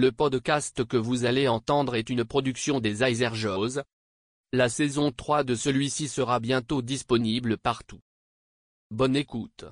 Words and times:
Le 0.00 0.12
podcast 0.12 0.84
que 0.84 0.96
vous 0.96 1.24
allez 1.24 1.48
entendre 1.48 1.96
est 1.96 2.08
une 2.08 2.24
production 2.24 2.78
des 2.78 3.02
Iser 3.02 3.30
Jaws. 3.32 3.82
La 4.52 4.68
saison 4.68 5.10
3 5.10 5.42
de 5.42 5.56
celui-ci 5.56 6.06
sera 6.06 6.38
bientôt 6.38 6.82
disponible 6.82 7.58
partout. 7.58 7.98
Bonne 8.92 9.16
écoute. 9.16 9.64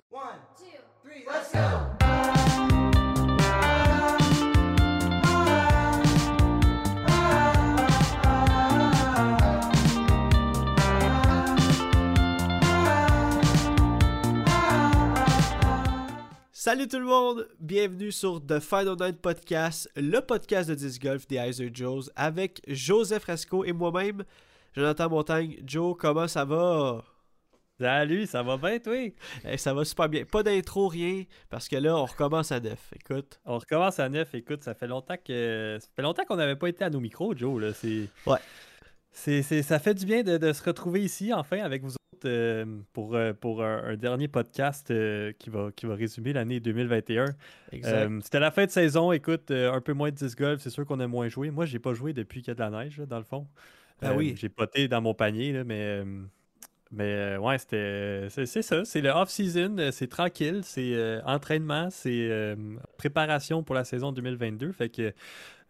Salut 16.66 16.88
tout 16.88 16.98
le 16.98 17.04
monde, 17.04 17.46
bienvenue 17.60 18.10
sur 18.10 18.44
The 18.44 18.58
Final 18.58 18.96
Night 18.98 19.20
Podcast, 19.20 19.88
le 19.94 20.18
podcast 20.18 20.68
de 20.68 20.74
disc 20.74 21.00
golf 21.00 21.24
des 21.28 21.36
Iser 21.36 21.70
Joes 21.72 22.10
avec 22.16 22.60
Joseph 22.66 23.22
Fresco 23.22 23.64
et 23.64 23.72
moi-même, 23.72 24.24
Jonathan 24.74 25.08
Montagne. 25.08 25.62
Joe, 25.64 25.96
comment 25.96 26.26
ça 26.26 26.44
va? 26.44 27.04
Salut, 27.78 28.26
ça 28.26 28.42
va 28.42 28.56
bien, 28.56 28.80
toi? 28.80 28.96
Eh, 29.44 29.56
ça 29.58 29.74
va 29.74 29.84
super 29.84 30.08
bien. 30.08 30.24
Pas 30.24 30.42
d'intro, 30.42 30.88
rien, 30.88 31.22
parce 31.50 31.68
que 31.68 31.76
là, 31.76 31.96
on 31.96 32.04
recommence 32.04 32.50
à 32.50 32.58
neuf. 32.58 32.92
Écoute. 32.96 33.38
On 33.44 33.58
recommence 33.58 34.00
à 34.00 34.08
neuf. 34.08 34.34
Écoute, 34.34 34.64
ça 34.64 34.74
fait 34.74 34.88
longtemps 34.88 35.18
que 35.24 35.78
ça 35.80 35.88
fait 35.94 36.02
longtemps 36.02 36.24
qu'on 36.24 36.34
n'avait 36.34 36.56
pas 36.56 36.68
été 36.68 36.82
à 36.82 36.90
nos 36.90 36.98
micros, 36.98 37.32
Joe. 37.36 37.62
Là. 37.62 37.72
C'est... 37.74 38.08
Ouais. 38.26 38.38
C'est, 39.12 39.42
c'est, 39.42 39.62
ça 39.62 39.78
fait 39.78 39.94
du 39.94 40.04
bien 40.04 40.24
de, 40.24 40.36
de 40.36 40.52
se 40.52 40.64
retrouver 40.64 41.04
ici, 41.04 41.32
enfin, 41.32 41.60
avec 41.60 41.84
vous 41.84 41.92
euh, 42.24 42.64
pour, 42.92 43.14
euh, 43.14 43.32
pour 43.32 43.62
un, 43.62 43.84
un 43.84 43.96
dernier 43.96 44.28
podcast 44.28 44.90
euh, 44.90 45.32
qui, 45.38 45.50
va, 45.50 45.70
qui 45.74 45.86
va 45.86 45.94
résumer 45.94 46.32
l'année 46.32 46.60
2021. 46.60 47.26
Exact. 47.72 47.92
Euh, 47.92 48.20
c'était 48.22 48.40
la 48.40 48.50
fin 48.50 48.64
de 48.66 48.70
saison. 48.70 49.12
Écoute, 49.12 49.50
un 49.50 49.80
peu 49.80 49.92
moins 49.92 50.10
de 50.10 50.16
disc 50.16 50.38
golf. 50.38 50.60
C'est 50.60 50.70
sûr 50.70 50.86
qu'on 50.86 51.00
a 51.00 51.06
moins 51.06 51.28
joué. 51.28 51.50
Moi, 51.50 51.66
j'ai 51.66 51.78
pas 51.78 51.94
joué 51.94 52.12
depuis 52.12 52.40
qu'il 52.40 52.48
y 52.48 52.52
a 52.52 52.54
de 52.54 52.60
la 52.60 52.70
neige, 52.70 52.98
là, 52.98 53.06
dans 53.06 53.18
le 53.18 53.24
fond. 53.24 53.46
Ah 54.02 54.14
oui. 54.14 54.34
J'ai 54.36 54.48
poté 54.48 54.88
dans 54.88 55.00
mon 55.00 55.14
panier, 55.14 55.52
là, 55.52 55.64
mais. 55.64 56.02
Euh, 56.92 56.96
mais 56.96 57.12
euh, 57.14 57.38
ouais, 57.38 57.58
c'était. 57.58 58.28
C'est, 58.30 58.46
c'est 58.46 58.62
ça. 58.62 58.84
C'est 58.84 59.00
le 59.00 59.10
off-season. 59.10 59.76
euh, 59.78 59.90
C'est 59.90 60.06
tranquille. 60.08 60.60
C'est 60.62 60.94
euh, 60.94 61.20
entraînement. 61.24 61.88
C'est 61.90 62.28
euh, 62.30 62.54
préparation 62.96 63.62
pour 63.62 63.74
la 63.74 63.84
saison 63.84 64.12
2022. 64.12 64.72
Fait 64.72 64.88
que. 64.88 65.12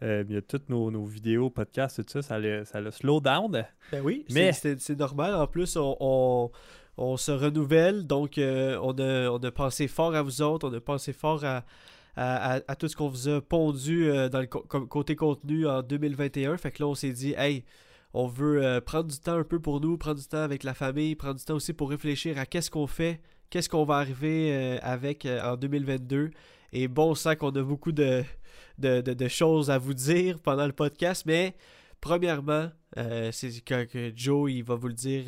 euh, 0.02 0.24
il 0.28 0.34
y 0.34 0.38
a 0.38 0.42
toutes 0.42 0.68
nos, 0.68 0.90
nos 0.90 1.04
vidéos, 1.06 1.48
podcasts, 1.50 2.04
tout 2.04 2.10
ça, 2.10 2.22
ça 2.22 2.38
le, 2.38 2.64
ça 2.66 2.80
le 2.82 2.90
slow 2.90 3.20
down. 3.20 3.64
Ben 3.92 4.02
oui, 4.04 4.26
Mais- 4.30 4.52
c'est, 4.52 4.98
normal. 4.98 5.34
En 5.34 5.46
plus, 5.46 5.76
on, 5.78 5.96
on, 6.00 6.50
on 6.98 7.16
se 7.16 7.32
renouvelle, 7.32 8.06
donc 8.06 8.36
euh, 8.36 8.78
on, 8.82 8.92
a, 8.98 9.30
on 9.30 9.38
a 9.38 9.50
pensé 9.50 9.88
fort 9.88 10.14
à 10.14 10.20
vous 10.22 10.42
autres, 10.42 10.68
on 10.68 10.74
a 10.74 10.80
pensé 10.80 11.14
fort 11.14 11.42
à, 11.46 11.64
à, 12.14 12.56
à- 12.56 12.60
à 12.68 12.76
tout 12.76 12.88
ce 12.88 12.96
qu'on 12.96 13.08
vous 13.08 13.28
a 13.28 13.40
pondu 13.40 14.10
euh, 14.10 14.28
dans 14.28 14.40
le 14.40 14.46
côté 14.46 15.16
contenu 15.16 15.66
en 15.66 15.80
2021. 15.82 16.58
Fait 16.58 16.70
que 16.72 16.82
là, 16.82 16.88
on 16.88 16.94
s'est 16.94 17.12
dit, 17.12 17.32
hey, 17.36 17.64
on 18.18 18.28
veut 18.28 18.64
euh, 18.64 18.80
prendre 18.80 19.10
du 19.10 19.18
temps 19.18 19.36
un 19.36 19.44
peu 19.44 19.60
pour 19.60 19.78
nous, 19.78 19.98
prendre 19.98 20.18
du 20.18 20.26
temps 20.26 20.38
avec 20.38 20.64
la 20.64 20.72
famille, 20.72 21.14
prendre 21.16 21.34
du 21.34 21.44
temps 21.44 21.56
aussi 21.56 21.74
pour 21.74 21.90
réfléchir 21.90 22.38
à 22.38 22.46
qu'est-ce 22.46 22.70
qu'on 22.70 22.86
fait, 22.86 23.20
qu'est-ce 23.50 23.68
qu'on 23.68 23.84
va 23.84 23.96
arriver 23.96 24.56
euh, 24.56 24.78
avec 24.80 25.26
euh, 25.26 25.42
en 25.42 25.58
2022. 25.58 26.30
Et 26.72 26.88
bon 26.88 27.14
sang 27.14 27.36
qu'on 27.36 27.50
a 27.50 27.62
beaucoup 27.62 27.92
de, 27.92 28.24
choses 29.28 29.70
à 29.70 29.76
vous 29.76 29.92
dire 29.92 30.40
pendant 30.40 30.66
le 30.66 30.72
podcast, 30.72 31.24
mais 31.26 31.56
premièrement, 32.00 32.70
c'est 33.32 33.62
que, 33.62 34.12
Joe, 34.16 34.50
il 34.50 34.64
va 34.64 34.76
vous 34.76 34.88
le 34.88 34.94
dire 34.94 35.24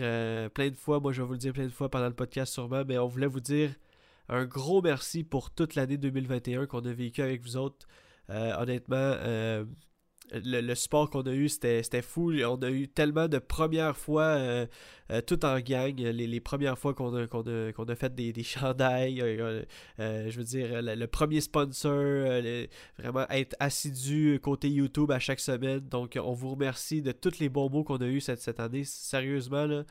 plein 0.53 0.71
de 0.71 0.77
fois, 0.77 0.99
moi 0.99 1.13
je 1.13 1.21
vais 1.21 1.27
vous 1.27 1.35
le 1.35 1.39
dire 1.39 1.53
plein 1.53 1.67
de 1.67 1.73
fois 1.73 1.91
pendant 1.91 2.09
le 2.09 2.15
podcast 2.15 2.55
sûrement, 2.55 2.85
mais 2.87 2.97
on 2.97 3.07
voulait 3.07 3.27
vous 3.27 3.41
dire 3.41 3.71
un 4.31 4.47
gros 4.47 4.81
merci 4.81 5.25
pour 5.25 5.51
toute 5.51 5.75
l'année 5.75 5.99
2021 5.99 6.67
qu'on 6.67 6.85
a 6.85 6.93
vécu 6.93 7.21
avec 7.21 7.43
vous 7.43 7.57
autres. 7.57 7.87
Honnêtement, 8.29 9.15
le, 10.33 10.61
le 10.61 10.75
support 10.75 11.11
qu'on 11.11 11.23
a 11.23 11.33
eu, 11.33 11.49
c'était 11.49 12.03
fou. 12.03 12.33
On 12.33 12.57
a 12.57 12.71
eu 12.71 12.89
tellement 12.89 13.29
de 13.29 13.39
premières 13.39 13.97
fois, 13.97 14.23
euh, 14.23 14.67
euh, 15.11 15.21
tout 15.21 15.45
en 15.45 15.59
gang, 15.61 15.97
les, 15.97 16.27
les 16.27 16.41
premières 16.41 16.79
fois 16.79 16.95
qu'on 16.95 17.15
a, 17.15 17.23
a, 17.23 17.93
a 17.93 17.95
fait 17.95 18.15
des, 18.15 18.33
des 18.33 18.43
chandails, 18.45 19.21
euh, 19.21 19.65
je 19.99 20.37
veux 20.37 20.45
dire, 20.45 20.83
le, 20.83 21.07
premier 21.07 21.41
sponsor, 21.41 21.93
vraiment 22.99 23.27
être 23.31 23.57
assidu 23.61 24.39
côté 24.43 24.69
YouTube 24.71 25.11
à 25.11 25.19
chaque 25.19 25.41
semaine. 25.41 25.81
Donc, 25.81 26.19
on 26.23 26.33
vous 26.33 26.51
remercie 26.51 27.03
de 27.03 27.13
tous 27.13 27.39
les 27.39 27.49
bons 27.49 27.71
mots 27.71 27.85
qu'on 27.85 27.97
a 27.99 28.07
eu 28.07 28.21
cette, 28.21 28.41
cette 28.41 28.61
année. 28.61 28.85
Sérieusement, 28.85 29.67
là, 29.67 29.85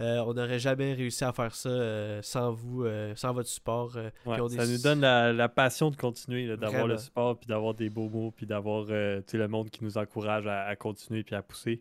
euh, 0.00 0.18
on 0.26 0.34
n'aurait 0.34 0.58
jamais 0.58 0.92
réussi 0.94 1.22
à 1.24 1.32
faire 1.32 1.54
ça 1.54 1.68
euh, 1.68 2.20
sans 2.22 2.52
vous, 2.52 2.84
euh, 2.84 3.12
sans 3.16 3.32
votre 3.32 3.48
support. 3.48 3.94
Ouais, 3.94 4.10
puis 4.32 4.40
on 4.40 4.48
ça 4.48 4.64
est- 4.64 4.68
nous 4.72 4.82
donne 4.82 5.00
la, 5.00 5.32
la 5.32 5.48
passion 5.48 5.90
de 5.90 5.96
continuer, 5.96 6.56
d'avoir 6.56 6.86
le 6.86 6.98
support, 6.98 7.38
puis 7.38 7.46
d'avoir 7.46 7.74
des 7.74 7.90
beaux 7.90 8.08
mots, 8.08 8.32
puis 8.36 8.46
d'avoir 8.46 8.84
le 8.86 9.46
monde 9.46 9.70
qui 9.70 9.84
nous 9.84 9.96
encourage 9.98 10.46
à, 10.46 10.64
à 10.64 10.76
continuer 10.76 11.22
puis 11.22 11.34
à 11.34 11.42
pousser. 11.42 11.80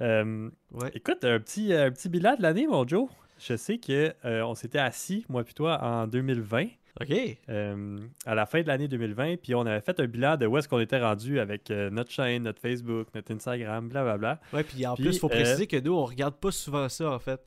Ouais. 0.00 0.90
Écoute, 0.94 1.24
un 1.24 1.40
petit, 1.40 1.72
un 1.72 1.90
petit 1.90 2.08
bilan 2.08 2.36
de 2.36 2.42
l'année, 2.42 2.66
mon 2.66 2.86
Joe. 2.86 3.08
Je 3.40 3.56
sais 3.56 3.78
que 3.78 4.14
on 4.42 4.54
s'était 4.54 4.78
assis, 4.78 5.24
moi 5.28 5.44
puis 5.44 5.54
toi, 5.54 5.82
en 5.82 6.06
2020, 6.06 6.66
Ok. 7.00 7.16
euh, 7.48 7.98
à 8.26 8.34
la 8.34 8.46
fin 8.46 8.60
de 8.62 8.66
l'année 8.68 8.88
2020, 8.88 9.36
puis 9.42 9.54
on 9.54 9.60
avait 9.66 9.80
fait 9.80 9.98
un 10.00 10.06
bilan 10.06 10.36
de 10.36 10.46
où 10.46 10.58
est-ce 10.58 10.68
qu'on 10.68 10.80
était 10.80 10.98
rendu 11.00 11.38
avec 11.40 11.70
euh, 11.70 11.90
notre 11.90 12.10
chaîne, 12.10 12.42
notre 12.44 12.60
Facebook, 12.60 13.08
notre 13.14 13.32
Instagram, 13.32 13.88
blablabla. 13.88 14.40
Ouais, 14.52 14.64
puis 14.64 14.86
en 14.86 14.94
Puis, 14.94 15.04
plus, 15.04 15.16
il 15.16 15.18
faut 15.20 15.26
euh, 15.26 15.30
préciser 15.30 15.66
que 15.66 15.76
nous, 15.78 15.94
on 15.94 16.04
regarde 16.04 16.34
pas 16.36 16.50
souvent 16.50 16.88
ça, 16.88 17.10
en 17.12 17.18
fait. 17.18 17.40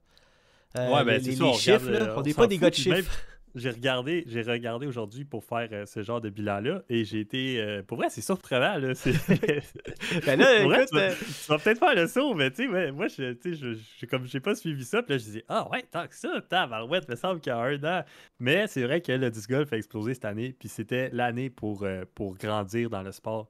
Euh, 0.78 0.90
Ouais, 0.94 1.04
ben, 1.04 1.18
les, 1.18 1.20
c'est 1.24 1.30
les- 1.32 1.36
ça, 1.36 1.44
les 1.44 1.50
on 1.50 1.54
chiffres, 1.54 1.86
regarde, 1.86 2.04
là, 2.08 2.10
euh, 2.12 2.16
on 2.18 2.22
n'est 2.22 2.34
pas 2.34 2.48
des 2.48 2.58
gars 2.58 2.70
de 2.70 2.76
chiffres. 2.76 3.12
J'ai 3.56 3.70
regardé, 3.70 4.24
j'ai 4.28 4.42
regardé 4.42 4.88
aujourd'hui 4.88 5.26
pour 5.26 5.44
faire 5.44 5.68
euh, 5.72 5.86
ce 5.86 6.02
genre 6.04 6.22
de 6.22 6.30
bilan-là, 6.30 6.84
et 6.90 7.04
j'ai 7.04 7.20
été... 7.20 7.62
euh, 7.62 7.84
pour 7.84 7.98
vrai, 7.98 8.08
c'est 8.10 8.22
surprenant, 8.22 8.78
là. 8.78 8.94
Ben 10.26 10.40
là, 10.40 10.64
vrai, 10.66 10.78
écoute, 10.84 10.90
tu, 10.90 10.96
vas, 10.96 11.02
euh, 11.02 11.14
tu 11.18 11.48
vas 11.50 11.58
peut-être 11.60 11.80
faire 11.80 11.96
le 11.96 12.08
saut, 12.08 12.34
mais 12.34 12.50
tu 12.52 12.64
sais, 12.64 12.70
ouais, 12.70 12.92
moi, 12.92 13.08
je, 13.08 13.36
je, 13.44 13.74
je- 14.00 14.06
comme 14.06 14.26
j'ai 14.26 14.40
pas 14.40 14.56
suivi 14.56 14.84
ça, 14.86 15.04
puis 15.04 15.14
là, 15.14 15.18
je 15.18 15.24
disais, 15.24 15.46
ah 15.50 15.70
ouais, 15.70 15.84
tant 15.92 16.08
que 16.08 16.16
ça, 16.16 16.42
tabarouette, 16.48 17.10
me 17.10 17.16
semble 17.16 17.40
qu'il 17.42 17.52
y 17.52 17.56
a 17.56 17.60
un 17.60 17.84
an. 17.84 18.04
Mais 18.40 18.68
c'est 18.68 18.84
vrai 18.84 19.02
que 19.02 19.12
le 19.12 19.30
disc 19.30 19.50
golf 19.50 19.72
a 19.74 19.78
explosé 19.78 20.14
cette 20.14 20.26
année, 20.26 20.56
puis 20.58 20.70
c'était 20.70 21.10
l'année 21.12 21.50
pour, 21.50 21.86
pour 22.16 22.36
grandir 22.36 22.90
dans 22.90 23.04
le 23.04 23.12
sport. 23.12 23.48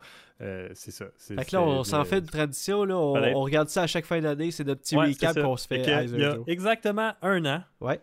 C'est 0.73 0.91
ça. 0.91 1.05
fait 1.17 1.45
que 1.45 1.55
là, 1.55 1.61
on 1.61 1.83
s'en 1.83 2.03
fait 2.03 2.19
une 2.19 2.25
tradition, 2.25 2.83
là. 2.83 2.95
On, 2.97 3.41
regarde 3.41 3.69
ça 3.69 3.83
à 3.83 3.87
chaque 3.87 4.05
fin 4.05 4.19
d'année. 4.19 4.51
C'est 4.51 4.63
notre 4.63 4.81
petit 4.81 4.95
Ouais, 4.95 5.07
recap 5.07 5.39
qu'on 5.39 5.57
se 5.57 5.67
fait. 5.67 5.81
Que, 5.81 5.91
à 5.91 6.03
il 6.03 6.19
y 6.19 6.23
a 6.23 6.37
exactement 6.47 7.13
un 7.21 7.45
an. 7.45 7.63
Ouais. 7.79 7.99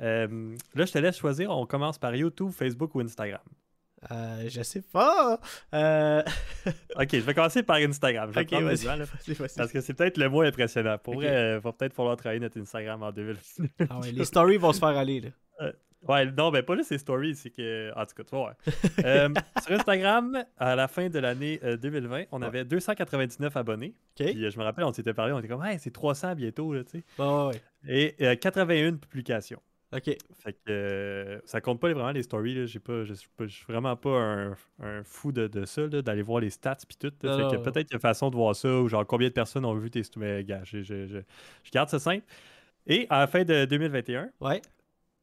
Euh, 0.00 0.56
là, 0.74 0.84
je 0.84 0.92
te 0.92 0.98
laisse 0.98 1.18
choisir. 1.18 1.50
On 1.50 1.66
commence 1.66 1.98
par 1.98 2.14
YouTube, 2.14 2.50
Facebook 2.50 2.94
ou 2.94 3.00
Instagram. 3.00 3.40
Euh, 4.12 4.48
je 4.48 4.62
sais 4.62 4.82
pas. 4.82 5.40
Euh... 5.74 6.22
Ok, 6.96 7.08
je 7.12 7.18
vais 7.18 7.34
commencer 7.34 7.62
par 7.62 7.76
Instagram. 7.76 8.30
Je 8.30 8.34
vais 8.34 8.42
ok, 8.42 8.48
prendre 8.48 8.68
le 8.68 8.74
vas-y. 8.74 9.56
parce 9.56 9.72
que 9.72 9.80
c'est 9.80 9.94
peut-être 9.94 10.18
le 10.18 10.28
moins 10.28 10.46
impressionnant. 10.46 10.98
Pour 10.98 11.14
vrai, 11.14 11.28
euh, 11.28 11.60
va 11.60 11.72
peut-être 11.72 11.94
falloir 11.94 12.16
travailler 12.16 12.40
notre 12.40 12.60
Instagram 12.60 13.02
en 13.02 13.12
2020. 13.12 13.66
Ah 13.90 13.98
ouais, 14.00 14.12
les 14.12 14.24
stories 14.24 14.56
vont 14.56 14.72
se 14.72 14.78
faire 14.78 14.96
aller, 14.96 15.20
là. 15.20 15.30
Ouais, 16.06 16.26
non, 16.30 16.50
ben 16.50 16.62
pas 16.62 16.76
juste 16.76 16.90
les 16.90 16.98
stories, 16.98 17.34
c'est 17.34 17.50
que. 17.50 17.92
En 17.96 18.06
tout 18.06 18.22
cas, 18.22 18.22
tu. 18.22 19.04
Euh, 19.04 19.28
sur 19.62 19.72
Instagram, 19.72 20.44
à 20.56 20.76
la 20.76 20.86
fin 20.86 21.08
de 21.08 21.18
l'année 21.18 21.58
euh, 21.64 21.76
2020, 21.76 22.26
on 22.30 22.40
avait 22.42 22.64
299 22.64 23.56
abonnés. 23.56 23.94
Puis 24.14 24.50
je 24.50 24.58
me 24.58 24.64
rappelle, 24.64 24.84
on 24.84 24.92
s'était 24.92 25.14
parlé, 25.14 25.32
on 25.32 25.40
était 25.40 25.48
comme, 25.48 25.64
hey, 25.64 25.78
c'est 25.80 25.90
300 25.90 26.36
bientôt, 26.36 26.72
là, 26.72 26.84
tu 26.84 26.98
sais. 27.00 27.04
Ouais, 27.18 27.48
ouais, 27.48 27.60
Et 27.88 28.14
euh, 28.24 28.36
81 28.36 28.94
publications. 28.96 29.60
Ok. 29.90 30.04
Fait 30.04 30.52
que 30.52 30.58
euh, 30.68 31.40
ça 31.46 31.60
compte 31.62 31.80
pas 31.80 31.90
vraiment 31.92 32.10
les 32.12 32.22
stories, 32.22 32.54
là. 32.54 32.66
J'ai 32.66 32.78
pas, 32.78 33.04
je 33.04 33.14
suis 33.14 33.64
vraiment 33.66 33.96
pas 33.96 34.10
un, 34.20 34.56
un 34.82 35.02
fou 35.02 35.32
de, 35.32 35.46
de 35.46 35.64
ça, 35.64 35.86
là, 35.86 36.02
d'aller 36.02 36.20
voir 36.22 36.40
les 36.40 36.50
stats 36.50 36.76
puis 36.86 36.96
tout. 36.98 37.12
là. 37.22 37.36
Non, 37.38 37.50
Fait 37.50 37.56
que 37.56 37.62
peut-être 37.62 37.86
qu'il 37.86 37.94
y 37.94 37.96
a 37.96 38.00
façon 38.00 38.28
de 38.30 38.36
voir 38.36 38.54
ça, 38.54 38.68
ou 38.80 38.88
genre 38.88 39.06
combien 39.06 39.28
de 39.28 39.32
personnes 39.32 39.64
ont 39.64 39.74
vu 39.74 39.90
tes 39.90 40.02
stories. 40.02 40.26
Mais 40.26 40.44
gars, 40.44 40.60
je, 40.64 40.82
je- 40.82 41.06
je- 41.06 41.18
je 41.64 41.70
garde 41.70 41.88
ça 41.88 41.98
simple. 41.98 42.24
Et 42.86 43.06
à 43.08 43.20
la 43.20 43.26
fin 43.26 43.44
de 43.44 43.64
2021, 43.64 44.30
Ouais. 44.40 44.60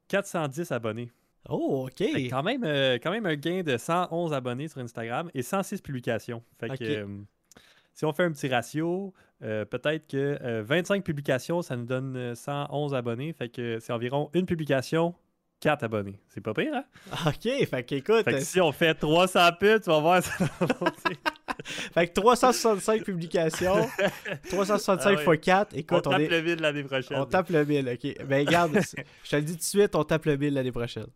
410 0.07 0.71
abonnés. 0.71 1.11
Oh, 1.49 1.87
ok. 1.87 2.01
Quand 2.29 2.43
même, 2.43 2.63
euh, 2.63 2.95
quand 2.95 3.11
même 3.11 3.25
un 3.27 3.35
gain 3.35 3.61
de 3.61 3.77
111 3.77 4.33
abonnés 4.33 4.67
sur 4.67 4.79
Instagram 4.81 5.29
et 5.33 5.43
106 5.43 5.81
publications. 5.81 6.41
Fait 6.59 6.69
que 6.77 6.83
euh, 6.83 7.05
si 7.94 8.03
on 8.06 8.13
fait 8.13 8.23
un 8.23 8.31
petit 8.31 8.47
ratio, 8.47 9.13
euh, 9.45 9.63
peut-être 9.65 10.07
que 10.07 10.38
euh, 10.42 10.63
25 10.65 11.03
publications, 11.03 11.62
ça 11.62 11.75
nous 11.75 11.86
donne 11.86 12.15
euh, 12.18 12.36
111 12.36 12.95
abonnés. 12.95 13.31
Fait 13.33 13.50
que 13.50 13.80
c'est 13.80 13.94
environ 13.94 14.30
une 14.33 14.45
publication, 14.45 15.13
4 15.59 15.83
abonnés. 15.83 16.19
C'est 16.27 16.42
pas 16.42 16.53
pire, 16.53 16.74
hein? 16.74 16.86
Ok, 17.27 17.44
fait 17.68 17.83
que 17.83 17.95
écoute, 17.95 18.24
Fait 18.24 18.33
que 18.33 18.39
si 18.42 18.59
on 18.59 18.71
fait 18.71 18.95
300 18.95 19.39
pubs, 19.59 19.81
tu 19.81 19.89
vas 19.89 20.00
voir, 20.00 20.24
ça 20.24 20.31
fait 21.94 22.07
que 22.07 22.13
365 22.13 23.03
publications, 23.03 23.88
365 24.50 25.19
Ah 25.25 25.30
ouais. 25.30 25.36
x 25.38 25.45
4, 25.45 25.74
On 25.74 25.77
écoute, 25.77 26.07
on, 26.07 26.12
tape 26.12 26.21
est, 26.21 26.27
le 26.27 26.38
vide 26.39 26.59
l'année 26.59 26.83
prochaine. 26.83 27.18
on 27.18 27.25
tape 27.25 27.50
le 27.50 27.65
1000, 27.65 27.89
ok. 27.89 28.25
Ben 28.25 28.45
regarde, 28.45 28.80
je 29.24 29.30
te 29.30 29.36
le 29.36 29.42
dis 29.44 29.53
tout 29.53 29.59
de 29.59 29.63
suite, 29.63 29.95
on 29.95 30.03
tape 30.03 30.25
le 30.25 30.38
1000 30.38 30.53
l'année 30.53 30.71
prochaine. 30.71 31.07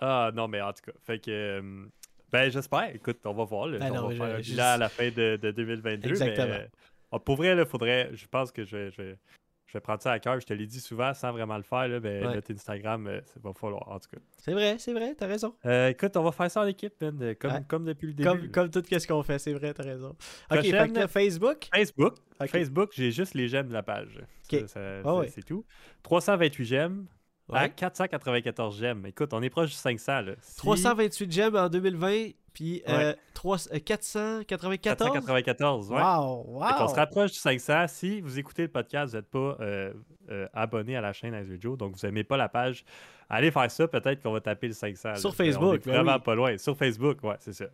Ah 0.00 0.30
non, 0.34 0.48
mais 0.48 0.60
en 0.60 0.72
tout 0.72 0.82
cas, 0.86 0.92
fait 1.02 1.18
que... 1.18 1.30
euh, 1.30 1.84
ben 2.32 2.50
j'espère, 2.50 2.94
écoute, 2.94 3.18
on 3.24 3.32
va 3.32 3.44
voir. 3.44 3.66
là. 3.68 3.78
Ben 3.78 3.92
on 3.92 3.94
non, 3.94 4.08
va 4.08 4.14
faire 4.14 4.36
un 4.36 4.40
bilan 4.40 4.64
à 4.64 4.76
la 4.76 4.88
fin 4.88 5.08
de, 5.08 5.38
de 5.40 5.50
2022. 5.52 6.08
Exactement. 6.08 6.46
Mais, 6.48 6.68
euh, 7.14 7.18
pour 7.18 7.36
vrai, 7.36 7.56
il 7.56 7.64
faudrait, 7.66 8.10
je 8.12 8.26
pense 8.26 8.50
que 8.52 8.64
je 8.64 8.76
vais, 8.76 8.90
je 8.90 9.02
vais- 9.02 9.18
je 9.66 9.72
vais 9.78 9.80
prendre 9.80 10.00
ça 10.02 10.12
à 10.12 10.18
cœur. 10.20 10.38
Je 10.38 10.46
te 10.46 10.52
l'ai 10.52 10.66
dit 10.66 10.78
souvent 10.78 11.12
sans 11.14 11.32
vraiment 11.32 11.56
le 11.56 11.62
faire. 11.62 11.88
Là, 11.88 11.98
ben, 11.98 12.26
Ouais. 12.26 12.34
notre 12.34 12.52
Instagram, 12.52 13.06
euh, 13.08 13.20
ça 13.24 13.40
va 13.42 13.52
falloir, 13.54 13.88
en 13.90 13.98
tout 13.98 14.08
cas. 14.10 14.18
C'est 14.36 14.52
vrai, 14.52 14.76
c'est 14.78 14.92
vrai, 14.92 15.14
t'as 15.16 15.26
raison. 15.26 15.54
Euh, 15.64 15.88
écoute, 15.88 16.16
on 16.16 16.22
va 16.22 16.30
faire 16.32 16.50
ça 16.50 16.60
en 16.62 16.66
équipe, 16.66 16.92
man, 17.00 17.18
euh, 17.22 17.34
comme, 17.34 17.52
Ouais. 17.52 17.64
comme 17.66 17.84
depuis 17.84 18.06
le 18.08 18.12
début. 18.14 18.28
Comme, 18.28 18.50
comme 18.50 18.70
tout 18.70 18.82
ce 18.88 19.06
qu'on 19.08 19.22
fait, 19.22 19.38
c'est 19.38 19.52
vrai, 19.54 19.72
t'as 19.74 19.82
raison. 19.82 20.14
Ok, 20.50 20.60
fait 20.62 20.92
que 20.92 21.06
Facebook? 21.08 21.68
Facebook. 21.74 22.14
Ok. 22.40 22.48
Facebook, 22.48 22.90
j'ai 22.94 23.10
juste 23.10 23.34
les 23.34 23.48
j'aime 23.48 23.68
de 23.68 23.72
la 23.72 23.82
page. 23.82 24.20
Ça, 24.42 24.56
Ok. 24.58 24.68
ça- 24.68 25.00
Ah 25.04 25.14
ouais. 25.16 25.28
C'est 25.28 25.42
tout. 25.44 25.64
328 26.02 26.64
j'aime 26.64 27.06
à 27.52 27.62
Ouais. 27.64 27.70
494 27.70 28.78
j'aime. 28.78 29.06
Écoute, 29.06 29.32
on 29.32 29.42
est 29.42 29.50
proche 29.50 29.70
du 29.70 29.76
500. 29.76 30.20
Là. 30.22 30.32
Si- 30.40 30.56
328 30.58 31.32
j'aime 31.32 31.56
en 31.56 31.68
2020, 31.68 32.30
puis 32.54 32.82
euh, 32.88 33.10
Ouais. 33.10 33.16
3, 33.34 33.74
euh, 33.74 33.78
494. 33.80 34.96
494, 35.12 35.90
ouais. 35.90 36.00
Wow, 36.00 36.44
wow. 36.60 36.88
se 36.88 36.94
rapproche 36.94 37.32
du 37.32 37.38
500. 37.38 37.86
Si 37.88 38.20
vous 38.20 38.38
écoutez 38.38 38.62
le 38.62 38.68
podcast, 38.68 39.12
vous 39.12 39.18
n'êtes 39.18 39.28
pas 39.28 39.56
euh, 39.60 39.92
euh, 40.30 40.46
abonné 40.54 40.96
à 40.96 41.00
la 41.00 41.12
chaîne 41.12 41.34
Azure 41.34 41.60
Joe, 41.60 41.76
donc 41.76 41.96
vous 41.96 42.06
n'aimez 42.06 42.24
pas 42.24 42.36
la 42.36 42.48
page, 42.48 42.84
allez 43.28 43.50
faire 43.50 43.70
ça. 43.70 43.86
Peut-être 43.88 44.22
qu'on 44.22 44.32
va 44.32 44.40
taper 44.40 44.68
le 44.68 44.72
500. 44.72 45.16
Sur 45.16 45.30
là. 45.30 45.34
Facebook, 45.34 45.68
On 45.68 45.74
est 45.74 45.84
ben 45.86 45.92
vraiment 45.92 46.14
oui. 46.14 46.22
pas 46.24 46.34
loin. 46.34 46.56
Sur 46.56 46.76
Facebook, 46.76 47.18
ouais, 47.24 47.36
c'est 47.40 47.52
ça. 47.52 47.66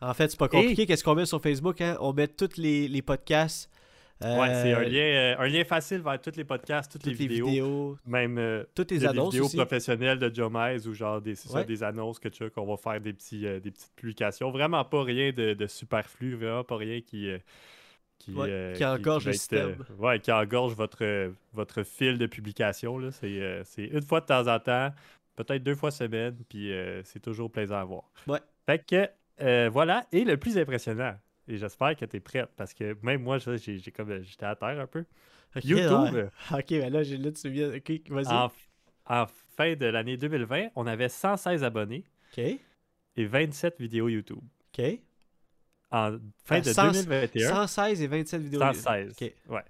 En 0.00 0.14
fait, 0.14 0.30
c'est 0.30 0.38
pas 0.38 0.48
compliqué. 0.48 0.86
Qu'est-ce 0.86 1.04
qu'on 1.04 1.14
met 1.14 1.26
sur 1.26 1.40
Facebook? 1.42 1.80
Hein? 1.80 1.96
On 2.00 2.12
met 2.12 2.28
tous 2.28 2.56
les, 2.56 2.88
les 2.88 3.02
podcasts. 3.02 3.70
Euh, 4.22 4.40
Ouais, 4.40 4.54
c'est 4.54 4.72
un 4.72 4.82
lien, 4.84 5.00
euh, 5.00 5.36
un 5.38 5.48
lien 5.48 5.64
facile 5.64 6.00
vers 6.00 6.20
tous 6.20 6.36
les 6.36 6.44
podcasts, 6.44 6.92
toutes, 6.92 7.02
toutes 7.02 7.18
les 7.18 7.26
vidéos, 7.26 7.98
même 8.06 8.38
euh, 8.38 8.64
toutes 8.74 8.90
les 8.92 9.04
annonces 9.06 9.32
vidéos 9.32 9.46
aussi. 9.46 9.56
professionnelles 9.56 10.18
de 10.18 10.32
Joe 10.34 10.50
Mize 10.52 10.86
ou 10.88 10.94
genre 10.94 11.20
des, 11.20 11.34
ça, 11.34 11.64
des 11.64 11.82
annonces 11.82 12.18
que 12.18 12.28
tu 12.28 12.44
as, 12.44 12.50
qu'on 12.50 12.64
va 12.66 12.76
faire 12.76 13.00
des, 13.00 13.12
petits, 13.12 13.46
euh, 13.46 13.60
des 13.60 13.70
petites 13.70 13.94
publications. 13.96 14.50
Vraiment 14.50 14.84
pas 14.84 15.02
rien 15.02 15.32
de, 15.32 15.54
de 15.54 15.66
superflu, 15.66 16.34
vraiment 16.36 16.64
pas 16.64 16.76
rien 16.76 17.00
qui. 17.00 17.28
euh, 17.28 17.38
qui, 18.18 18.32
Ouais, 18.32 18.46
euh, 18.48 18.72
qui 18.74 18.84
engorge 18.84 19.24
va 19.24 19.30
le 19.30 19.34
être, 19.34 19.40
système. 19.40 19.76
euh, 19.90 19.94
ouais, 19.98 20.18
qui 20.20 20.32
engorge 20.32 20.74
votre, 20.74 21.04
euh, 21.04 21.30
votre 21.52 21.82
fil 21.82 22.16
de 22.16 22.26
publication. 22.26 22.96
là. 22.96 23.10
C'est, 23.10 23.26
euh, 23.42 23.62
c'est 23.64 23.84
une 23.84 24.00
fois 24.02 24.20
de 24.20 24.26
temps 24.26 24.46
en 24.46 24.58
temps, 24.60 24.90
peut-être 25.36 25.62
deux 25.62 25.74
fois 25.74 25.90
semaine, 25.90 26.36
puis 26.48 26.72
euh, 26.72 27.02
c'est 27.04 27.20
toujours 27.20 27.50
plaisant 27.50 27.76
à 27.80 27.84
voir. 27.84 28.04
Ouais. 28.26 28.38
Fait 28.64 28.78
que 28.86 29.08
euh, 29.42 29.68
voilà, 29.70 30.06
et 30.12 30.24
le 30.24 30.36
plus 30.38 30.56
impressionnant, 30.56 31.14
et 31.48 31.56
j'espère 31.58 31.94
que 31.96 32.04
tu 32.04 32.16
es 32.16 32.20
prête, 32.20 32.50
parce 32.56 32.72
que 32.74 32.96
même 33.02 33.22
moi, 33.22 33.38
j'ai, 33.38 33.78
j'ai 33.78 33.90
comme, 33.90 34.22
j'étais 34.22 34.46
à 34.46 34.56
terre 34.56 34.80
un 34.80 34.86
peu. 34.86 35.04
YouTube, 35.62 36.14
ouais. 36.14 36.28
Ok, 36.52 36.68
ben 36.70 36.92
là, 36.92 37.02
j'ai 37.02 37.16
là, 37.16 37.30
tu 37.32 37.48
viens. 37.50 37.72
Ok, 37.74 37.92
vas-y. 38.08 38.26
en, 38.28 38.50
en 39.06 39.26
fin 39.56 39.74
de 39.76 39.86
l'année 39.86 40.16
2020, 40.16 40.68
on 40.74 40.86
avait 40.86 41.08
116 41.08 41.62
abonnés 41.62 42.04
Ok, 42.32 42.38
et 43.16 43.24
27 43.26 43.78
vidéos 43.80 44.08
YouTube. 44.08 44.40
ok. 44.76 44.98
En 45.92 46.18
fin 46.44 46.56
Ah, 46.56 46.60
de 46.60 46.72
100 46.72 46.92
2021, 46.92 47.48
116 47.50 48.02
et 48.02 48.06
27 48.08 48.40
vidéos. 48.42 48.60
116. 48.60 49.12
Ok. 49.12 49.32
Ouais. 49.48 49.62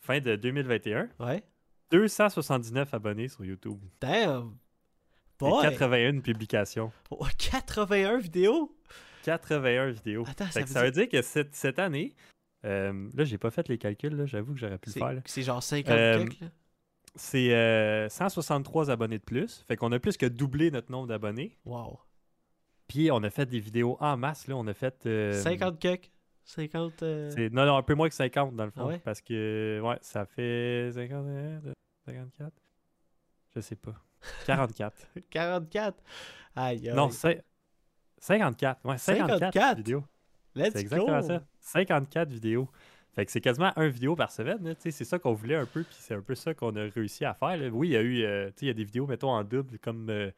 Fin 0.00 0.20
de 0.20 0.36
2021, 0.36 1.08
Ouais. 1.18 1.42
279 1.90 2.92
abonnés 2.92 3.28
sur 3.28 3.44
YouTube. 3.44 3.78
Damn. 4.00 4.48
Et 5.40 5.44
Boy. 5.44 5.62
81 5.62 6.20
publications. 6.20 6.92
Oh, 7.10 7.26
81 7.38 8.18
vidéos? 8.18 8.70
81 9.22 9.90
vidéos. 9.90 10.24
Attends, 10.28 10.46
ça 10.50 10.60
veut 10.60 10.66
ça 10.66 10.82
veut 10.82 10.90
dire 10.90 11.08
que 11.08 11.22
cette, 11.22 11.54
cette 11.54 11.78
année, 11.78 12.14
euh, 12.64 13.08
là, 13.14 13.24
j'ai 13.24 13.38
pas 13.38 13.50
fait 13.50 13.68
les 13.68 13.78
calculs, 13.78 14.14
là, 14.16 14.26
j'avoue 14.26 14.52
que 14.54 14.58
j'aurais 14.60 14.78
pu 14.78 14.90
le 14.90 14.94
faire. 14.94 15.22
c'est 15.26 15.42
genre 15.42 15.62
50 15.62 15.90
Euh. 15.92 16.26
C'est 17.14 17.52
euh, 17.54 18.08
163 18.08 18.90
abonnés 18.90 19.18
de 19.18 19.24
plus. 19.24 19.64
Fait 19.68 19.76
qu'on 19.76 19.92
a 19.92 19.98
plus 19.98 20.16
que 20.16 20.24
doublé 20.26 20.70
notre 20.70 20.90
nombre 20.90 21.08
d'abonnés. 21.08 21.58
Wow. 21.66 22.00
Puis 22.88 23.10
on 23.10 23.22
a 23.22 23.28
fait 23.30 23.44
des 23.46 23.60
vidéos 23.60 23.96
en 24.00 24.16
masse. 24.16 24.46
Là. 24.48 24.56
On 24.56 24.66
a 24.66 24.72
fait. 24.74 25.04
euh, 25.06 25.32
50 25.42 25.78
quelques? 25.78 26.10
50. 26.44 27.02
euh, 27.02 27.48
Non, 27.52 27.66
non, 27.66 27.76
un 27.76 27.82
peu 27.82 27.94
moins 27.94 28.08
que 28.08 28.14
50 28.14 28.56
dans 28.56 28.64
le 28.64 28.70
fond. 28.70 28.82
Ah 28.84 28.86
ouais? 28.86 28.98
Parce 29.04 29.20
que, 29.20 29.80
ouais, 29.84 29.98
ça 30.00 30.24
fait 30.24 30.90
51, 30.94 31.60
de- 31.60 31.72
54. 32.06 32.52
Je 33.54 33.60
sais 33.60 33.76
pas. 33.76 33.94
44. 34.46 34.96
44. 35.30 36.02
Aïe, 36.56 36.88
aïe. 36.88 36.96
non, 36.96 37.10
c'est 37.10 37.44
54. 38.22 38.80
Ouais, 38.84 38.98
54, 38.98 39.38
54? 39.38 39.76
vidéos. 39.78 40.04
Let's 40.54 40.72
C'est 40.72 40.80
exactement 40.80 41.20
go. 41.20 41.26
ça. 41.26 41.42
54 41.60 42.30
vidéos. 42.30 42.68
Fait 43.14 43.26
que 43.26 43.32
c'est 43.32 43.40
quasiment 43.40 43.72
un 43.76 43.88
vidéo 43.88 44.16
par 44.16 44.30
semaine. 44.30 44.74
C'est 44.78 44.90
ça 44.92 45.18
qu'on 45.18 45.32
voulait 45.34 45.56
un 45.56 45.66
peu, 45.66 45.82
puis 45.82 45.96
c'est 45.98 46.14
un 46.14 46.22
peu 46.22 46.34
ça 46.34 46.54
qu'on 46.54 46.74
a 46.76 46.84
réussi 46.84 47.24
à 47.24 47.34
faire. 47.34 47.56
là. 47.56 47.68
Oui, 47.68 47.88
il 47.88 47.92
y 47.92 47.96
a 47.96 48.00
eu, 48.00 48.22
euh, 48.22 48.50
il 48.60 48.68
y 48.68 48.70
a 48.70 48.74
des 48.74 48.84
vidéos, 48.84 49.06
mettons, 49.06 49.30
en 49.30 49.44
double, 49.44 49.78
comme 49.80 50.08
euh, 50.08 50.30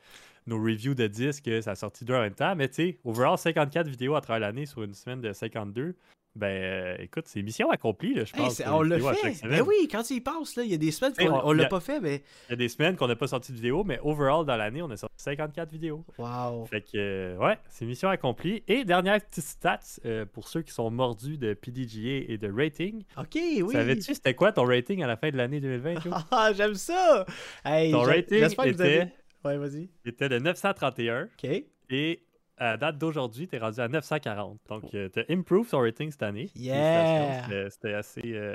nos 0.46 0.56
reviews 0.60 0.94
de 0.94 1.06
disques, 1.06 1.46
euh, 1.46 1.60
ça 1.62 1.72
a 1.72 1.74
sorti 1.76 2.04
deux 2.04 2.14
en 2.14 2.20
même 2.22 2.34
temps. 2.34 2.56
Mais 2.56 2.68
tu 2.68 2.74
sais, 2.74 2.98
overall, 3.04 3.38
54 3.38 3.86
vidéos 3.86 4.16
à 4.16 4.20
travers 4.22 4.40
l'année 4.40 4.66
sur 4.66 4.82
une 4.82 4.94
semaine 4.94 5.20
de 5.20 5.32
52. 5.32 5.94
Ben, 6.36 6.46
euh, 6.48 6.96
écoute, 6.98 7.24
c'est 7.28 7.42
mission 7.42 7.70
accomplie, 7.70 8.12
là, 8.14 8.24
je 8.24 8.34
Hey, 8.34 8.42
pense. 8.42 8.60
pour 8.60 8.74
on 8.74 8.82
l'a 8.82 8.98
fait. 9.14 9.46
Ben 9.46 9.62
oui, 9.62 9.86
quand 9.88 10.10
il 10.10 10.20
passe, 10.20 10.56
là, 10.56 10.64
il 10.64 10.70
y 10.70 10.74
a 10.74 10.78
des 10.78 10.90
semaines 10.90 11.12
Hey, 11.16 11.28
qu'on 11.28 11.34
on- 11.34 11.46
on 11.48 11.52
l'a 11.52 11.66
pas 11.66 11.78
fait, 11.78 12.00
mais. 12.00 12.22
Il 12.48 12.50
y 12.50 12.52
a 12.54 12.56
des 12.56 12.68
semaines 12.68 12.96
qu'on 12.96 13.06
n'a 13.06 13.14
pas 13.14 13.28
sorti 13.28 13.52
de 13.52 13.56
vidéo, 13.56 13.84
mais 13.84 14.00
overall, 14.02 14.44
dans 14.44 14.56
l'année, 14.56 14.82
on 14.82 14.90
a 14.90 14.96
sorti 14.96 15.14
54 15.16 15.70
vidéos. 15.70 16.04
Wow. 16.18 16.66
Fait 16.66 16.80
que, 16.80 16.88
euh, 16.96 17.36
ouais, 17.36 17.56
c'est 17.68 17.84
mission 17.86 18.08
accomplie. 18.08 18.64
Et 18.66 18.84
dernière 18.84 19.20
petite 19.20 19.44
stats, 19.44 19.78
euh, 20.06 20.26
pour 20.26 20.48
ceux 20.48 20.62
qui 20.62 20.72
sont 20.72 20.90
mordus 20.90 21.38
de 21.38 21.54
PDGA 21.54 22.24
et 22.32 22.36
de 22.36 22.50
rating. 22.52 23.04
Ok, 23.16 23.36
oui. 23.36 23.72
Savais-tu 23.72 24.14
c'était 24.14 24.34
quoi 24.34 24.50
ton 24.50 24.64
rating 24.64 25.04
à 25.04 25.06
la 25.06 25.16
fin 25.16 25.30
de 25.30 25.36
l'année 25.36 25.60
2020, 25.60 26.00
Joe? 26.00 26.12
Ah, 26.32 26.50
j'aime 26.52 26.74
ça. 26.74 27.24
Hey, 27.64 27.92
Ton 27.92 28.02
rating 28.02 28.42
était, 28.66 29.12
Ouais, 29.44 29.56
vas-y. 29.56 29.88
était 30.04 30.28
de 30.28 30.38
931 30.40 31.28
Ok. 31.44 31.62
et 31.90 32.22
à 32.58 32.76
date 32.76 32.98
d'aujourd'hui, 32.98 33.48
tu 33.48 33.56
es 33.56 33.58
rendu 33.58 33.80
à 33.80 33.88
940. 33.88 34.58
Donc, 34.68 34.90
tu 34.90 34.96
as 34.98 35.24
improve 35.32 35.68
ton 35.68 35.80
rating 35.80 36.10
cette 36.10 36.22
année. 36.22 36.50
Yeah! 36.54 37.68
C'était 37.70 37.94
assez, 37.94 38.22
euh, 38.34 38.54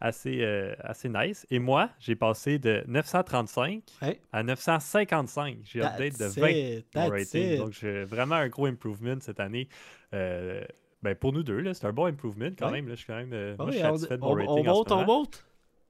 assez, 0.00 0.40
euh, 0.42 0.74
assez 0.80 1.08
nice. 1.08 1.46
Et 1.50 1.58
moi, 1.58 1.90
j'ai 1.98 2.14
passé 2.16 2.58
de 2.58 2.84
935 2.86 3.82
Ouais. 4.02 4.20
à 4.32 4.42
955. 4.42 5.58
J'ai 5.64 5.80
update 5.82 6.12
de 6.14 6.18
That's 6.18 6.38
20 6.38 6.48
it, 6.50 6.86
mon 6.94 7.00
that's 7.02 7.10
rating. 7.10 7.52
it. 7.52 7.58
Donc, 7.58 7.72
j'ai 7.72 8.04
vraiment 8.04 8.36
un 8.36 8.48
gros 8.48 8.66
improvement 8.66 9.16
cette 9.20 9.40
année. 9.40 9.68
Euh, 10.14 10.62
ben 11.02 11.14
pour 11.14 11.32
nous 11.32 11.42
deux, 11.42 11.72
c'est 11.74 11.86
un 11.86 11.92
bon 11.92 12.06
improvement 12.06 12.48
quand 12.58 12.70
même. 12.70 12.88
Là, 12.88 12.94
je 12.94 12.98
suis 13.00 13.06
quand 13.06 13.16
même 13.16 13.32
euh, 13.32 13.54
Ah 13.58 13.62
moi, 13.64 13.70
je 13.72 13.76
oui, 13.76 13.82
suis 13.82 13.86
on, 13.86 13.96
satisfait 13.96 14.16
de 14.16 14.22
mon 14.22 14.28
on- 14.30 14.34
rating 14.34 14.68
on 14.68 14.74
monte, 14.74 14.92
on 14.92 15.04
monte. 15.04 15.46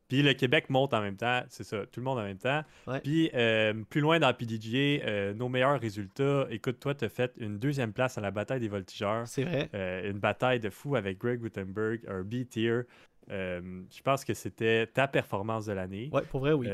Puis 0.09 0.23
le 0.23 0.35
Québec 0.35 0.71
monte 0.71 0.95
en 0.95 1.01
même 1.01 1.17
temps, 1.17 1.43
c'est 1.49 1.65
ça, 1.65 1.85
tout 1.87 1.99
le 1.99 2.05
monde 2.05 2.19
en 2.19 2.23
même 2.23 2.39
temps. 2.39 2.63
Ouais. 2.87 3.01
Puis 3.01 3.29
euh, 3.35 3.75
plus 3.91 4.01
loin 4.01 4.21
dans 4.21 4.29
le 4.29 4.35
PDGA, 4.35 5.05
euh, 5.05 5.35
nos 5.35 5.49
meilleurs 5.49 5.81
résultats, 5.81 6.47
écoute, 6.51 6.79
toi, 6.79 6.95
tu 6.95 7.05
as 7.05 7.09
fait 7.09 7.33
une 7.39 7.59
deuxième 7.59 7.93
place 7.93 8.17
à 8.17 8.21
la 8.21 8.31
bataille 8.31 8.61
des 8.61 8.69
voltigeurs. 8.69 9.27
C'est 9.27 9.43
vrai. 9.43 9.69
Euh, 9.75 10.09
une 10.11 10.19
bataille 10.21 10.61
de 10.61 10.71
fou 10.71 10.95
avec 10.95 11.19
Greg 11.19 11.41
Gutenberg, 11.41 12.01
un 12.07 12.23
B-tier. 12.23 12.83
Je 13.29 14.03
pense 14.05 14.25
que 14.25 14.33
c'était 14.35 14.87
ta 14.87 15.09
performance 15.09 15.67
de 15.67 15.73
l'année. 15.73 16.09
Ouais, 16.13 16.23
pour 16.23 16.39
vrai, 16.41 16.53
oui. 16.53 16.69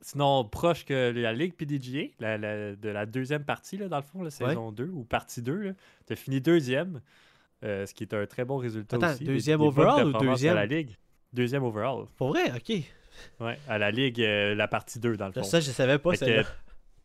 Sinon, 0.00 0.44
proche 0.44 0.84
que 0.84 1.12
la 1.12 1.32
Ligue 1.32 1.54
PDGA, 1.54 2.08
la- 2.18 2.36
la- 2.36 2.74
de 2.76 2.88
la 2.88 3.06
deuxième 3.06 3.44
partie, 3.44 3.76
là, 3.76 3.88
dans 3.88 3.96
le 3.98 4.02
fond, 4.02 4.22
la 4.22 4.30
saison 4.30 4.72
2 4.72 4.88
ou 4.92 5.04
partie 5.04 5.40
2, 5.40 5.74
tu 6.06 6.12
as 6.12 6.16
fini 6.16 6.40
deuxième, 6.40 7.00
ce 7.62 7.94
qui 7.94 8.02
est 8.02 8.12
un 8.12 8.26
très 8.26 8.44
bon 8.44 8.56
résultat 8.56 8.96
Attends, 8.96 9.12
aussi. 9.12 9.24
Deuxième 9.24 9.60
des 9.60 9.66
overall 9.66 10.08
ou 10.08 10.12
deuxième? 10.18 10.56
à 10.56 10.60
la 10.60 10.66
Ligue. 10.66 10.96
Deuxième 11.36 11.62
overall, 11.64 12.06
Pour 12.16 12.28
vrai, 12.28 12.50
ok. 12.56 12.82
ouais, 13.40 13.58
à 13.68 13.78
la 13.78 13.90
Ligue, 13.90 14.20
euh, 14.22 14.54
la 14.54 14.66
partie 14.68 14.98
2, 14.98 15.16
dans 15.16 15.26
le 15.26 15.32
fond. 15.32 15.42
Ça, 15.42 15.60
je 15.60 15.70
savais 15.70 15.98
pas. 15.98 16.16
Que, 16.16 16.42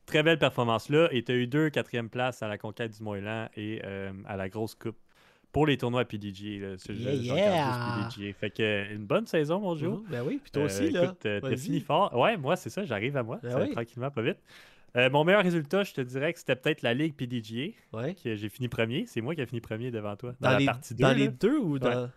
très 0.06 0.24
belle 0.24 0.40
performance 0.40 0.90
là. 0.90 1.08
Et 1.12 1.24
tu 1.24 1.32
as 1.32 1.36
eu 1.36 1.48
deux 1.48 1.70
quatrième 1.70 2.10
places 2.10 2.42
à 2.42 2.48
la 2.48 2.58
conquête 2.58 2.92
du 2.98 3.04
Moëlan 3.04 3.48
et 3.56 3.82
euh, 3.86 4.12
à 4.26 4.36
la 4.38 4.50
grosse 4.50 4.76
coupe 4.76 4.98
pour 5.52 5.68
les 5.68 5.78
tournois 5.78 6.06
PDG. 6.06 6.60
Là. 6.60 6.76
Yeah, 6.90 7.14
yeah. 7.14 8.08
PDGA. 8.10 8.34
Fait 8.40 8.50
que 8.50 8.64
euh, 8.64 8.96
une 8.96 9.06
bonne 9.06 9.28
saison, 9.28 9.60
mon 9.60 9.76
Joe. 9.76 10.02
Ben 10.10 10.24
oui, 10.26 10.40
puis 10.42 10.52
toi 10.52 10.64
Euh, 10.64 10.66
aussi, 10.66 10.90
là. 10.92 11.04
écoute, 11.04 11.26
euh, 11.26 11.40
t'as 11.42 11.56
fini 11.58 11.80
fort. 11.82 12.18
Ouais, 12.18 12.38
moi, 12.38 12.56
c'est 12.56 12.70
ça, 12.70 12.84
j'arrive 12.86 13.16
à 13.18 13.24
moi. 13.24 13.40
Ben 13.44 13.50
ça 13.52 13.58
va 13.60 13.66
oui. 13.66 13.72
tranquillement, 13.72 14.12
pas 14.12 14.22
vite. 14.22 14.38
Euh, 14.98 15.10
mon 15.10 15.24
meilleur 15.24 15.44
résultat, 15.44 15.84
je 15.84 15.94
te 15.94 16.02
dirais 16.02 16.34
que 16.34 16.40
c'était 16.40 16.56
peut-être 16.56 16.82
la 16.82 16.94
Ligue 16.94 17.16
PDGA, 17.16 17.72
Ouais. 17.94 18.16
que 18.22 18.36
j'ai 18.36 18.50
fini 18.50 18.68
premier. 18.68 19.06
C'est 19.08 19.22
moi 19.22 19.36
qui 19.36 19.42
ai 19.42 19.46
fini 19.46 19.62
premier 19.62 19.92
devant 19.92 20.16
toi. 20.18 20.34
Dans, 20.42 20.48
Dans, 20.50 20.54
la 20.54 20.60
les, 20.60 20.66
partie 20.66 20.96
2. 20.96 21.02
dans 21.04 21.14
les 21.14 21.28
deux 21.30 21.58
ou 21.58 21.80
dans, 21.80 22.10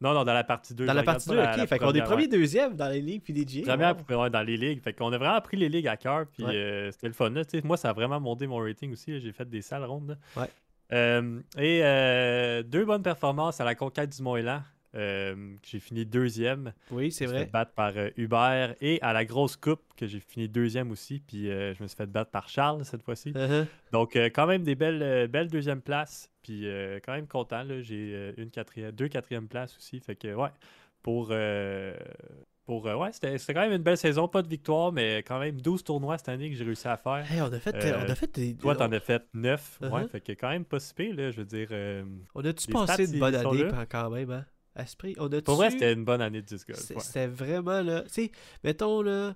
Non, 0.00 0.12
non, 0.12 0.24
dans 0.24 0.34
la 0.34 0.44
partie 0.44 0.74
2. 0.74 0.84
dans 0.84 0.92
la 0.92 1.02
partie 1.02 1.28
2, 1.30 1.38
ok. 1.38 1.66
fait 1.66 1.78
qu'on 1.78 1.92
est 1.92 2.02
premier, 2.02 2.28
deuxième 2.28 2.76
dans 2.76 2.88
les 2.88 3.00
ligues 3.00 3.22
puis 3.22 3.32
des. 3.32 3.62
Première 3.62 3.96
ouais, 4.10 4.30
dans 4.30 4.42
les 4.42 4.56
ligues. 4.58 4.82
Fait 4.82 4.92
qu'on 4.92 5.10
a 5.12 5.16
vraiment 5.18 5.40
pris 5.40 5.56
les 5.56 5.68
ligues 5.70 5.88
à 5.88 5.96
cœur. 5.96 6.26
Puis 6.26 6.44
Ouais. 6.44 6.54
euh, 6.54 6.90
c'était 6.92 7.06
le 7.08 7.14
fun. 7.14 7.30
là. 7.30 7.42
Moi, 7.64 7.76
ça 7.78 7.90
a 7.90 7.92
vraiment 7.94 8.20
monté 8.20 8.46
mon 8.46 8.58
rating 8.58 8.92
aussi. 8.92 9.18
J'ai 9.20 9.32
fait 9.32 9.48
des 9.48 9.62
sales 9.62 9.84
rondes. 9.84 10.16
là. 10.36 10.42
Ouais. 10.42 10.48
Euh, 10.92 11.40
et 11.58 11.80
euh, 11.82 12.62
deux 12.62 12.84
bonnes 12.84 13.02
performances 13.02 13.60
à 13.60 13.64
la 13.64 13.74
conquête 13.74 14.14
du 14.14 14.22
Mont-Élan. 14.22 14.60
Euh, 14.96 15.54
j'ai 15.64 15.78
fini 15.78 16.04
deuxième. 16.06 16.72
Oui, 16.90 17.12
c'est 17.12 17.26
Je 17.26 17.30
me 17.30 17.34
suis 17.34 17.36
vrai. 17.36 17.44
fait 17.46 17.52
battre 17.52 17.72
par 17.72 17.92
euh, 17.96 18.10
Hubert. 18.16 18.74
Et 18.80 19.00
à 19.02 19.12
la 19.12 19.24
grosse 19.24 19.56
coupe, 19.56 19.82
que 19.96 20.06
j'ai 20.06 20.20
fini 20.20 20.48
deuxième 20.48 20.90
aussi. 20.90 21.22
Puis 21.26 21.50
euh, 21.50 21.74
je 21.74 21.82
me 21.82 21.88
suis 21.88 21.96
fait 21.96 22.06
battre 22.10 22.30
par 22.30 22.48
Charles 22.48 22.84
cette 22.84 23.02
fois-ci. 23.02 23.30
Uh-huh. 23.32 23.66
Donc, 23.92 24.16
euh, 24.16 24.30
quand 24.32 24.46
même 24.46 24.62
des 24.62 24.74
belles, 24.74 25.02
euh, 25.02 25.26
belles 25.26 25.48
deuxième 25.50 25.80
places. 25.82 26.30
Puis, 26.42 26.66
euh, 26.68 26.98
quand 27.04 27.12
même 27.12 27.26
content. 27.26 27.64
J'ai 27.80 28.12
euh, 28.14 28.32
une 28.36 28.50
quatrième, 28.50 28.92
deux 28.92 29.08
quatrième 29.08 29.48
places 29.48 29.76
aussi. 29.76 30.00
Fait 30.00 30.16
que, 30.16 30.34
ouais, 30.34 30.50
pour. 31.02 31.28
euh, 31.30 31.94
pour 32.64 32.88
euh, 32.88 32.96
ouais, 32.96 33.10
c'était 33.12 33.36
quand 33.54 33.60
même 33.60 33.70
une 33.72 33.82
belle 33.84 33.96
saison. 33.96 34.26
Pas 34.26 34.42
de 34.42 34.48
victoire, 34.48 34.90
mais 34.90 35.18
quand 35.18 35.38
même 35.38 35.60
12 35.60 35.84
tournois 35.84 36.18
cette 36.18 36.30
année 36.30 36.50
que 36.50 36.56
j'ai 36.56 36.64
réussi 36.64 36.88
à 36.88 36.96
faire. 36.96 37.24
Hey, 37.30 37.40
on 37.40 37.52
a 37.52 37.60
fait, 37.60 37.72
Euh, 37.76 38.02
on 38.04 38.10
a 38.10 38.14
fait 38.16 38.34
des. 38.34 38.56
Toi, 38.56 38.72
on, 38.72 38.76
t'en 38.76 38.90
as 38.90 38.98
fait 38.98 39.22
9. 39.34 39.78
Ouais, 39.82 39.88
Uh-huh. 39.88 40.08
fait 40.08 40.20
que 40.20 40.32
quand 40.32 40.48
même 40.48 40.64
pas 40.64 40.80
si 40.80 40.92
pire, 40.92 41.14
là. 41.14 41.30
Je 41.30 41.36
veux 41.36 41.44
dire. 41.44 41.68
euh, 41.70 42.04
on 42.34 42.44
a-tu 42.44 42.66
passé 42.72 43.04
une 43.12 43.20
bonne 43.20 43.34
année 43.36 43.68
quand 43.88 44.10
même, 44.10 44.30
hein? 44.32 44.44
Esprit, 44.76 45.14
on 45.18 45.32
a 45.32 45.40
Pour 45.42 45.56
vrai, 45.56 45.70
c'était 45.70 45.92
une 45.92 46.04
bonne 46.04 46.20
année 46.20 46.42
de 46.42 46.46
disc 46.46 46.68
golf. 46.68 46.80
C'était 46.80 47.26
vraiment 47.26 47.82
là. 47.82 48.02
Tu 48.02 48.10
sais, 48.10 48.30
mettons 48.64 49.02
là, 49.02 49.34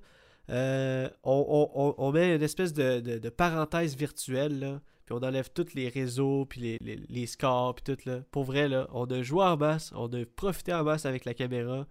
euh, 0.51 1.09
on, 1.23 1.95
on, 1.97 2.13
met 2.13 2.35
une 2.35 2.43
espèce 2.43 2.73
de, 2.73 3.01
de, 3.01 3.29
parenthèse 3.29 3.97
virtuelle 3.97 4.59
là, 4.59 4.81
puis 5.07 5.15
on 5.15 5.23
enlève 5.23 5.51
tous 5.53 5.75
les 5.75 5.89
réseaux, 5.89 6.45
puis 6.45 6.61
les, 6.61 6.79
les, 6.81 6.97
les 7.09 7.27
scores, 7.27 7.75
puis 7.77 7.95
tout 7.95 8.09
là. 8.09 8.23
Pour 8.31 8.45
vrai 8.45 8.69
là, 8.69 8.89
on 8.93 9.07
a 9.07 9.23
joué 9.23 9.45
en 9.45 9.57
masse, 9.57 9.93
on 9.95 10.13
a 10.13 10.25
profité 10.25 10.75
en 10.75 10.83
masse 10.83 11.07
avec 11.07 11.25
la 11.25 11.35
caméra. 11.35 11.87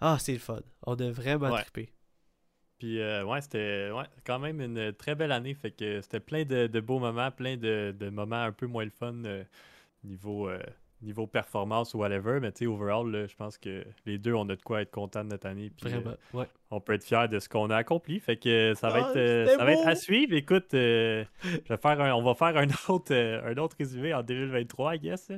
Ah, 0.00 0.18
c'est 0.20 0.32
le 0.32 0.38
fun. 0.38 0.60
On 0.86 0.94
a 0.94 1.10
vraiment 1.10 1.50
ouais. 1.50 1.62
trippé. 1.62 1.90
Puis 2.78 3.00
euh, 3.00 3.24
ouais, 3.24 3.40
c'était 3.40 3.90
ouais, 3.90 4.04
quand 4.24 4.38
même 4.38 4.60
une 4.60 4.92
très 4.92 5.14
belle 5.14 5.32
année. 5.32 5.54
Fait 5.54 5.70
que 5.70 6.00
c'était 6.00 6.20
plein 6.20 6.44
de, 6.44 6.66
de, 6.66 6.80
beaux 6.80 6.98
moments, 6.98 7.30
plein 7.30 7.56
de, 7.56 7.94
de, 7.98 8.08
moments 8.10 8.42
un 8.42 8.52
peu 8.52 8.66
moins 8.66 8.84
le 8.84 8.90
fun 8.90 9.14
euh, 9.24 9.44
niveau 10.02 10.48
niveau 11.04 11.26
performance 11.26 11.94
ou 11.94 11.98
whatever, 11.98 12.40
mais 12.40 12.50
tu 12.52 12.60
sais, 12.60 12.66
overall, 12.66 13.26
je 13.28 13.36
pense 13.36 13.58
que 13.58 13.84
les 14.06 14.18
deux, 14.18 14.32
on 14.34 14.48
a 14.48 14.56
de 14.56 14.62
quoi 14.62 14.82
être 14.82 14.90
content 14.90 15.22
de 15.24 15.30
notre 15.30 15.46
année. 15.46 15.70
Puis, 15.76 15.90
Vraiment, 15.90 16.10
euh, 16.34 16.38
ouais. 16.38 16.46
On 16.70 16.80
peut 16.80 16.94
être 16.94 17.04
fiers 17.04 17.28
de 17.30 17.38
ce 17.38 17.48
qu'on 17.48 17.70
a 17.70 17.76
accompli. 17.76 18.18
Fait 18.18 18.36
que 18.36 18.74
ça 18.74 18.88
va, 18.88 18.96
Ah, 19.06 19.10
être, 19.10 19.16
euh, 19.16 19.46
ça 19.46 19.64
va 19.64 19.72
être 19.72 19.82
beau! 19.84 19.88
à 19.88 19.94
suivre. 19.94 20.34
Écoute, 20.34 20.74
euh, 20.74 21.24
je 21.44 21.68
vais 21.72 21.76
faire 21.76 22.00
un- 22.00 22.12
on 22.14 22.22
va 22.22 22.34
faire 22.34 22.56
un 22.56 22.66
autre, 22.92 23.12
euh, 23.14 23.40
un 23.52 23.56
autre 23.58 23.76
résumé 23.78 24.12
en 24.12 24.22
2023, 24.24 24.96
I 24.96 24.98
guess. 24.98 25.30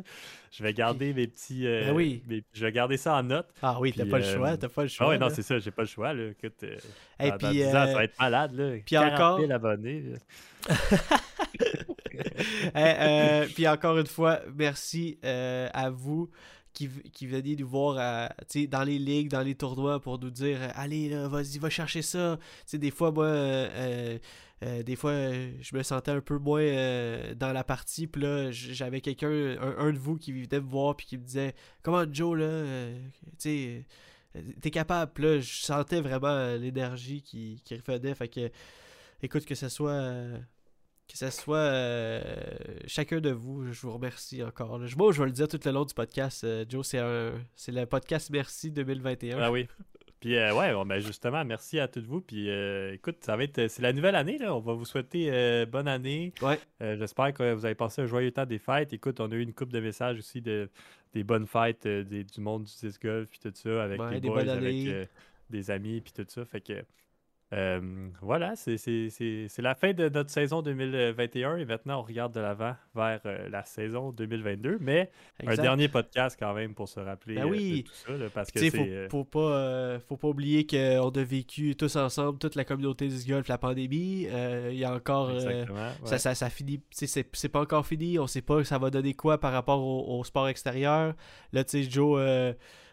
Je 0.51 0.63
vais 0.63 0.73
garder 0.73 1.13
mes 1.13 1.27
petits. 1.27 1.67
euh, 1.67 1.87
Ben 1.89 1.95
oui. 1.95 2.23
mes- 2.27 2.43
je 2.55 2.65
vais 2.65 2.73
garder 2.73 2.97
ça 2.97 3.17
en 3.17 3.23
note. 3.23 3.49
Ah 3.61 3.77
oui, 3.79 3.93
t'as 3.93 4.07
pas 4.07 4.19
le 4.19 4.25
euh, 4.25 4.35
choix, 4.37 4.57
t'as 4.57 4.69
pas 4.71 4.83
le 4.83 4.87
Ah 4.87 4.89
choix. 4.89 5.09
ouais, 5.09 5.19
non, 5.19 5.27
là. 5.27 5.35
c'est 5.35 5.43
ça, 5.43 5.59
j'ai 5.59 5.71
pas 5.71 5.83
le 5.83 5.89
choix. 5.89 6.15
Là. 6.15 6.29
Écoute, 6.31 6.63
euh, 6.63 6.77
dans 7.21 7.37
puis, 7.37 7.49
10 7.49 7.67
ans, 7.67 7.73
ça 7.73 7.87
euh, 7.89 7.95
va 7.95 8.05
être 8.05 8.19
malade. 8.19 8.53
Là. 8.55 8.71
puis 8.77 8.83
40 8.87 9.13
encore- 9.15 9.41
000 9.41 9.53
abonnés. 9.53 10.05
Eh, 12.19 12.73
euh, 12.75 13.47
puis 13.55 13.67
encore 13.69 13.99
une 13.99 14.07
fois, 14.07 14.41
merci 14.55 15.19
euh, 15.25 15.69
à 15.73 15.91
vous 15.91 16.31
qui, 16.73 16.89
qui 17.13 17.27
nous 17.27 17.69
voir 17.69 18.31
sais, 18.49 18.67
dans 18.67 18.83
les 18.85 18.99
ligues, 18.99 19.31
dans 19.31 19.41
les 19.41 19.55
tournois 19.55 20.01
pour 20.01 20.19
nous 20.19 20.31
dire 20.31 20.59
euh, 20.61 20.69
Allez, 20.75 21.09
vas-y, 21.29 21.59
va 21.59 21.71
chercher 21.71 22.03
ça. 22.03 22.39
Des 22.73 22.91
fois, 22.91 23.11
moi, 23.13 23.27
euh, 23.27 23.69
euh, 23.75 24.19
euh, 24.63 24.83
des 24.83 24.97
fois, 24.97 25.11
euh, 25.11 25.53
je 25.61 25.77
me 25.77 25.83
sentais 25.83 26.11
un 26.11 26.21
peu 26.21 26.39
moins 26.39 26.63
euh, 26.63 27.35
dans 27.35 27.53
la 27.53 27.65
partie. 27.65 28.07
Puis 28.07 28.23
là, 28.23 28.51
j'avais 28.51 29.01
quelqu'un, 29.01 29.29
un, 29.61 29.93
de 29.93 29.99
vous 29.99 30.17
qui 30.17 30.33
venait 30.33 30.61
me 30.61 30.69
voir 30.69 30.97
puis 30.97 31.07
qui 31.07 31.19
me 31.19 31.25
disait 31.25 31.55
Comment, 31.83 32.05
Joe, 32.11 32.39
là, 32.39 32.45
euh, 32.45 32.99
tu 33.39 33.85
euh, 34.37 34.41
t'es 34.61 34.71
capable. 34.71 35.13
Puis 35.13 35.25
là, 35.25 35.41
je 35.41 35.55
sentais 35.55 36.01
vraiment 36.01 36.29
euh, 36.29 36.57
l'énergie 36.59 37.23
qui, 37.23 37.63
qui 37.65 37.75
revenait. 37.77 38.15
Fait 38.15 38.29
que, 38.29 38.51
écoute, 39.23 39.45
que 39.45 39.55
ce 39.55 39.69
soit. 39.69 39.93
Que 41.09 41.17
ce 41.17 41.31
soit 41.31 41.57
euh, 41.59 42.21
chacun 42.87 43.21
de 43.21 43.31
vous, 43.31 43.73
je 43.73 43.81
vous 43.83 43.93
remercie 43.93 44.43
encore. 44.43 44.79
là. 44.79 44.87
Moi, 44.97 45.13
je 45.13 45.21
vais 45.21 45.27
le 45.27 45.33
dire 45.33 45.49
tout 45.49 45.61
le 45.65 45.71
long 45.71 45.85
du 45.85 45.95
podcast. 45.95 46.45
euh, 46.45 46.65
Joe, 46.69 46.87
c'est 46.87 46.99
un, 46.99 47.33
c'est 47.55 47.73
le 47.73 47.87
podcast 47.87 48.31
Merci 48.31 48.71
2021. 48.73 49.39
Ah 49.41 49.51
oui. 49.53 49.69
Puis 50.19 50.35
euh, 50.37 50.55
ouais, 50.55 50.73
bon, 50.73 50.85
ben 50.87 50.99
justement, 50.99 51.45
merci 51.45 51.79
à 51.79 51.87
toutes 51.89 52.07
vous. 52.07 52.21
Puis 52.23 52.51
euh, 52.51 52.95
écoute, 52.95 53.19
ça 53.21 53.37
va 53.37 53.45
être 53.45 53.69
c'est 53.69 53.83
la 53.83 53.93
nouvelle 53.93 54.17
année 54.17 54.39
là. 54.39 54.55
On 54.55 54.61
va 54.61 54.73
vous 54.73 54.85
souhaiter 54.87 55.67
bonne 55.67 55.87
année. 55.87 56.33
Ouais. 56.43 56.59
J'espère 56.81 57.33
que 57.35 57.53
vous 57.53 57.65
avez 57.67 57.75
passé 57.75 58.03
un 58.03 58.07
joyeux 58.07 58.33
temps 58.33 58.47
des 58.47 58.59
fêtes. 58.59 58.93
Écoute, 58.93 59.21
on 59.21 59.31
a 59.31 59.35
eu 59.35 59.43
une 59.43 59.53
coupe 59.53 59.73
de 59.73 59.79
messages 59.81 60.19
aussi 60.19 60.41
de 60.41 60.69
des 61.15 61.23
bonnes 61.23 61.47
fêtes 61.47 61.87
des- 61.87 62.25
du 62.25 62.41
monde 62.41 62.65
du 62.65 62.73
disc 62.81 63.01
golf 63.03 63.29
puis 63.31 63.39
tout 63.39 63.53
ça 63.55 63.85
avec 63.85 64.01
Ouais, 64.01 64.15
les 64.15 64.21
des 64.21 64.29
boys, 64.29 64.41
avec 64.49 65.09
des 65.51 65.71
amis 65.71 66.01
puis 66.01 66.13
tout 66.13 66.25
ça. 66.29 66.45
Fait 66.45 66.61
que 66.61 66.83
euh, 67.53 68.09
voilà, 68.23 68.55
c'est 68.57 68.77
la 69.59 69.75
fin 69.77 69.93
de 69.93 70.09
notre 70.09 70.31
saison 70.31 70.63
2021 70.63 71.59
et 71.59 71.65
maintenant 71.65 72.01
on 72.01 72.03
regarde 72.03 72.35
de 72.35 72.41
l'avant 72.41 72.75
vers 72.93 73.21
euh, 73.25 73.49
la 73.49 73.65
saison 73.65 74.11
2022. 74.11 74.79
Mais 74.81 75.11
un 75.47 75.55
dernier 75.55 75.87
podcast 75.87 76.37
quand 76.41 76.53
même 76.55 76.75
pour 76.75 76.89
se 76.89 76.99
rappeler 76.99 77.37
Ben 77.37 77.45
euh, 77.45 77.51
oui. 77.51 77.83
de 77.85 77.89
tout 77.89 77.95
ça 77.95 78.13
là, 78.13 78.27
parce 78.35 78.51
que 78.51 78.69
faut, 78.69 78.79
euh, 78.79 79.09
faut 79.09 79.25
pas, 79.25 79.39
euh, 79.39 80.01
faut 80.01 80.17
pas 80.17 80.27
oublier 80.27 80.67
qu'on 80.67 81.09
a 81.09 81.23
vécu 81.23 81.77
tous 81.77 81.95
ensemble, 81.95 82.41
toute 82.41 82.57
la 82.57 82.65
communauté 82.65 83.07
du 83.07 83.25
golf, 83.25 83.47
la 83.47 83.59
pandémie. 83.59 84.27
Il 84.71 84.77
y 84.77 84.85
a 84.85 84.93
encore. 84.93 85.41
ça, 85.41 85.49
ouais. 85.49 86.19
ça, 86.19 86.35
ça 86.35 86.51
finit. 86.51 86.81
c'est 86.91 87.49
pas 87.49 87.61
encore 87.61 87.87
fini. 87.87 88.19
On 88.19 88.27
sait 88.27 88.43
pas 88.43 88.65
ça 88.65 88.79
va 88.79 88.91
donner 88.91 89.15
quoi 89.15 89.39
par 89.39 89.53
rapport 89.53 89.81
au, 89.81 90.19
au 90.19 90.25
sport 90.25 90.49
extérieur. 90.49 91.15
Là, 91.53 91.63
tu 91.63 91.85
sais, 91.85 91.89
Joe, 91.89 92.21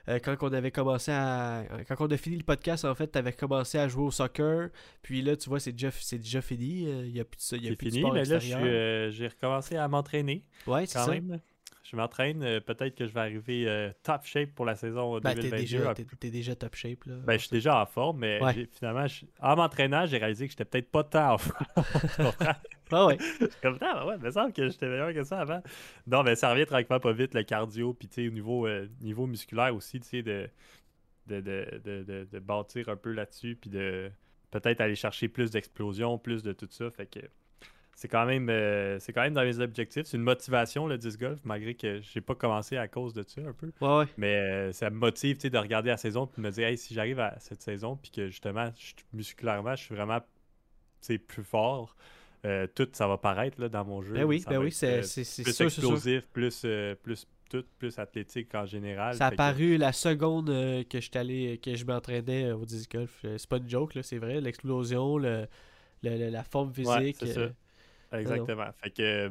euh, 0.07 0.15
euh, 0.15 0.19
quand 0.19 0.36
on 0.41 0.53
avait 0.53 0.72
commencé 0.72 1.12
à. 1.12 1.63
Quand 1.88 1.95
on 2.00 2.12
a 2.12 2.17
fini 2.17 2.38
le 2.38 2.43
podcast, 2.43 2.86
en 2.86 2.93
fait, 2.95 3.12
tu 3.12 3.17
avais 3.17 3.33
commencé 3.33 3.77
à 3.77 3.88
jouer 3.88 4.03
au 4.03 4.12
soccer. 4.12 4.69
Puis 5.01 5.22
là, 5.22 5.36
tu 5.36 5.50
vois, 5.50 5.60
c'est 5.60 5.72
déjà, 5.72 5.89
déjà 6.12 6.41
fini. 6.41 6.86
Euh, 6.88 7.05
Il 7.05 7.15
y 7.15 7.19
a 7.19 7.25
plus 7.25 7.38
de, 7.38 7.41
ça- 7.41 7.55
C'est 7.62 7.75
fini, 7.75 8.03
mais 8.12 8.24
là, 8.25 8.39
euh, 8.57 9.12
j'ai 9.12 9.27
recommencé 9.27 9.77
à 9.77 9.88
m'entraîner 9.88 10.43
ouais, 10.67 10.86
c'est 10.86 11.00
ça. 11.00 11.07
même. 11.12 11.39
Je 11.83 11.98
m'entraîne. 11.98 12.41
euh, 12.43 12.60
Peut-être 12.62 12.95
que 12.95 13.05
je 13.05 13.13
vais 13.13 13.19
arriver 13.19 13.65
euh, 13.67 13.91
top 14.03 14.22
shape 14.24 14.51
pour 14.55 14.65
la 14.65 14.75
saison 14.75 15.19
Ben, 15.19 15.31
t'es 15.36 15.41
2022. 15.50 15.57
déjà, 15.62 15.89
un 15.89 15.93
t'es- 15.93 16.03
peu- 16.05 16.15
t'es 16.15 16.31
déjà 16.31 16.55
top 16.55 16.75
shape. 16.75 17.03
Là. 17.05 17.15
Ben, 17.25 17.33
je 17.33 17.45
suis 17.45 17.50
déjà 17.51 17.79
en 17.81 17.86
forme, 17.86 18.19
mais 18.19 18.41
Ouais. 18.41 18.67
finalement, 18.72 19.05
en 19.41 19.55
m'entraînant, 19.57 20.05
j'ai 20.05 20.17
réalisé 20.17 20.45
que 20.48 20.51
j'étais 20.53 20.65
peut-être 20.65 20.89
pas 20.89 21.03
tant 21.03 21.33
en 21.33 21.38
forme. 21.38 21.65
Ah 22.93 23.05
ouais. 23.07 23.17
Comme 23.62 23.77
ça, 23.79 23.93
ben 23.93 24.05
ouais, 24.05 24.15
il 24.17 24.23
me 24.23 24.31
semble 24.31 24.53
que 24.53 24.69
j'étais 24.69 24.88
meilleur 24.88 25.13
que 25.13 25.23
ça 25.23 25.39
avant. 25.41 25.62
Non, 26.07 26.23
mais 26.23 26.35
ça 26.35 26.51
revient 26.51 26.65
tranquillement 26.65 27.00
pas 27.00 27.13
vite, 27.13 27.33
le 27.33 27.43
cardio, 27.43 27.93
puis 27.93 28.07
tu 28.07 28.15
sais, 28.23 28.27
au 28.27 28.31
niveau, 28.31 28.67
euh, 28.67 28.88
niveau 29.01 29.25
musculaire 29.27 29.75
aussi, 29.75 30.00
tu 30.00 30.07
sais, 30.07 30.21
de, 30.23 30.50
de, 31.27 31.41
de, 31.41 31.81
de, 32.03 32.27
de- 32.31 32.39
bâtir 32.39 32.89
un 32.89 32.95
peu 32.95 33.12
là-dessus, 33.12 33.57
puis 33.59 33.69
de 33.69 34.12
peut-être 34.51 34.81
aller 34.81 34.95
chercher 34.95 35.27
plus 35.29 35.51
d'explosion, 35.51 36.17
plus 36.17 36.43
de 36.43 36.53
tout 36.53 36.67
ça. 36.69 36.89
Fait 36.91 37.05
que 37.07 37.19
c'est 37.95 38.07
quand 38.07 38.25
même 38.25 38.50
euh, 38.50 38.97
c'est 39.00 39.13
quand 39.13 39.21
même 39.21 39.33
dans 39.35 39.43
mes 39.43 39.59
objectifs. 39.59 40.05
C'est 40.07 40.17
une 40.17 40.23
motivation, 40.23 40.88
le 40.88 40.97
disc 40.97 41.19
golf, 41.19 41.39
malgré 41.43 41.75
que 41.75 42.01
j'ai 42.01 42.21
pas 42.21 42.35
commencé 42.35 42.75
à 42.77 42.88
cause 42.88 43.13
de 43.13 43.23
ça 43.27 43.41
un 43.41 43.53
peu. 43.53 43.71
Ouais, 43.81 43.97
ouais. 44.00 44.05
Mais 44.17 44.35
euh, 44.35 44.71
ça 44.71 44.89
me 44.89 44.97
motive, 44.97 45.38
tu 45.38 45.41
sais, 45.43 45.50
de 45.50 45.57
regarder 45.57 45.89
la 45.89 45.97
saison 45.97 46.25
puis 46.27 46.41
de 46.41 46.47
me 46.47 46.51
dire, 46.51 46.67
hey, 46.67 46.77
si 46.77 46.93
j'arrive 46.93 47.19
à 47.19 47.39
cette 47.39 47.62
saison, 47.62 47.95
puis 47.95 48.12
que 48.12 48.27
justement, 48.27 48.71
je- 48.77 48.93
musculairement, 49.13 49.75
je 49.75 49.83
suis 49.83 49.95
vraiment, 49.95 50.19
plus 51.27 51.43
fort, 51.43 51.95
euh, 52.45 52.67
tout 52.73 52.88
ça 52.93 53.07
va 53.07 53.17
paraître 53.17 53.59
là, 53.62 53.69
dans 53.69 53.85
mon 53.85 54.01
jeu. 54.01 54.13
Ben 54.13 54.23
oui, 54.25 54.41
Ça 54.41 54.50
ben 54.50 54.57
oui, 54.59 54.71
c'est 54.71 55.00
euh, 55.00 55.01
c'est- 55.03 55.43
plus 55.43 55.53
sûr, 55.53 55.65
explosif, 55.65 56.27
plus, 56.33 56.62
euh, 56.65 56.95
plus 56.95 57.25
tout, 57.50 57.63
plus 57.77 57.97
athlétique 58.00 58.53
en 58.55 58.65
général. 58.65 59.13
Ça 59.15 59.27
a 59.27 59.31
que- 59.31 59.35
paru 59.35 59.77
la 59.77 59.91
seconde 59.93 60.47
que 60.47 61.00
je 61.00 61.17
allé, 61.17 61.59
que 61.63 61.75
je 61.75 61.85
m'entraînais 61.85 62.51
au 62.51 62.65
disc 62.65 62.91
golf. 62.91 63.23
C'est 63.38 63.47
pas 63.50 63.57
une 63.57 63.69
joke, 63.69 63.97
c'est 64.01 64.17
vrai. 64.17 64.41
L'explosion, 64.41 65.17
le, 65.17 65.45
le- 66.01 66.17
le- 66.17 66.29
la 66.29 66.43
forme 66.43 66.73
physique. 66.73 67.17
ça. 67.25 67.50
Exactement. 68.12 68.67
Fait 68.81 68.89
que, 68.91 69.29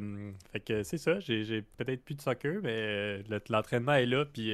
fait 0.52 0.60
que 0.60 0.82
c'est 0.82 0.98
ça. 0.98 1.20
J'ai 1.20 1.62
peut-être 1.76 2.04
plus 2.04 2.14
de 2.14 2.20
soccer, 2.22 2.60
mais 2.62 3.18
le- 3.24 3.40
l'entraînement 3.50 3.94
est 3.94 4.06
là. 4.06 4.24
Puis 4.24 4.52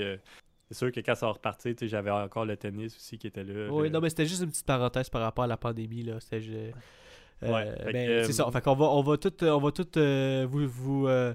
c'est 0.70 0.76
sûr 0.76 0.92
que 0.92 1.00
quand 1.00 1.14
ça 1.14 1.26
va 1.26 1.32
repartir, 1.32 1.74
j'avais 1.82 2.10
encore 2.10 2.44
le 2.44 2.56
tennis 2.56 2.94
aussi 2.96 3.18
qui 3.18 3.26
était 3.28 3.44
là. 3.44 3.70
Oui, 3.70 3.90
non, 3.90 4.00
mais 4.00 4.10
c'était 4.10 4.26
juste 4.26 4.42
une 4.42 4.50
petite 4.50 4.66
parenthèse 4.66 5.08
par 5.08 5.22
rapport 5.22 5.44
à 5.44 5.46
la 5.46 5.56
pandémie. 5.56 6.02
Là. 6.02 6.20
C'était, 6.20 6.72
Ouais, 7.42 7.73
fait 7.85 7.92
ben, 7.92 8.25
c'est 8.25 8.33
ça. 8.33 8.47
euh, 8.47 8.50
Fait 8.50 8.61
qu'on 8.61 8.75
va, 8.75 8.87
on 8.87 9.02
va 9.02 9.16
tout, 9.16 9.33
on 9.45 9.59
va 9.61 9.71
tout 9.71 9.87
euh, 9.97 10.47
vous, 10.50 10.66
vous, 10.68 11.07
euh, 11.07 11.35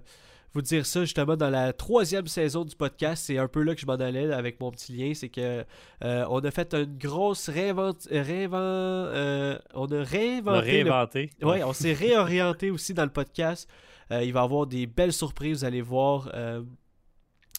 vous 0.53 0.61
dire 0.61 0.85
ça 0.85 1.01
justement 1.01 1.35
dans 1.37 1.49
la 1.49 1.71
troisième 1.73 2.27
saison 2.27 2.65
du 2.65 2.75
podcast. 2.75 3.23
C'est 3.27 3.37
un 3.37 3.47
peu 3.47 3.61
là 3.63 3.73
que 3.73 3.81
je 3.81 3.85
m'en 3.85 3.93
allais 3.93 4.31
avec 4.33 4.59
mon 4.59 4.69
petit 4.71 4.91
lien. 4.93 5.13
C'est 5.13 5.29
que 5.29 5.63
euh, 6.03 6.25
on 6.29 6.39
a 6.41 6.51
fait 6.51 6.73
une 6.73 6.97
grosse 6.97 7.49
réinvent... 7.49 7.93
réinvent- 8.11 8.51
euh, 8.55 9.57
on 9.73 9.85
a 9.85 9.95
on 9.95 10.03
réinventé 10.03 10.83
le 10.83 10.89
réinventé. 10.89 11.29
Ouais, 11.41 11.63
on 11.63 11.73
s'est 11.73 11.93
réorienté 11.93 12.69
aussi 12.69 12.93
dans 12.93 13.03
le 13.05 13.09
podcast. 13.11 13.69
Euh, 14.11 14.23
il 14.23 14.33
va 14.33 14.41
y 14.41 14.43
avoir 14.43 14.67
des 14.67 14.85
belles 14.85 15.13
surprises, 15.13 15.59
vous 15.59 15.65
allez 15.65 15.81
voir. 15.81 16.29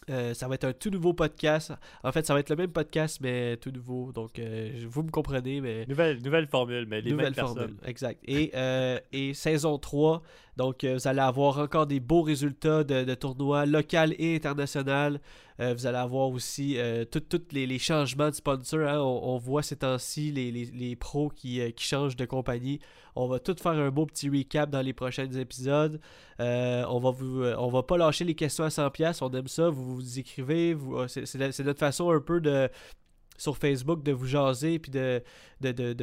Euh, 0.09 0.33
ça 0.33 0.47
va 0.47 0.55
être 0.55 0.65
un 0.65 0.73
tout 0.73 0.89
nouveau 0.89 1.13
podcast. 1.13 1.73
En 2.03 2.11
fait, 2.11 2.25
ça 2.25 2.33
va 2.33 2.39
être 2.39 2.49
le 2.49 2.55
même 2.55 2.71
podcast, 2.71 3.19
mais 3.21 3.57
tout 3.57 3.71
nouveau. 3.71 4.11
Donc, 4.11 4.37
euh, 4.39 4.71
vous 4.87 5.03
me 5.03 5.09
comprenez, 5.11 5.61
mais 5.61 5.85
Nouvelle, 5.87 6.21
nouvelle 6.21 6.47
formule, 6.47 6.85
mais 6.87 7.01
les 7.01 7.11
nouvelle 7.11 7.27
mêmes 7.27 7.33
personnes. 7.33 7.57
formule. 7.57 7.77
Exact. 7.85 8.19
Et, 8.25 8.51
euh, 8.55 8.99
et 9.11 9.33
saison 9.33 9.77
3, 9.77 10.21
donc 10.57 10.83
euh, 10.83 10.95
vous 10.95 11.07
allez 11.07 11.19
avoir 11.19 11.59
encore 11.59 11.87
des 11.87 11.99
beaux 11.99 12.21
résultats 12.21 12.83
de, 12.83 13.13
tournois 13.15 13.65
local 13.65 14.15
et 14.17 14.35
international. 14.35 15.19
Euh, 15.59 15.73
vous 15.73 15.85
allez 15.85 15.97
avoir 15.97 16.29
aussi 16.29 16.77
tous 17.11 17.21
les, 17.51 17.79
changements 17.79 18.29
de 18.29 18.35
sponsor. 18.35 18.87
hein. 18.87 18.99
On, 18.99 19.37
voit 19.37 19.63
ces 19.63 19.77
temps-ci 19.77 20.31
les, 20.31 20.95
pros 20.95 21.29
qui, 21.29 21.61
euh, 21.61 21.71
changent 21.77 22.15
de 22.15 22.25
compagnie. 22.25 22.79
On 23.15 23.27
va 23.27 23.39
tout 23.39 23.55
faire 23.61 23.71
un 23.71 23.91
beau 23.91 24.05
petit 24.05 24.29
recap 24.29 24.69
dans 24.69 24.81
les 24.81 24.93
prochains 24.93 25.31
épisodes. 25.31 26.01
Euh, 26.41 26.83
on 26.89 26.99
va 26.99 27.11
euh, 27.21 27.69
va 27.69 27.83
pas 27.83 27.97
lâcher 27.97 28.25
les 28.25 28.35
questions 28.35 28.65
à 28.65 28.69
100$. 28.69 28.91
pièces. 28.91 29.21
On 29.21 29.31
aime 29.31 29.47
ça. 29.47 29.69
Vous 29.69 29.95
vous 29.95 30.19
écrivez. 30.19 30.75
Euh, 30.75 31.07
c'est, 31.07 31.59
notre 31.63 31.79
façon 31.79 32.11
un 32.11 32.19
peu 32.19 32.41
de 32.41 32.69
sur 33.37 33.57
Facebook 33.57 34.03
de 34.03 34.13
vous 34.13 34.27
jaser 34.27 34.79
puis 34.79 34.91
de, 34.91 35.21
de, 35.61 35.93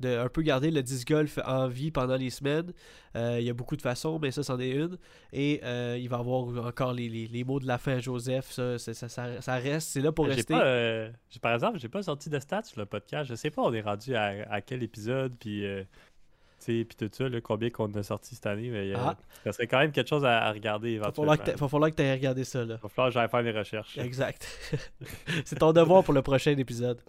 de- 0.00 0.16
un 0.18 0.28
peu 0.28 0.42
garder 0.42 0.70
le 0.70 0.82
disc 0.82 1.08
golf 1.08 1.38
en 1.46 1.68
vie 1.68 1.90
pendant 1.90 2.16
les 2.16 2.30
semaines. 2.30 2.72
Euh, 3.16 3.38
il 3.40 3.46
y 3.46 3.50
a 3.50 3.54
beaucoup 3.54 3.76
de 3.76 3.82
façons, 3.82 4.18
mais 4.20 4.30
ça, 4.30 4.42
c'en 4.42 4.58
est 4.60 4.70
une. 4.70 4.98
Et 5.32 5.60
euh, 5.64 5.96
il 5.98 6.08
va 6.08 6.16
y 6.18 6.20
avoir 6.20 6.66
encore 6.66 6.92
les, 6.92 7.08
les, 7.08 7.26
les 7.28 7.44
mots 7.44 7.60
de 7.60 7.66
la 7.66 7.78
fin 7.78 7.98
Joseph. 7.98 8.50
Ça, 8.50 8.78
ça, 8.78 8.92
ça, 8.94 9.40
ça- 9.40 9.54
reste. 9.56 9.88
C'est 9.88 10.00
là 10.02 10.12
pour 10.12 10.26
rester. 10.26 10.54
pas, 10.54 10.64
euh, 10.64 11.10
par 11.40 11.54
exemple, 11.54 11.78
j'ai 11.78 11.88
pas 11.88 12.02
sorti 12.02 12.28
de 12.30 12.38
stats 12.38 12.64
sur 12.64 12.78
le 12.80 12.86
podcast. 12.86 13.28
Je 13.30 13.34
sais 13.34 13.50
pas, 13.50 13.62
on 13.62 13.72
est 13.72 13.80
rendu 13.80 14.14
à, 14.14 14.46
à 14.50 14.60
quel 14.60 14.82
épisode, 14.82 15.34
puis... 15.38 15.64
puis 16.58 16.86
tout 16.98 17.08
ça, 17.12 17.28
là, 17.28 17.40
combien 17.40 17.70
qu'on 17.70 17.92
a 17.94 18.02
sorti 18.02 18.34
cette 18.34 18.46
année. 18.46 18.70
Mais 18.70 18.92
Ah. 18.96 19.16
ça 19.44 19.52
serait 19.52 19.66
quand 19.68 19.78
même 19.78 19.92
quelque 19.92 20.08
chose 20.08 20.24
à, 20.24 20.42
à 20.44 20.52
regarder 20.52 20.90
Il 20.90 20.94
éventuellement. 20.96 21.36
t'a- 21.36 21.54
va 21.54 21.68
falloir 21.68 21.90
que 21.90 21.96
tu 21.96 22.02
aies 22.02 22.12
regardé 22.12 22.44
ça. 22.44 22.64
Là. 22.64 22.74
Il 22.78 22.82
va 22.82 22.88
falloir 22.88 23.08
que 23.08 23.14
j'aille 23.14 23.28
faire 23.28 23.42
mes 23.42 23.52
recherches. 23.52 23.96
Exact. 23.98 24.46
c'est 25.44 25.56
ton 25.58 25.72
devoir 25.72 26.02
pour 26.02 26.12
le 26.12 26.22
prochain 26.22 26.56
épisode. 26.58 27.00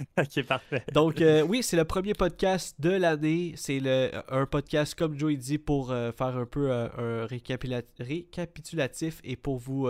ok, 0.18 0.42
parfait. 0.46 0.84
Donc, 0.92 1.20
euh, 1.20 1.42
oui, 1.42 1.62
c'est 1.62 1.76
le 1.76 1.84
premier 1.84 2.14
podcast 2.14 2.74
de 2.80 2.90
l'année. 2.90 3.52
C'est 3.56 3.80
un 4.28 4.46
podcast, 4.46 4.94
comme 4.94 5.18
Joey 5.18 5.36
dit, 5.36 5.58
pour 5.58 5.90
euh, 5.92 6.12
faire 6.12 6.36
un 6.36 6.46
peu 6.46 6.70
euh, 6.70 6.88
un 6.96 7.26
récapitula- 7.26 7.82
récapitulatif 7.98 9.20
et 9.24 9.36
pour 9.36 9.58
vous, 9.58 9.88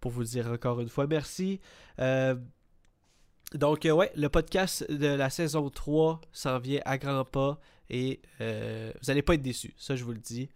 pour 0.00 0.10
vous 0.10 0.24
dire 0.24 0.46
encore 0.48 0.80
une 0.80 0.88
fois 0.88 1.06
merci. 1.06 1.60
Donc, 3.54 3.84
ouais, 3.84 4.10
le 4.16 4.28
podcast 4.28 4.90
de 4.90 5.08
la 5.08 5.28
saison 5.28 5.68
3 5.68 6.20
s'en 6.32 6.58
vient 6.58 6.80
à 6.84 6.96
grands 6.98 7.24
pas 7.24 7.60
et 7.90 8.20
vous 8.40 9.06
n'allez 9.08 9.22
pas 9.22 9.34
être 9.34 9.42
déçus. 9.42 9.74
Ça, 9.76 9.96
je 9.96 10.04
vous 10.04 10.12
le 10.12 10.18
dis. 10.20 10.48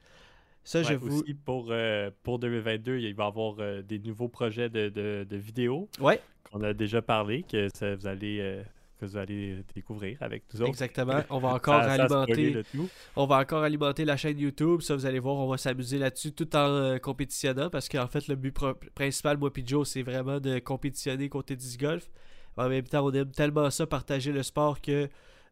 Ça, 0.64 0.82
je 0.82 0.94
vous. 0.94 1.20
aussi, 1.20 1.32
pour, 1.34 1.68
euh, 1.70 2.10
pour 2.24 2.40
2022, 2.40 2.98
il 2.98 3.14
va 3.14 3.24
y 3.24 3.26
avoir 3.28 3.54
euh, 3.60 3.82
des 3.82 4.00
nouveaux 4.00 4.26
projets 4.26 4.68
de, 4.68 4.88
de, 4.88 5.24
de 5.28 5.36
vidéos 5.36 5.88
Ouais, 6.00 6.20
qu'on 6.50 6.60
a 6.62 6.74
déjà 6.74 7.00
parlé, 7.00 7.44
que 7.44 7.68
ça, 7.72 7.94
vous 7.94 8.08
allez, 8.08 8.40
euh, 8.40 8.64
que 8.96 9.06
vous 9.06 9.16
allez 9.16 9.58
découvrir 9.74 10.18
avec 10.20 10.44
nous 10.52 10.62
autres. 10.62 10.70
exactement. 10.70 11.22
On 11.30 11.38
va 11.38 11.48
encore 11.54 11.74
alimenter. 11.74 12.62
tout. 12.72 12.88
On 13.14 13.26
va 13.26 13.38
encore 13.38 13.62
alimenter 13.62 14.04
la 14.04 14.16
chaîne 14.16 14.38
YouTube. 14.38 14.80
Ça, 14.80 14.94
vous 14.94 15.06
allez 15.06 15.18
voir, 15.18 15.36
on 15.36 15.48
va 15.48 15.58
s'amuser 15.58 15.98
là-dessus 15.98 16.32
tout 16.32 16.54
en 16.56 16.68
euh, 16.68 16.98
compétitionnant 16.98 17.70
parce 17.70 17.88
qu'en 17.88 18.06
fait, 18.06 18.28
le 18.28 18.36
but 18.36 18.54
principal, 18.94 19.36
moi 19.38 19.50
et 19.54 19.62
Joe, 19.66 19.88
c'est 19.88 20.02
vraiment 20.02 20.40
de 20.40 20.58
compétitionner 20.58 21.28
côté 21.28 21.56
disc 21.56 21.80
golf. 21.80 22.10
En 22.56 22.68
même 22.68 22.84
temps, 22.84 23.04
on 23.04 23.12
aime 23.12 23.30
tellement 23.30 23.70
ça, 23.70 23.86
partager 23.86 24.32
le 24.32 24.42
sport, 24.42 24.80
que 24.80 25.08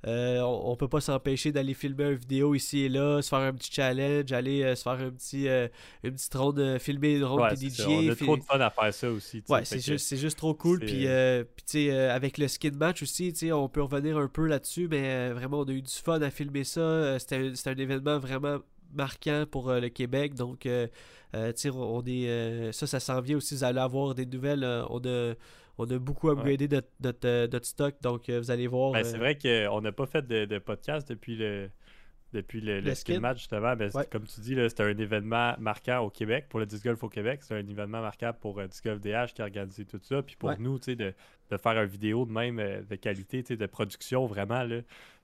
euh, 0.07 0.41
on, 0.41 0.73
on 0.73 0.77
peut 0.77 0.89
pas 0.89 1.01
s'empêcher 1.01 1.51
d'aller 1.51 1.73
filmer 1.73 2.05
une 2.05 2.15
vidéo 2.15 2.55
ici 2.55 2.81
et 2.81 2.89
là, 2.89 3.23
se 3.23 3.29
faire 3.29 3.39
un 3.39 3.55
petit 3.55 3.73
challenge, 3.73 4.33
aller 4.33 4.63
euh, 4.63 4.75
se 4.75 4.83
faire 4.83 5.01
un 5.01 5.11
petit, 5.11 5.49
euh, 5.49 5.69
une 6.03 6.13
petite 6.13 6.35
ronde, 6.35 6.79
filmer 6.79 7.15
une 7.15 7.25
ronde 7.25 7.41
Ouais, 7.41 7.57
ça. 7.71 7.89
On 7.89 8.09
a 8.09 8.15
trop 8.15 8.37
de 8.37 8.43
fun 8.43 8.61
à 8.61 8.71
faire 8.71 8.93
ça 8.93 9.11
aussi. 9.11 9.43
Ouais, 9.49 9.65
c'est 9.65 9.81
juste, 9.81 10.15
juste 10.17 10.37
trop 10.37 10.55
cool. 10.55 10.81
Puis, 10.81 11.91
avec 11.91 12.39
le 12.39 12.49
skin 12.49 12.73
match 12.73 13.03
aussi, 13.03 13.33
on 13.53 13.69
peut 13.69 13.83
revenir 13.83 14.19
un 14.19 14.29
peu 14.29 14.47
là-dessus, 14.47 14.89
mais 14.91 15.31
vraiment, 15.31 15.61
on 15.61 15.65
a 15.65 15.73
eu 15.73 15.83
du 15.83 15.93
fun 15.93 16.21
à 16.21 16.31
filmer 16.31 16.65
ça. 16.65 17.19
C'était 17.19 17.71
un, 17.71 17.77
événement 17.77 18.19
vraiment 18.19 18.59
marquant 18.93 19.45
pour 19.51 19.73
le 19.73 19.89
Québec. 19.89 20.35
Donc, 20.35 20.69
on 21.33 22.03
est, 22.07 22.73
ça, 22.73 22.87
ça 22.87 23.01
s'en 23.01 23.21
vient 23.21 23.39
aussi. 23.39 23.55
Vous 23.55 23.65
allez 23.65 23.81
avoir 23.81 24.15
des 24.15 24.27
nouvelles. 24.27 24.65
on, 24.91 25.01
a, 25.07 25.35
on 25.79 25.91
a 25.91 25.99
beaucoup 25.99 26.31
upgradé 26.31 26.69
notre, 26.69 26.89
notre, 27.01 27.27
euh, 27.29 27.49
notre 27.53 27.67
stock. 27.67 27.95
Donc, 28.03 28.29
euh, 28.29 28.39
vous 28.39 28.51
allez 28.51 28.67
voir. 28.67 28.93
Ben, 28.93 29.01
euh, 29.01 29.05
c'est 29.05 29.19
vrai 29.19 29.37
qu'on 29.39 29.81
n'a 29.81 29.93
pas 29.93 30.07
fait 30.07 30.27
de, 30.27 30.45
de 30.45 30.59
podcast 30.59 31.09
depuis 31.09 31.37
le 31.37 31.71
depuis 32.33 32.61
le, 32.61 32.81
le 32.81 33.21
match 33.21 33.39
justement. 33.39 33.77
Ben, 33.77 33.91
Ouais. 33.95 34.07
Comme 34.11 34.25
tu 34.25 34.41
dis, 34.41 34.57
c'était 34.69 34.83
un 34.83 34.99
événement 34.99 35.55
marquant 35.61 36.01
au 36.01 36.11
Québec 36.11 36.47
pour 36.49 36.59
le 36.59 36.67
disc 36.67 36.83
golf 36.85 37.01
au 37.05 37.09
Québec. 37.09 37.41
C'est 37.45 37.55
un 37.55 37.65
événement 37.67 38.01
marquant 38.01 38.33
pour 38.33 38.59
euh, 38.59 38.67
Disc 38.67 38.83
Golf 38.85 39.01
DH 39.01 39.35
qui 39.35 39.43
a 39.43 39.45
organisé 39.45 39.85
tout 39.85 40.01
ça. 40.03 40.21
Puis 40.21 40.35
pour 40.35 40.49
Ouais. 40.49 40.57
nous, 40.59 40.79
tu 40.81 40.87
sais, 40.87 40.97
de, 40.97 41.15
de 41.51 41.57
faire 41.57 41.81
une 41.81 41.89
vidéo 41.89 42.27
de 42.27 42.33
même 42.33 42.57
de 42.57 42.97
qualité, 42.97 43.43
de 43.43 43.67
production 43.67 44.27
vraiment. 44.27 44.65
Là. 44.65 44.81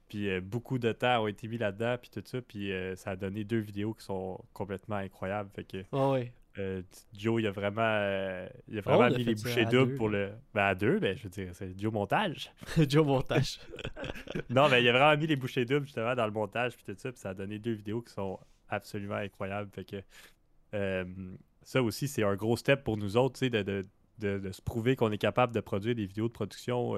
Puis 0.09 0.29
euh, 0.31 0.41
beaucoup 0.41 0.79
de 0.79 0.93
temps 0.93 1.23
ont 1.25 1.27
été 1.27 1.49
mis 1.49 1.59
là-dedans, 1.59 1.97
puis 2.01 2.11
tout 2.11 2.23
ça. 2.25 2.41
Puis 2.43 2.73
euh, 2.73 2.95
ça 2.95 3.11
a 3.11 3.17
donné 3.17 3.43
deux 3.43 3.59
vidéos 3.59 3.93
qui 3.95 4.05
sont 4.05 4.39
complètement 4.53 4.97
incroyables. 4.97 5.51
Fait 5.55 5.65
que 5.65 5.79
ouais, 5.93 6.11
ouais. 6.13 6.33
Euh, 6.59 6.83
Joe, 7.17 7.41
il 7.41 7.47
a 7.47 7.51
vraiment, 7.53 7.81
euh, 7.85 8.49
il 8.69 8.79
a 8.79 8.83
Oh, 8.85 8.91
vraiment 8.91 9.05
a 9.05 9.11
mis 9.11 9.25
les 9.25 9.35
bouchées 9.35 9.65
doubles 9.67 9.95
pour 9.97 10.09
le. 10.09 10.31
Ben 10.55 10.65
à 10.65 10.75
deux, 10.75 10.99
ben 10.99 11.17
je 11.17 11.23
veux 11.25 11.29
dire, 11.31 11.51
c'est 11.55 11.79
Joe 11.79 11.93
Montage. 11.93 12.51
Joe 12.89 13.07
Montage. 13.07 13.59
Non, 14.51 14.69
mais 14.69 14.83
il 14.83 14.89
a 14.89 14.93
vraiment 14.93 15.17
mis 15.21 15.27
les 15.27 15.37
bouchées 15.37 15.65
doubles 15.65 15.87
justement 15.87 16.15
dans 16.15 16.25
le 16.27 16.33
montage 16.33 16.77
puis 16.77 16.85
tout 16.85 16.95
ça, 16.99 17.11
puis 17.13 17.21
ça 17.21 17.31
a 17.31 17.35
donné 17.35 17.59
deux 17.59 17.73
vidéos 17.73 18.01
qui 18.03 18.13
sont 18.13 18.39
absolument 18.69 19.15
incroyables. 19.17 19.71
Fait 19.73 19.85
que 19.85 19.97
euh, 20.75 21.05
ça 21.63 21.83
aussi, 21.83 22.09
c'est 22.09 22.23
un 22.25 22.35
gros 22.37 22.57
step 22.57 22.83
pour 22.85 22.97
nous 22.97 23.17
autres, 23.17 23.39
tu 23.39 23.47
sais, 23.47 23.51
de, 23.51 23.63
de, 23.63 23.87
de- 24.19 24.39
de 24.39 24.53
se 24.53 24.63
prouver 24.63 24.97
qu'on 24.97 25.11
est 25.13 25.19
capable 25.19 25.53
de 25.55 25.61
produire 25.61 25.95
des 25.95 26.07
vidéos 26.07 26.29
de 26.29 26.33
production. 26.33 26.97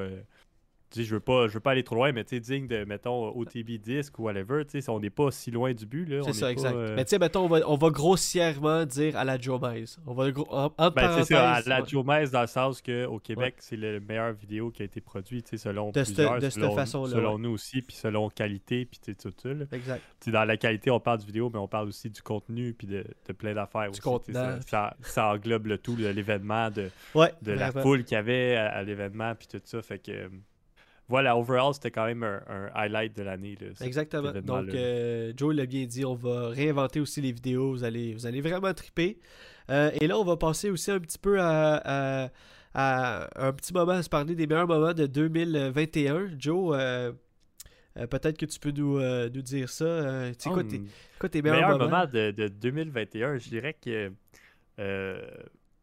Je 0.95 1.15
veux 1.15 1.21
pas, 1.21 1.49
je 1.49 1.55
veux 1.55 1.61
pas 1.61 1.73
aller 1.73 1.83
trop 1.83 1.95
loin, 1.97 2.13
mais 2.13 2.25
tu 2.25 2.37
sais, 2.37 2.41
digne 2.41 2.67
de, 2.67 2.85
mettons, 2.85 3.29
OTB 3.37 3.79
disc 3.81 4.19
ou 4.19 4.25
whatever, 4.25 4.65
tu 4.65 4.81
sais, 4.81 4.91
on 4.91 5.01
n'est 5.01 5.11
pas 5.11 5.31
si 5.31 5.51
loin 5.51 5.73
du 5.73 5.87
but, 5.87 6.05
là. 6.07 6.23
C'est 6.23 6.31
est 6.31 6.33
ça, 6.35 6.47
pas, 6.47 6.53
exact. 6.53 6.75
euh, 6.75 6.95
Mais 6.97 7.05
tu 7.05 7.11
sais, 7.11 7.19
mettons, 7.19 7.45
on 7.45 7.49
va, 7.49 7.61
on 7.67 7.77
va 7.77 7.91
grossièrement 7.91 8.85
dire 8.85 9.17
à 9.17 9.25
la 9.25 9.39
Joe. 9.41 9.61
On 10.07 10.15
va 10.15 10.31
gros, 10.31 10.47
en, 10.51 10.73
entre 10.77 10.95
Ben, 10.95 11.19
c'est 11.19 11.35
ça, 11.35 11.53
à 11.53 11.61
la 11.63 11.81
ouais. 11.81 11.89
Joe 11.89 12.05
dans 12.31 12.41
le 12.41 12.47
sens 12.47 12.83
qu'au 12.83 13.19
Québec, 13.19 13.57
c'est 13.59 13.77
le 13.77 14.01
meilleur 14.01 14.33
vidéo 14.33 14.71
qui 14.71 14.83
a 14.83 14.85
été 14.85 15.01
produit, 15.01 15.43
tu 15.43 15.51
sais, 15.51 15.57
selon 15.57 15.91
De 15.91 16.03
plusieurs, 16.03 16.37
de 16.37 16.41
cette 16.43 16.53
selon, 16.55 16.75
façon-là, 16.75 17.13
selon 17.13 17.35
ouais. 17.37 17.41
nous 17.43 17.51
aussi, 17.51 17.83
puis 17.83 17.97
selon 17.97 18.29
qualité, 18.29 18.85
puis 18.85 18.99
tu 19.01 19.13
sais, 19.13 19.31
tout 19.31 19.49
là. 19.49 19.65
Exact. 19.73 20.03
Tu 20.21 20.27
sais, 20.27 20.31
dans 20.31 20.45
la 20.45 20.57
qualité, 20.57 20.91
on 20.91 21.01
parle 21.01 21.19
du 21.19 21.27
vidéo, 21.27 21.51
mais 21.53 21.59
on 21.59 21.69
parle 21.69 21.89
aussi 21.89 22.11
du 22.11 22.23
contenu, 22.23 22.75
puis 22.75 22.87
de, 22.87 23.05
de 23.27 23.33
plein 23.33 23.55
d'affaires 23.55 23.91
aussi. 23.91 24.33
Ça, 24.33 24.61
ça, 24.67 24.97
ça 25.01 25.29
englobe 25.29 25.67
le 25.67 25.79
tout, 25.79 25.97
de 25.97 26.07
l'événement, 26.09 26.71
de, 26.71 26.91
Ouais, 27.15 27.33
de 27.43 27.53
la 27.53 27.73
foule 27.73 28.05
qu'il 28.05 28.15
y 28.15 28.19
avait 28.19 28.57
à, 28.57 28.69
à 28.69 28.83
l'événement, 28.83 29.35
puis 29.35 29.49
tout 29.49 29.61
ça. 29.65 29.83
Fait 29.83 29.99
que, 29.99 30.31
voilà, 31.13 31.37
overall, 31.37 31.75
c'était 31.75 31.91
quand 31.91 32.07
même 32.07 32.23
un, 32.23 32.41
un 32.49 32.71
highlight 32.75 33.15
de 33.17 33.23
l'année. 33.23 33.57
Exactement. 33.83 34.33
Donc, 34.33 34.69
euh, 34.75 35.33
Joe 35.37 35.55
l'a 35.55 35.67
bien 35.67 35.85
dit, 35.85 36.05
on 36.05 36.15
va 36.15 36.49
réinventer 36.49 37.01
aussi 37.01 37.21
les 37.21 37.33
vidéos. 37.33 37.71
Vous 37.73 37.85
allez, 37.85 38.15
vous 38.15 38.27
allez 38.27 38.41
vraiment 38.41 38.73
triper. 38.73 39.19
Euh, 39.71 39.91
et 40.01 40.07
là, 40.07 40.19
on 40.19 40.25
va 40.25 40.37
passer 40.37 40.71
aussi 40.71 40.91
un 40.91 40.99
petit 41.01 41.19
peu 41.19 41.39
à, 41.41 42.25
à- 42.25 42.31
à 42.75 43.47
un 43.49 43.53
petit 43.53 43.75
moment 43.75 43.93
à 43.93 44.03
se 44.03 44.09
parler 44.09 44.35
des 44.35 44.47
meilleurs 44.47 44.67
moments 44.67 44.95
de 44.95 45.07
2021. 45.07 46.31
Joe, 46.39 46.75
euh, 46.75 47.13
peut-être 47.95 48.39
que 48.39 48.47
tu 48.47 48.59
peux 48.59 48.71
nous, 48.73 48.99
nous 48.99 49.43
dire 49.43 49.69
ça. 49.69 50.31
Quoi, 50.43 50.63
Hum, 50.63 50.87
quoi 51.19 51.29
tes 51.29 51.43
meilleurs 51.43 51.59
meilleur 51.59 51.79
moments? 51.79 51.91
moment 51.91 52.07
de, 52.11 52.31
de 52.31 52.49
2021, 52.49 53.37
je 53.37 53.49
dirais 53.51 53.75
que 53.75 54.11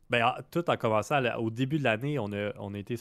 ben, 0.09 0.25
en- 0.25 0.41
tout 0.51 0.67
en 0.69 0.77
commençant 0.77 1.23
à 1.23 1.37
au 1.37 1.49
début 1.49 1.77
de 1.77 1.83
l'année, 1.83 2.17
on 2.19 2.31
a, 2.33 2.51
on, 2.57 2.73
a 2.73 2.77
été 2.77 2.95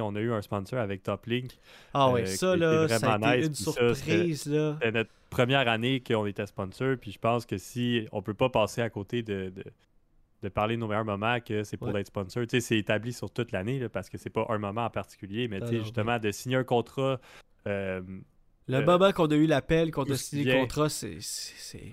on 0.00 0.14
a 0.16 0.20
eu 0.20 0.32
un 0.32 0.42
sponsor 0.42 0.78
avec 0.78 1.02
Toplink. 1.02 1.52
Ah 1.92 2.10
ouais, 2.10 2.22
euh, 2.22 2.26
ça 2.26 2.56
là, 2.56 2.88
ça 2.88 3.12
a 3.14 3.16
été 3.16 3.36
nice, 3.38 3.46
une 3.48 3.54
surprise. 3.54 4.42
C'était 4.44 4.92
notre 4.92 5.10
première 5.30 5.66
année 5.68 6.00
qu'on 6.00 6.26
était 6.26 6.46
sponsor, 6.46 6.96
puis 7.00 7.10
je 7.12 7.18
pense 7.18 7.44
que 7.44 7.58
si 7.58 8.06
on 8.12 8.22
peut 8.22 8.34
pas 8.34 8.48
passer 8.50 8.82
à 8.82 8.90
côté 8.90 9.22
de, 9.22 9.50
de, 9.50 9.64
de 10.42 10.48
parler 10.48 10.76
de 10.76 10.80
nos 10.80 10.86
meilleurs 10.86 11.04
moments, 11.04 11.40
que 11.40 11.64
c'est 11.64 11.76
pour 11.76 11.88
Ouais. 11.88 12.00
être 12.02 12.06
sponsor. 12.06 12.44
C'est 12.48 12.78
établi 12.78 13.12
sur 13.12 13.30
toute 13.30 13.50
l'année, 13.50 13.88
parce 13.88 14.08
que 14.08 14.18
c'est 14.18 14.30
pas 14.30 14.46
un 14.48 14.58
moment 14.58 14.84
en 14.84 14.90
particulier, 14.90 15.48
mais 15.48 15.60
justement, 15.82 16.18
de 16.18 16.30
signer 16.30 16.56
un 16.56 16.64
contrat. 16.64 17.20
euh, 17.66 18.00
Le 18.68 18.76
euh, 18.76 18.84
moment 18.84 19.10
qu'on 19.12 19.26
a 19.26 19.34
eu 19.34 19.46
l'appel, 19.46 19.90
qu'on 19.90 20.04
a 20.04 20.16
signé 20.16 20.44
le 20.44 20.60
contrat, 20.60 20.88
c'est. 20.88 21.18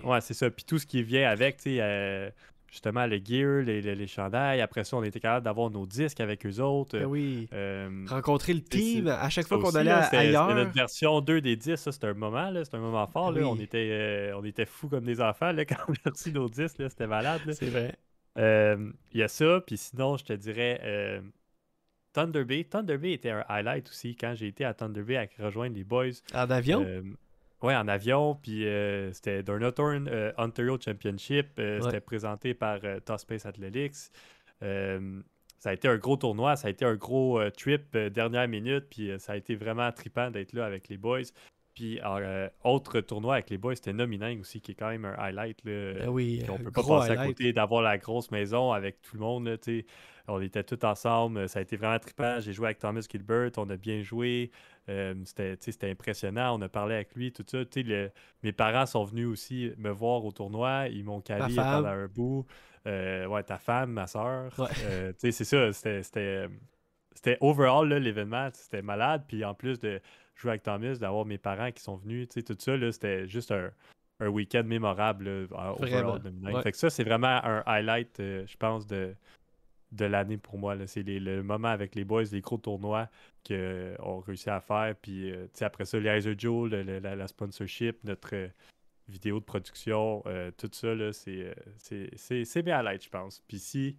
Ouais, 0.04 0.20
c'est 0.20 0.34
ça. 0.34 0.50
Puis 0.50 0.64
tout 0.64 0.78
ce 0.78 0.86
qui 0.86 1.02
vient 1.02 1.28
avec, 1.28 1.56
tu 1.56 1.62
sais, 1.64 1.78
euh, 1.80 2.30
justement, 2.72 3.06
le 3.06 3.20
gear, 3.24 3.62
les, 3.62 3.80
les, 3.82 3.94
les 3.94 4.06
chandails. 4.08 4.60
Après 4.62 4.82
ça, 4.82 4.96
on 4.96 5.04
était 5.04 5.20
capable 5.20 5.44
d'avoir 5.44 5.70
nos 5.70 5.86
disques 5.86 6.18
avec 6.20 6.44
eux 6.44 6.58
autres. 6.60 6.98
Ben 6.98 7.04
oui. 7.04 7.46
Euh, 7.52 8.04
Rencontrer 8.08 8.54
le 8.54 8.62
team, 8.62 9.06
à 9.06 9.28
chaque 9.30 9.46
fois 9.46 9.60
qu'on 9.60 9.70
allait 9.76 9.90
là, 9.90 9.98
à- 9.98 10.02
c'était- 10.04 10.16
c'était 10.16 10.28
ailleurs. 10.30 10.54
notre 10.54 10.72
version 10.72 11.20
2 11.20 11.40
des 11.40 11.54
10, 11.54 11.76
ça, 11.76 11.92
c'était 11.92 12.08
un 12.08 12.14
moment, 12.14 12.50
là. 12.50 12.64
C'était 12.64 12.78
un 12.78 12.80
moment 12.80 13.06
fort, 13.06 13.30
là. 13.30 13.42
Oui. 13.42 13.46
On 13.46 13.56
était, 13.60 13.88
euh, 13.92 14.36
on 14.36 14.42
était 14.44 14.64
fous 14.66 14.88
comme 14.88 15.04
des 15.04 15.20
enfants, 15.20 15.52
là, 15.52 15.64
quand 15.66 15.76
on 15.88 15.92
a 15.92 16.10
reçu 16.10 16.32
nos 16.32 16.48
disques, 16.48 16.78
là. 16.78 16.88
C'était 16.88 17.06
malade, 17.06 17.42
là. 17.46 17.52
C'est 17.52 17.66
vrai. 17.70 17.94
Euh, 18.38 18.90
Il 19.12 19.20
y 19.20 19.22
a 19.22 19.28
ça, 19.28 19.60
puis 19.66 19.76
sinon, 19.76 20.16
je 20.16 20.24
te 20.24 20.32
dirais 20.32 21.22
Thunder 22.14 22.44
Bay. 22.44 22.64
Thunder 22.64 22.96
Bay 22.98 23.12
était 23.12 23.30
un 23.30 23.44
highlight 23.48 23.88
aussi 23.88 24.16
quand 24.16 24.34
j'ai 24.34 24.46
été 24.48 24.64
à 24.64 24.74
Thunder 24.74 25.02
Bay 25.02 25.16
à 25.16 25.26
rejoindre 25.44 25.74
les 25.76 25.84
boys. 25.84 26.08
En 26.34 26.50
avion? 26.50 26.84
Ouais, 27.62 27.76
en 27.76 27.86
avion, 27.88 28.34
puis 28.34 28.66
euh, 28.66 29.12
c'était 29.12 29.42
d'un 29.42 29.60
euh, 29.62 30.32
Ontario 30.36 30.78
Championship. 30.80 31.58
euh, 31.58 31.76
Ouais. 31.78 31.82
C'était 31.84 32.00
présenté 32.00 32.54
par 32.54 32.78
euh, 32.84 32.98
Top 33.00 33.18
Space 33.18 33.46
Athletics. 33.46 33.94
Ça 34.60 35.70
a 35.70 35.72
été 35.74 35.86
un 35.86 35.96
gros 35.96 36.16
tournoi, 36.16 36.56
ça 36.56 36.66
a 36.66 36.70
été 36.72 36.84
un 36.84 36.96
gros 36.96 37.40
trip 37.50 37.96
dernière 37.96 38.48
minute, 38.48 38.86
puis 38.90 39.12
ça 39.18 39.34
a 39.34 39.36
été 39.36 39.54
vraiment 39.54 39.90
trippant 39.92 40.28
d'être 40.30 40.52
là 40.54 40.64
avec 40.66 40.88
les 40.88 40.96
boys. 40.96 41.20
Puis 41.74 42.00
autre 42.64 43.00
tournoi 43.00 43.34
avec 43.34 43.48
les 43.48 43.58
boys, 43.58 43.76
c'était 43.76 43.92
Nominang 43.92 44.40
aussi, 44.40 44.60
qui 44.60 44.72
est 44.72 44.74
quand 44.74 44.90
même 44.90 45.04
un 45.04 45.14
highlight. 45.16 45.64
Là, 45.64 45.92
Ben 46.00 46.08
oui, 46.08 46.42
on 46.48 46.58
peut 46.58 46.72
pas 46.72 46.82
passer 46.82 47.12
à 47.12 47.26
côté 47.26 47.52
d'avoir 47.52 47.80
la 47.82 47.96
grosse 47.96 48.32
maison 48.32 48.72
avec 48.72 49.00
tout 49.02 49.14
le 49.16 49.20
monde. 49.20 49.46
là. 49.46 49.56
On 50.28 50.40
était 50.40 50.64
tous 50.64 50.84
ensemble. 50.86 51.48
Ça 51.48 51.58
a 51.58 51.62
été 51.62 51.76
vraiment 51.76 51.98
trippant. 51.98 52.40
J'ai 52.40 52.52
joué 52.52 52.66
avec 52.66 52.78
Thomas 52.78 53.06
Gilbert. 53.10 53.50
On 53.56 53.68
a 53.70 53.76
bien 53.76 54.02
joué. 54.02 54.50
Euh, 54.88 55.14
c'était, 55.24 55.90
impressionnant. 55.90 56.58
On 56.58 56.62
a 56.62 56.68
parlé 56.68 56.94
avec 56.94 57.14
lui, 57.14 57.32
tout 57.32 57.44
ça. 57.46 57.58
Le- 57.76 58.10
mes 58.42 58.52
parents 58.52 58.86
sont 58.86 59.04
venus 59.04 59.26
aussi 59.26 59.72
me 59.78 59.90
voir 59.90 60.24
au 60.24 60.32
tournoi. 60.32 60.88
Ils 60.88 61.04
m'ont 61.04 61.20
calé 61.20 61.54
pendant 61.54 61.88
un 61.88 62.06
bout. 62.06 62.46
Euh, 62.86 63.26
ouais, 63.26 63.42
ta 63.42 63.58
femme, 63.58 63.92
ma 63.92 64.06
soeur. 64.06 64.52
Ouais. 64.58 65.14
sais, 65.18 65.32
c'est 65.32 65.44
ça. 65.44 65.72
C'était, 65.72 67.38
overall 67.40 67.92
l'événement. 67.92 68.48
C'était 68.52 68.82
malade. 68.82 69.24
Puis 69.28 69.44
en 69.44 69.54
plus 69.54 69.78
de 69.78 70.00
jouer 70.34 70.52
avec 70.52 70.62
Thomas, 70.62 70.94
d'avoir 70.94 71.24
mes 71.24 71.38
parents 71.38 71.70
qui 71.70 71.82
sont 71.82 71.96
venus, 71.96 72.28
tout 72.28 72.56
ça, 72.58 72.92
c'était 72.92 73.26
juste 73.28 73.52
un, 73.52 73.70
un 74.22 74.28
week-end 74.28 74.62
mémorable 74.64 75.46
là, 75.50 75.74
overall 75.78 76.20
ouais. 76.42 76.62
Fait 76.62 76.72
que 76.72 76.78
ça, 76.78 76.90
c'est 76.90 77.04
vraiment 77.04 77.40
un 77.44 77.62
highlight, 77.66 78.20
euh, 78.20 78.46
je 78.46 78.56
pense, 78.56 78.86
de, 78.86 79.14
de 79.92 80.06
l'année 80.06 80.38
pour 80.38 80.58
moi. 80.58 80.76
C'est 80.86 81.02
le 81.02 81.42
moment 81.42 81.68
avec 81.68 81.94
les 81.94 82.04
boys, 82.04 82.24
les 82.32 82.40
gros 82.40 82.58
tournois 82.58 83.08
qu'on 83.46 84.20
réussi 84.20 84.50
à 84.50 84.60
faire. 84.60 84.94
Puis 85.00 85.30
euh, 85.30 85.46
après 85.60 85.84
ça, 85.84 85.98
les 85.98 86.18
Iser 86.18 86.34
Joe, 86.36 86.70
la, 86.70 87.26
sponsorship, 87.28 88.02
notre 88.04 88.34
euh, 88.34 88.48
vidéo 89.08 89.38
de 89.38 89.44
production, 89.44 90.22
euh, 90.26 90.50
tout 90.56 90.70
ça, 90.72 90.94
c'est 91.12 92.62
bien 92.62 92.78
à 92.78 92.82
l'aide, 92.82 93.02
je 93.02 93.10
pense. 93.10 93.42
Puis 93.46 93.58
si. 93.58 93.98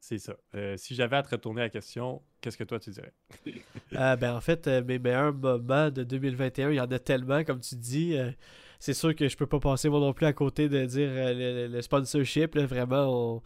c'est 0.00 0.18
ça. 0.18 0.36
si 0.76 0.94
j'avais 0.94 1.16
à 1.16 1.22
te 1.22 1.30
retourner 1.30 1.62
la 1.62 1.68
question, 1.68 2.22
qu'est-ce 2.40 2.58
que 2.58 2.64
toi 2.64 2.80
tu 2.80 2.90
dirais? 2.90 3.12
ben 3.92 4.34
en 4.34 4.40
fait, 4.40 4.66
mes 4.66 4.98
meilleurs 4.98 5.34
moments 5.34 5.90
de 5.90 6.02
2021, 6.02 6.70
il 6.70 6.76
y 6.76 6.80
en 6.80 6.90
a 6.90 6.98
tellement, 6.98 7.44
comme 7.44 7.60
tu 7.60 7.76
dis 7.76 8.16
c'est 8.80 8.94
sûr 8.94 9.14
que 9.14 9.28
je 9.28 9.36
peux 9.36 9.46
pas 9.46 9.60
passer 9.60 9.90
moi 9.90 10.00
non 10.00 10.14
plus 10.14 10.24
à 10.24 10.32
côté 10.32 10.68
de 10.70 10.86
dire 10.86 11.10
le, 11.12 11.80
sponsorship. 11.82 12.56
vraiment, 12.56 13.36
on, 13.36 13.42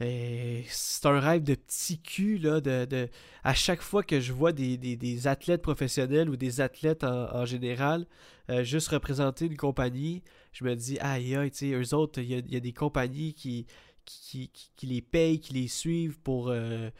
c'est 0.00 1.06
un 1.06 1.20
rêve 1.20 1.42
de 1.42 1.54
petit 1.54 2.00
cul, 2.00 2.38
là, 2.38 2.60
de, 2.60 3.08
à 3.44 3.54
chaque 3.54 3.82
fois 3.82 4.02
que 4.02 4.18
je 4.20 4.32
vois 4.32 4.52
des, 4.52 5.26
athlètes 5.26 5.62
professionnels 5.62 6.30
ou 6.30 6.36
des 6.36 6.60
athlètes 6.60 7.04
en, 7.04 7.44
général 7.44 8.06
euh, 8.48 8.64
juste 8.64 8.88
représenter 8.88 9.46
une 9.46 9.56
compagnie, 9.56 10.22
je 10.52 10.64
me 10.64 10.74
dis, 10.74 10.98
aïe, 11.00 11.36
aïe, 11.36 11.50
tu 11.50 11.58
sais, 11.58 11.72
eux 11.72 11.94
autres, 11.94 12.20
il 12.20 12.30
y 12.30 12.56
a, 12.56 12.60
des 12.60 12.72
compagnies 12.72 13.34
qui 13.34 13.66
qui, 14.04 14.50
les 14.82 15.02
payent, 15.02 15.38
qui 15.38 15.54
les 15.54 15.68
suivent 15.68 16.18
pour, 16.20 16.48
euh, 16.48 16.90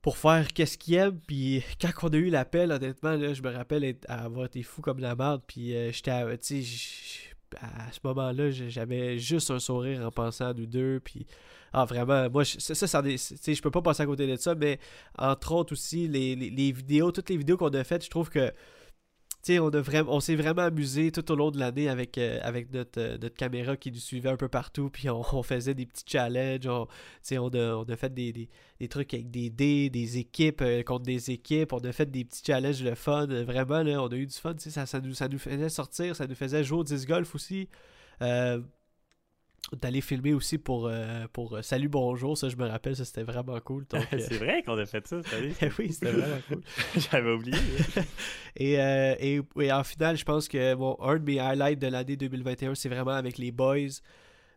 pour 0.00 0.16
faire 0.16 0.52
qu'est-ce 0.52 0.76
qu'ils 0.76 0.94
aiment. 0.94 1.20
Puis 1.26 1.62
quand 1.80 1.90
on 2.02 2.08
a 2.08 2.16
eu 2.16 2.30
l'appel, 2.30 2.72
honnêtement, 2.72 3.12
là, 3.12 3.34
je 3.34 3.42
me 3.42 3.50
rappelle 3.50 3.96
avoir 4.08 4.46
été 4.46 4.62
fou 4.62 4.82
comme 4.82 4.98
la 4.98 5.14
merde. 5.14 5.42
Puis 5.46 5.74
euh, 5.76 5.92
j'étais, 5.92 6.38
tu 6.38 6.64
sais, 6.64 7.31
à 7.60 7.92
ce 7.92 7.98
moment-là, 8.04 8.50
j'avais 8.50 9.18
juste 9.18 9.50
un 9.50 9.58
sourire 9.58 10.00
en 10.06 10.10
pensant 10.10 10.54
nous 10.54 10.66
deux. 10.66 11.00
Puis 11.00 11.26
ah, 11.72 11.84
vraiment, 11.84 12.28
moi, 12.30 12.44
ça, 12.44 12.74
ça, 12.74 12.86
ça 12.86 13.02
je 13.02 13.62
peux 13.62 13.70
pas 13.70 13.82
passer 13.82 14.02
à 14.02 14.06
côté 14.06 14.26
de 14.26 14.36
ça, 14.36 14.54
mais 14.54 14.78
entre 15.18 15.52
autres 15.52 15.72
aussi, 15.72 16.06
les, 16.08 16.36
les, 16.36 16.72
vidéos, 16.72 17.12
toutes 17.12 17.30
les 17.30 17.36
vidéos 17.36 17.56
qu'on 17.56 17.70
a 17.70 17.84
faites, 17.84 18.04
je 18.04 18.10
trouve 18.10 18.28
que 18.28 18.52
on, 19.50 19.70
on 20.08 20.20
s'est 20.20 20.36
vraiment 20.36 20.62
amusé 20.62 21.10
tout 21.10 21.30
au 21.32 21.34
long 21.34 21.50
de 21.50 21.58
l'année 21.58 21.88
avec, 21.88 22.16
euh, 22.18 22.38
avec 22.42 22.72
notre, 22.72 23.00
euh, 23.00 23.18
notre, 23.18 23.34
caméra 23.34 23.76
qui 23.76 23.90
nous 23.90 23.98
suivait 23.98 24.28
un 24.28 24.36
peu 24.36 24.48
partout. 24.48 24.90
Puis 24.90 25.10
on, 25.10 25.42
faisait 25.42 25.74
des 25.74 25.86
petits 25.86 26.04
challenges. 26.06 26.66
On, 26.66 26.86
on, 27.32 27.48
a, 27.48 27.74
on 27.76 27.84
a 27.84 27.96
fait 27.96 28.12
des, 28.14 28.32
des, 28.32 28.48
des, 28.80 28.88
trucs 28.88 29.12
avec 29.14 29.30
des 29.30 29.50
dés, 29.50 29.90
des 29.90 30.18
équipes 30.18 30.62
euh, 30.62 30.82
contre 30.82 31.04
des 31.04 31.30
équipes. 31.30 31.72
On 31.72 31.80
a 31.80 31.92
fait 31.92 32.10
des 32.10 32.24
petits 32.24 32.42
challenges 32.44 32.82
de 32.82 32.94
fun. 32.94 33.26
Vraiment, 33.26 33.82
là, 33.82 34.02
on 34.02 34.08
a 34.08 34.16
eu 34.16 34.26
du 34.26 34.36
fun. 34.36 34.54
Ça, 34.58 34.86
ça, 34.86 35.00
nous, 35.00 35.14
ça 35.14 35.28
nous 35.28 35.38
faisait 35.38 35.68
sortir. 35.68 36.14
Ça 36.16 36.26
nous 36.26 36.34
faisait 36.34 36.62
jouer 36.62 36.78
au 36.78 36.84
disc 36.84 37.08
golf 37.08 37.34
aussi 37.34 37.68
d'aller 39.80 40.00
filmer 40.00 40.34
aussi 40.34 40.58
pour, 40.58 40.86
euh, 40.86 41.26
pour 41.32 41.56
euh, 41.56 41.62
Salut 41.62 41.88
Bonjour, 41.88 42.36
ça 42.36 42.48
je 42.48 42.56
me 42.56 42.66
rappelle, 42.66 42.96
ça 42.96 43.04
c'était 43.04 43.22
vraiment 43.22 43.58
cool. 43.60 43.86
Euh, 43.94 44.18
c'est 44.18 44.38
vrai 44.38 44.62
qu'on 44.62 44.76
a 44.78 44.84
fait 44.86 45.06
ça, 45.06 45.22
salut. 45.22 45.52
oui, 45.78 45.92
c'était 45.92 46.10
vraiment 46.12 46.40
cool. 46.48 46.60
J'avais 46.96 47.30
oublié. 47.30 47.56
et, 48.56 48.72
et, 48.74 49.40
et, 49.60 49.72
en 49.72 49.84
final, 49.84 50.16
je 50.16 50.24
pense 50.24 50.48
que 50.48 50.74
bon, 50.74 50.96
un 51.00 51.18
de 51.18 51.24
mes 51.24 51.38
highlights 51.38 51.78
de 51.78 51.86
l'année 51.86 52.16
2021, 52.16 52.74
c'est 52.74 52.88
vraiment 52.88 53.12
avec 53.12 53.38
les 53.38 53.52
boys 53.52 54.00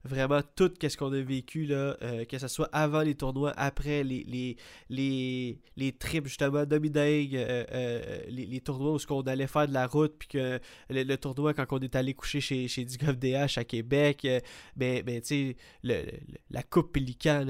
vraiment 0.05 0.41
tout 0.55 0.71
ce 0.81 0.95
qu'on 0.95 1.11
a 1.11 1.21
vécu, 1.21 1.65
là, 1.65 1.97
euh, 2.01 2.25
que 2.25 2.37
ce 2.37 2.47
soit 2.47 2.69
avant 2.71 3.01
les 3.01 3.15
tournois, 3.15 3.53
après 3.57 4.03
les, 4.03 4.23
les, 4.23 4.55
les, 4.89 5.59
les 5.75 5.91
trips, 5.91 6.27
justement, 6.27 6.65
Domideg, 6.65 7.35
euh, 7.35 7.65
euh, 7.71 8.19
les, 8.29 8.45
les, 8.45 8.61
tournois 8.61 8.93
où 8.93 8.99
on 9.09 9.21
allait 9.21 9.47
faire 9.47 9.67
de 9.67 9.73
la 9.73 9.87
route, 9.87 10.15
puis 10.17 10.27
que 10.27 10.59
le, 10.89 11.15
tournoi 11.15 11.53
quand 11.53 11.65
on 11.71 11.79
est 11.79 11.95
allé 11.95 12.13
coucher 12.13 12.39
chez, 12.39 12.67
chez 12.67 12.85
Digov 12.85 13.17
DH 13.17 13.57
à 13.57 13.63
Québec, 13.63 14.27
mais, 14.75 15.03
mais 15.05 15.21
tu 15.21 15.55
sais, 15.83 16.05
la 16.51 16.63
Coupe 16.63 16.93
Pélican, 16.93 17.45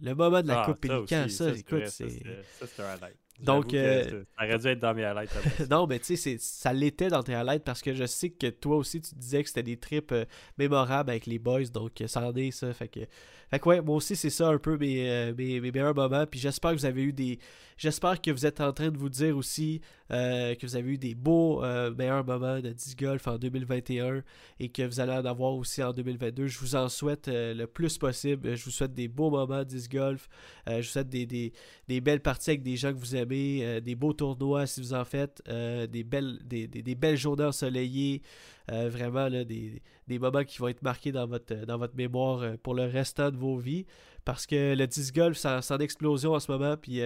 le 0.00 0.14
moment 0.14 0.42
de 0.42 0.48
la 0.48 0.62
ah, 0.62 0.66
Coupe 0.66 0.80
Pélican, 0.80 1.28
ça, 1.28 1.50
écoute, 1.50 1.86
c'est. 1.86 2.08
Ça, 2.58 2.66
c'est 2.66 2.82
un 2.82 2.86
highlight. 2.86 3.27
Donc, 3.40 3.72
euh, 3.72 4.24
ça 4.36 4.44
aurait 4.44 4.58
dû 4.58 4.66
être 4.66 4.80
dans 4.80 4.94
mes 4.94 5.04
highlights. 5.04 5.30
non, 5.70 5.86
mais 5.86 5.98
tu 6.00 6.16
sais, 6.16 6.36
ça 6.38 6.72
l'était 6.72 7.08
dans 7.08 7.22
tes 7.22 7.34
highlights 7.34 7.64
parce 7.64 7.82
que 7.82 7.94
je 7.94 8.04
sais 8.04 8.30
que 8.30 8.48
toi 8.48 8.76
aussi, 8.76 9.00
tu 9.00 9.14
disais 9.14 9.42
que 9.42 9.48
c'était 9.48 9.62
des 9.62 9.76
trips 9.76 10.12
euh, 10.12 10.24
mémorables 10.58 11.10
avec 11.10 11.26
les 11.26 11.38
boys. 11.38 11.66
Donc, 11.72 12.00
euh, 12.00 12.08
ça 12.08 12.26
en 12.26 12.34
est 12.34 12.50
ça. 12.50 12.72
Fait 12.72 12.88
que, 12.88 13.00
fait 13.50 13.58
que 13.58 13.68
ouais, 13.68 13.80
moi 13.80 13.96
aussi, 13.96 14.16
c'est 14.16 14.30
ça 14.30 14.48
un 14.48 14.58
peu 14.58 14.76
mes, 14.76 15.32
mes, 15.36 15.60
mes 15.60 15.70
meilleurs 15.70 15.94
moments. 15.94 16.26
Puis 16.26 16.40
j'espère 16.40 16.72
que 16.72 16.76
vous 16.76 16.86
avez 16.86 17.02
eu 17.02 17.12
des, 17.12 17.38
J'espère 17.78 18.20
que 18.20 18.32
vous 18.32 18.44
êtes 18.44 18.60
en 18.60 18.72
train 18.72 18.90
de 18.90 18.98
vous 18.98 19.08
dire 19.08 19.36
aussi 19.36 19.80
que 20.10 20.66
vous 20.66 20.74
avez 20.74 20.94
eu 20.94 20.98
des 20.98 21.14
beaux 21.14 21.62
meilleurs 21.96 22.24
moments 22.24 22.58
de 22.60 22.70
disc 22.70 22.98
golf 22.98 23.28
en 23.28 23.38
2021 23.38 24.24
et 24.58 24.68
que 24.68 24.82
vous 24.82 24.98
allez 24.98 25.12
en 25.12 25.24
avoir 25.24 25.54
aussi 25.54 25.80
en 25.84 25.92
2022. 25.92 26.48
Je 26.48 26.58
vous 26.58 26.74
en 26.74 26.88
souhaite 26.88 27.28
le 27.28 27.66
plus 27.66 27.96
possible. 27.96 28.56
Je 28.56 28.64
vous 28.64 28.72
souhaite 28.72 28.94
des 28.94 29.06
beaux 29.06 29.30
moments 29.30 29.60
de 29.60 29.64
disc 29.64 29.92
golf. 29.92 30.28
je 30.66 30.78
vous 30.78 30.82
souhaite 30.82 31.08
des, 31.08 31.52
des, 31.86 32.00
belles 32.00 32.20
parties 32.20 32.50
avec 32.50 32.64
des 32.64 32.76
gens 32.76 32.92
que 32.92 32.98
vous 32.98 33.14
aimez, 33.14 33.27
des 33.28 33.94
beaux 33.94 34.12
tournois 34.12 34.66
si 34.66 34.80
vous 34.80 34.94
en 34.94 35.04
faites, 35.04 35.42
des, 35.46 36.04
belles, 36.04 36.38
des, 36.44 36.94
belles 36.94 37.16
journées 37.16 37.44
ensoleillées. 37.44 38.22
vraiment 38.68 39.30
des, 39.30 40.18
moments 40.18 40.44
qui 40.44 40.58
vont 40.58 40.68
être 40.68 40.82
marqués 40.82 41.12
dans 41.12 41.26
votre, 41.26 41.54
dans 41.54 41.78
votre 41.78 41.96
mémoire 41.96 42.58
pour 42.62 42.74
le 42.74 42.84
restant 42.84 43.30
de 43.30 43.36
vos 43.36 43.56
vies. 43.56 43.86
Parce 44.24 44.46
que 44.46 44.74
le 44.74 44.86
disc 44.86 45.14
golf, 45.14 45.38
c'est 45.38 45.72
en 45.72 45.78
explosion 45.78 46.32
en 46.34 46.40
ce 46.40 46.50
moment. 46.52 46.76
Puis 46.76 47.00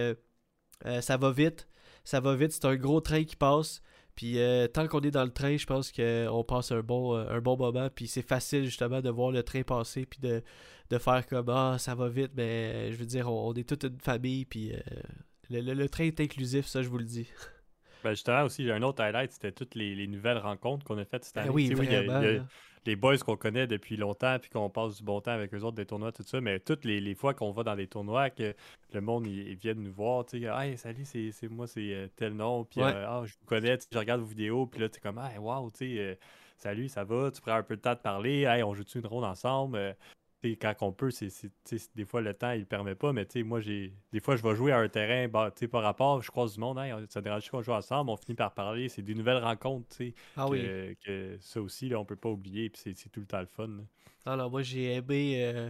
euh, 0.85 1.01
ça 1.01 1.17
va 1.17 1.31
vite. 1.31 1.67
Ça 2.03 2.19
va 2.19 2.35
vite. 2.35 2.51
C'est 2.51 2.65
un 2.65 2.75
gros 2.75 3.01
train 3.01 3.23
qui 3.23 3.35
passe. 3.35 3.81
Puis 4.15 4.39
euh, 4.39 4.67
tant 4.67 4.87
qu'on 4.87 5.01
est 5.01 5.11
dans 5.11 5.23
le 5.23 5.31
train, 5.31 5.57
je 5.57 5.65
pense 5.65 5.91
qu'on 5.91 6.43
passe 6.43 6.71
un 6.71 6.81
bon, 6.81 7.15
euh, 7.15 7.25
un 7.29 7.41
bon 7.41 7.57
moment. 7.57 7.89
Puis 7.89 8.07
c'est 8.07 8.21
facile 8.21 8.65
justement 8.65 9.01
de 9.01 9.09
voir 9.09 9.31
le 9.31 9.43
train 9.43 9.63
passer. 9.63 10.05
Puis 10.05 10.19
de, 10.19 10.43
faire 10.99 11.25
comme 11.27 11.49
Ah, 11.49 11.77
ça 11.79 11.95
va 11.95 12.09
vite. 12.09 12.31
Mais 12.35 12.91
je 12.91 12.97
veux 12.97 13.05
dire, 13.05 13.31
on, 13.31 13.53
est 13.53 13.67
toute 13.67 13.83
une 13.83 13.99
famille. 13.99 14.45
Puis 14.45 14.73
le, 15.61 15.89
train 15.89 16.05
est 16.05 16.19
inclusif, 16.19 16.65
ça, 16.65 16.81
je 16.81 16.89
vous 16.89 16.97
le 16.97 17.05
dis. 17.05 17.27
Ben 18.03 18.11
justement 18.11 18.43
aussi, 18.43 18.69
un 18.69 18.81
autre 18.81 19.01
highlight, 19.01 19.31
c'était 19.31 19.53
toutes 19.53 19.75
les, 19.75 20.07
nouvelles 20.07 20.37
rencontres 20.37 20.85
qu'on 20.85 20.97
a 20.97 21.05
faites 21.05 21.23
cette 21.23 21.35
ben 21.35 21.43
année. 21.43 21.51
oui, 21.51 22.41
les 22.85 22.95
boys 22.95 23.17
qu'on 23.17 23.37
connaît 23.37 23.67
depuis 23.67 23.97
longtemps, 23.97 24.37
puis 24.39 24.49
qu'on 24.49 24.69
passe 24.69 24.97
du 24.97 25.03
bon 25.03 25.21
temps 25.21 25.31
avec 25.31 25.53
eux 25.53 25.61
autres, 25.61 25.75
des 25.75 25.85
tournois, 25.85 26.11
tout 26.11 26.23
ça, 26.23 26.41
mais 26.41 26.59
toutes 26.59 26.85
les, 26.85 27.15
fois 27.15 27.33
qu'on 27.33 27.51
va 27.51 27.63
dans 27.63 27.75
des 27.75 27.87
tournois, 27.87 28.29
que 28.29 28.53
le 28.91 29.01
monde 29.01 29.27
il, 29.27 29.55
vient 29.55 29.73
nous 29.73 29.93
voir, 29.93 30.25
tu 30.25 30.41
sais, 30.41 30.47
hey, 30.47 30.77
salut, 30.77 31.05
c'est 31.05 31.49
moi, 31.49 31.67
c'est 31.67 31.93
euh, 31.93 32.07
tel 32.15 32.33
nom, 32.33 32.65
puis 32.65 32.81
euh, 32.81 33.07
ah, 33.07 33.23
je 33.25 33.33
vous 33.39 33.45
connais, 33.45 33.77
je 33.91 33.97
regarde 33.97 34.21
vos 34.21 34.27
vidéos, 34.27 34.65
puis 34.65 34.81
là, 34.81 34.89
tu 34.89 34.97
es 34.97 34.99
comme, 34.99 35.19
hey, 35.19 35.37
wow, 35.37 35.69
tu 35.71 35.77
sais, 35.77 35.99
euh, 35.99 36.15
salut, 36.57 36.89
ça 36.89 37.03
va, 37.03 37.31
tu 37.31 37.41
prends 37.41 37.55
un 37.55 37.63
peu 37.63 37.75
de 37.75 37.81
temps 37.81 37.93
de 37.93 37.99
parler, 37.99 38.41
hey, 38.43 38.63
on 38.63 38.73
joue-tu 38.73 38.99
une 38.99 39.07
ronde 39.07 39.25
ensemble? 39.25 39.95
Quand 40.51 40.75
on 40.81 40.91
peut, 40.91 41.11
c'est, 41.11 41.29
des 41.95 42.05
fois 42.05 42.21
le 42.21 42.33
temps 42.33 42.51
il 42.51 42.65
permet 42.65 42.95
pas, 42.95 43.13
mais 43.13 43.27
moi 43.43 43.59
j'ai 43.59 43.93
des 44.11 44.19
fois 44.19 44.35
je 44.35 44.43
vais 44.43 44.55
jouer 44.55 44.71
à 44.71 44.79
un 44.79 44.89
terrain 44.89 45.27
bah, 45.27 45.53
par 45.71 45.83
rapport, 45.83 46.21
je 46.21 46.29
croise 46.29 46.53
du 46.53 46.59
monde, 46.59 46.77
hein, 46.77 47.05
ça 47.09 47.21
dérange 47.21 47.49
qu'on 47.49 47.61
joue 47.61 47.71
ensemble, 47.71 48.09
on 48.09 48.17
finit 48.17 48.35
par 48.35 48.53
parler, 48.53 48.89
c'est 48.89 49.01
des 49.01 49.15
nouvelles 49.15 49.43
rencontres, 49.43 49.95
ah 50.35 50.47
que, 50.49 51.37
ça 51.39 51.61
aussi 51.61 51.89
là, 51.89 51.99
on 51.99 52.05
peut 52.05 52.15
pas 52.15 52.29
oublier, 52.29 52.69
puis 52.69 52.93
c'est, 52.95 53.09
tout 53.09 53.21
le 53.21 53.25
temps 53.25 53.39
le 53.39 53.47
fun. 53.47 53.69
Alors 54.25 54.51
moi 54.51 54.61
j'ai 54.61 54.93
aimé 54.93 55.43
euh, 55.43 55.69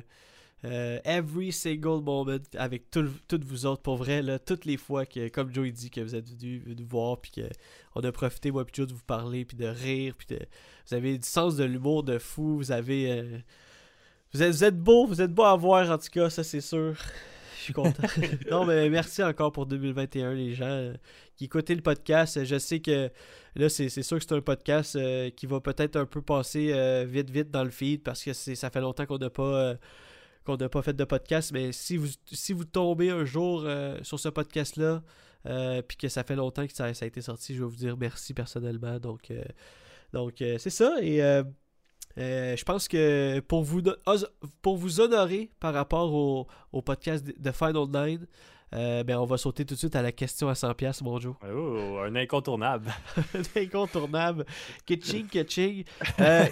euh, 0.65 0.99
every 1.03 1.51
single 1.51 2.01
moment 2.01 2.37
avec 2.57 2.89
tous 2.89 3.09
vous 3.43 3.65
autres, 3.65 3.81
pour 3.81 3.97
vrai, 3.97 4.21
là, 4.21 4.39
toutes 4.39 4.65
les 4.65 4.77
fois 4.77 5.05
que, 5.05 5.27
comme 5.27 5.53
Joey 5.53 5.71
dit, 5.71 5.89
que 5.89 6.01
vous 6.01 6.15
êtes 6.15 6.29
venus 6.29 6.63
nous 6.65 6.87
voir, 6.87 7.19
puis 7.19 7.31
qu'on 7.31 8.01
a 8.01 8.11
profité, 8.11 8.49
moi 8.49 8.63
puis 8.65 8.73
Joe, 8.75 8.87
de 8.87 8.93
vous 8.93 9.03
parler, 9.03 9.43
puis 9.45 9.57
de 9.57 9.65
rire, 9.67 10.15
puis 10.17 10.27
de, 10.27 10.39
vous 10.87 10.95
avez 10.95 11.17
du 11.17 11.27
sens 11.27 11.57
de 11.57 11.63
l'humour 11.63 12.03
de 12.03 12.17
fou, 12.17 12.57
vous 12.57 12.71
avez... 12.71 13.11
Euh, 13.11 13.39
vous 14.33 14.41
êtes, 14.41 14.51
vous 14.51 14.63
êtes 14.63 14.77
beau, 14.77 15.05
vous 15.05 15.21
êtes 15.21 15.33
beau 15.33 15.43
à 15.43 15.55
voir 15.55 15.89
en 15.91 15.97
tout 15.97 16.09
cas, 16.11 16.29
ça 16.29 16.43
c'est 16.43 16.61
sûr. 16.61 16.95
Je 17.57 17.67
suis 17.67 17.73
content. 17.73 18.03
non, 18.51 18.65
mais 18.65 18.89
merci 18.89 19.23
encore 19.23 19.53
pour 19.53 19.65
2021, 19.65 20.33
les 20.33 20.53
gens 20.53 20.65
euh, 20.65 20.93
qui 21.37 21.45
écoutent 21.45 21.69
le 21.69 21.81
podcast. 21.81 22.43
Je 22.43 22.57
sais 22.57 22.81
que 22.81 23.09
là, 23.55 23.69
c'est 23.69 23.89
sûr 23.89 24.17
que 24.17 24.23
c'est 24.27 24.35
un 24.35 24.41
podcast 24.41 24.97
euh, 24.97 25.29
qui 25.29 25.45
va 25.45 25.61
peut-être 25.61 25.95
un 25.95 26.05
peu 26.05 26.21
passer 26.21 26.73
euh, 26.73 27.05
vite, 27.07 27.29
vite 27.29 27.51
dans 27.51 27.63
le 27.63 27.69
feed 27.69 28.03
parce 28.03 28.21
que 28.23 28.33
ça 28.33 28.69
fait 28.69 28.81
longtemps 28.81 29.05
qu'on 29.05 29.17
n'a 29.17 29.29
pas. 29.29 29.75
qu'on 30.43 30.57
n'a 30.57 30.67
pas 30.67 30.81
fait 30.81 30.93
de 30.93 31.03
podcast, 31.05 31.53
mais 31.53 31.71
si 31.71 31.95
vous, 31.95 32.09
si 32.25 32.51
vous 32.51 32.65
tombez 32.65 33.11
un 33.11 33.23
jour 33.23 33.65
sur 34.01 34.19
ce 34.19 34.27
podcast-là, 34.27 35.01
puis 35.87 35.95
que 35.95 36.09
ça 36.09 36.23
fait 36.23 36.35
longtemps 36.35 36.67
que 36.67 36.73
ça, 36.73 36.93
ça, 36.93 37.05
a 37.05 37.07
été 37.07 37.21
sorti, 37.21 37.55
je 37.55 37.63
vais 37.63 37.69
vous 37.69 37.77
dire 37.77 37.95
merci 37.95 38.33
personnellement. 38.33 38.99
Donc, 38.99 39.31
donc 40.11 40.33
c'est 40.39 40.69
ça. 40.69 40.97
Et 41.01 41.21
euh, 42.17 42.55
je 42.55 42.63
pense 42.63 42.87
que 42.87 43.39
pour 43.41 43.63
vous, 43.63 43.81
pour 44.61 44.77
vous 44.77 45.01
honorer 45.01 45.49
par 45.59 45.73
rapport 45.73 46.13
au, 46.13 46.47
au 46.71 46.81
podcast 46.81 47.25
de 47.25 47.51
Final 47.51 47.87
Nine, 47.91 48.27
euh, 48.73 49.03
ben 49.03 49.17
on 49.17 49.25
va 49.25 49.37
sauter 49.37 49.65
tout 49.65 49.75
de 49.75 49.79
suite 49.79 49.95
à 49.95 50.01
la 50.01 50.11
question 50.11 50.49
à 50.49 50.53
100$, 50.53 51.03
mon 51.03 51.19
Joe. 51.19 51.35
Oh, 51.47 51.99
un 52.03 52.15
incontournable. 52.15 52.91
un 53.35 53.61
incontournable. 53.61 54.45
Kitsching, 54.85 55.27
kitsching. 55.27 55.83
Euh, 56.19 56.45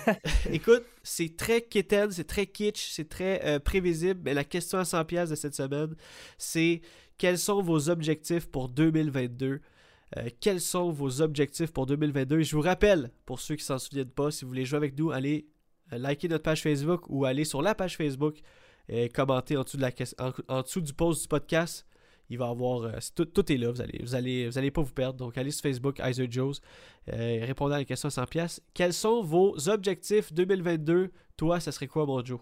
écoute, 0.51 0.83
c'est 1.01 1.35
très 1.35 1.61
kitten, 1.61 2.11
c'est 2.11 2.27
très 2.27 2.45
kitsch, 2.45 2.91
c'est 2.91 3.09
très 3.09 3.59
prévisible, 3.59 4.21
mais 4.23 4.33
la 4.33 4.43
question 4.43 4.77
à 4.77 4.83
100$ 4.83 5.29
de 5.29 5.35
cette 5.35 5.55
semaine, 5.55 5.95
c'est 6.37 6.81
quels 7.17 7.39
sont 7.39 7.61
vos 7.61 7.89
objectifs 7.89 8.47
pour 8.47 8.69
2022 8.69 9.61
quels 10.39 10.61
sont 10.61 10.91
vos 10.91 11.21
objectifs 11.21 11.71
pour 11.71 11.85
2022. 11.85 12.41
je 12.41 12.55
vous 12.55 12.61
rappelle, 12.61 13.11
pour 13.25 13.39
ceux 13.39 13.55
qui 13.55 13.63
s'en 13.63 13.79
souviennent 13.79 14.09
pas, 14.09 14.31
si 14.31 14.43
vous 14.43 14.49
voulez 14.49 14.65
jouer 14.65 14.77
avec 14.77 14.97
nous, 14.97 15.11
allez 15.11 15.47
euh, 15.93 15.97
likez 15.97 16.27
notre 16.27 16.43
page 16.43 16.61
Facebook 16.61 17.03
ou 17.09 17.25
allez 17.25 17.45
sur 17.45 17.61
la 17.61 17.75
page 17.75 17.97
Facebook 17.97 18.39
et 18.89 19.09
commentez 19.09 19.57
en 19.57 19.63
dessous, 19.63 20.81
du 20.81 20.93
post 20.93 21.21
du 21.21 21.27
podcast. 21.27 21.85
Il 22.29 22.37
va 22.37 22.47
avoir. 22.47 22.83
euh, 22.83 22.99
tout, 23.15 23.51
est 23.51 23.57
là, 23.57 23.71
vous 23.71 23.81
allez, 23.81 24.15
allez, 24.15 24.57
allez 24.57 24.71
pas 24.71 24.81
vous 24.81 24.93
perdre. 24.93 25.17
Donc 25.17 25.37
allez 25.37 25.51
sur 25.51 25.63
Facebook, 25.63 26.01
Iser 26.03 26.27
Joes, 26.29 26.59
euh, 27.09 27.45
répondez 27.45 27.75
à 27.75 27.79
la 27.79 27.85
question 27.85 28.07
à 28.07 28.11
100 28.11 28.25
pièces. 28.27 28.61
Quels 28.73 28.93
sont 28.93 29.21
vos 29.21 29.69
objectifs 29.69 30.33
2022 30.33 31.11
Toi, 31.37 31.59
ça 31.59 31.71
serait 31.71 31.87
quoi, 31.87 32.05
mon 32.05 32.23
Joe? 32.23 32.39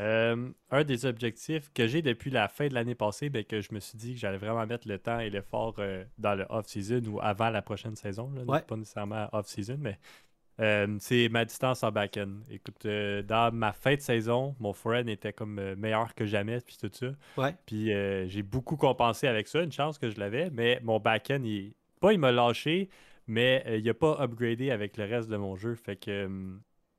Euh, 0.00 0.50
un 0.70 0.84
des 0.84 1.06
objectifs 1.06 1.72
que 1.74 1.88
j'ai 1.88 2.02
depuis 2.02 2.30
la 2.30 2.46
fin 2.48 2.68
de 2.68 2.74
l'année 2.74 2.94
passée, 2.94 3.30
ben, 3.30 3.44
que 3.44 3.60
je 3.60 3.72
me 3.72 3.80
suis 3.80 3.98
dit 3.98 4.14
que 4.14 4.20
j'allais 4.20 4.38
vraiment 4.38 4.64
mettre 4.64 4.86
le 4.86 4.98
temps 4.98 5.18
et 5.18 5.28
l'effort 5.28 5.74
euh, 5.78 6.04
dans 6.18 6.36
le 6.36 6.46
off-season 6.48 7.02
ou 7.06 7.20
avant 7.20 7.50
la 7.50 7.62
prochaine 7.62 7.96
saison. 7.96 8.30
là, 8.32 8.42
Ouais. 8.44 8.62
Pas 8.62 8.76
nécessairement 8.76 9.28
off-season, 9.32 9.76
mais 9.80 9.98
euh, 10.60 10.96
c'est 11.00 11.28
ma 11.28 11.44
distance 11.44 11.82
en 11.82 11.90
back-end. 11.90 12.30
Écoute, 12.48 12.86
dans 12.86 13.52
ma 13.52 13.72
fin 13.72 13.96
de 13.96 14.00
saison, 14.00 14.54
mon 14.60 14.72
forehand 14.72 15.08
était 15.08 15.32
comme 15.32 15.74
meilleur 15.74 16.14
que 16.14 16.26
jamais, 16.26 16.60
puis 16.60 16.76
tout 16.80 16.90
ça. 16.92 17.08
Ouais. 17.36 17.54
Puis 17.66 17.90
j'ai 18.28 18.42
beaucoup 18.42 18.76
compensé 18.76 19.26
avec 19.26 19.48
ça, 19.48 19.62
une 19.62 19.72
chance 19.72 19.98
que 19.98 20.10
je 20.10 20.20
l'avais, 20.20 20.50
mais 20.50 20.78
mon 20.82 21.00
back-end, 21.00 21.42
il... 21.42 21.74
pas 22.00 22.12
il 22.12 22.18
m'a 22.20 22.30
lâché, 22.30 22.88
mais 23.26 23.64
il 23.68 23.84
n'a 23.84 23.94
pas 23.94 24.16
upgradé 24.20 24.70
avec 24.70 24.96
le 24.96 25.04
reste 25.04 25.28
de 25.28 25.36
mon 25.36 25.56
jeu. 25.56 25.74
Fait 25.74 25.96
que 25.96 26.28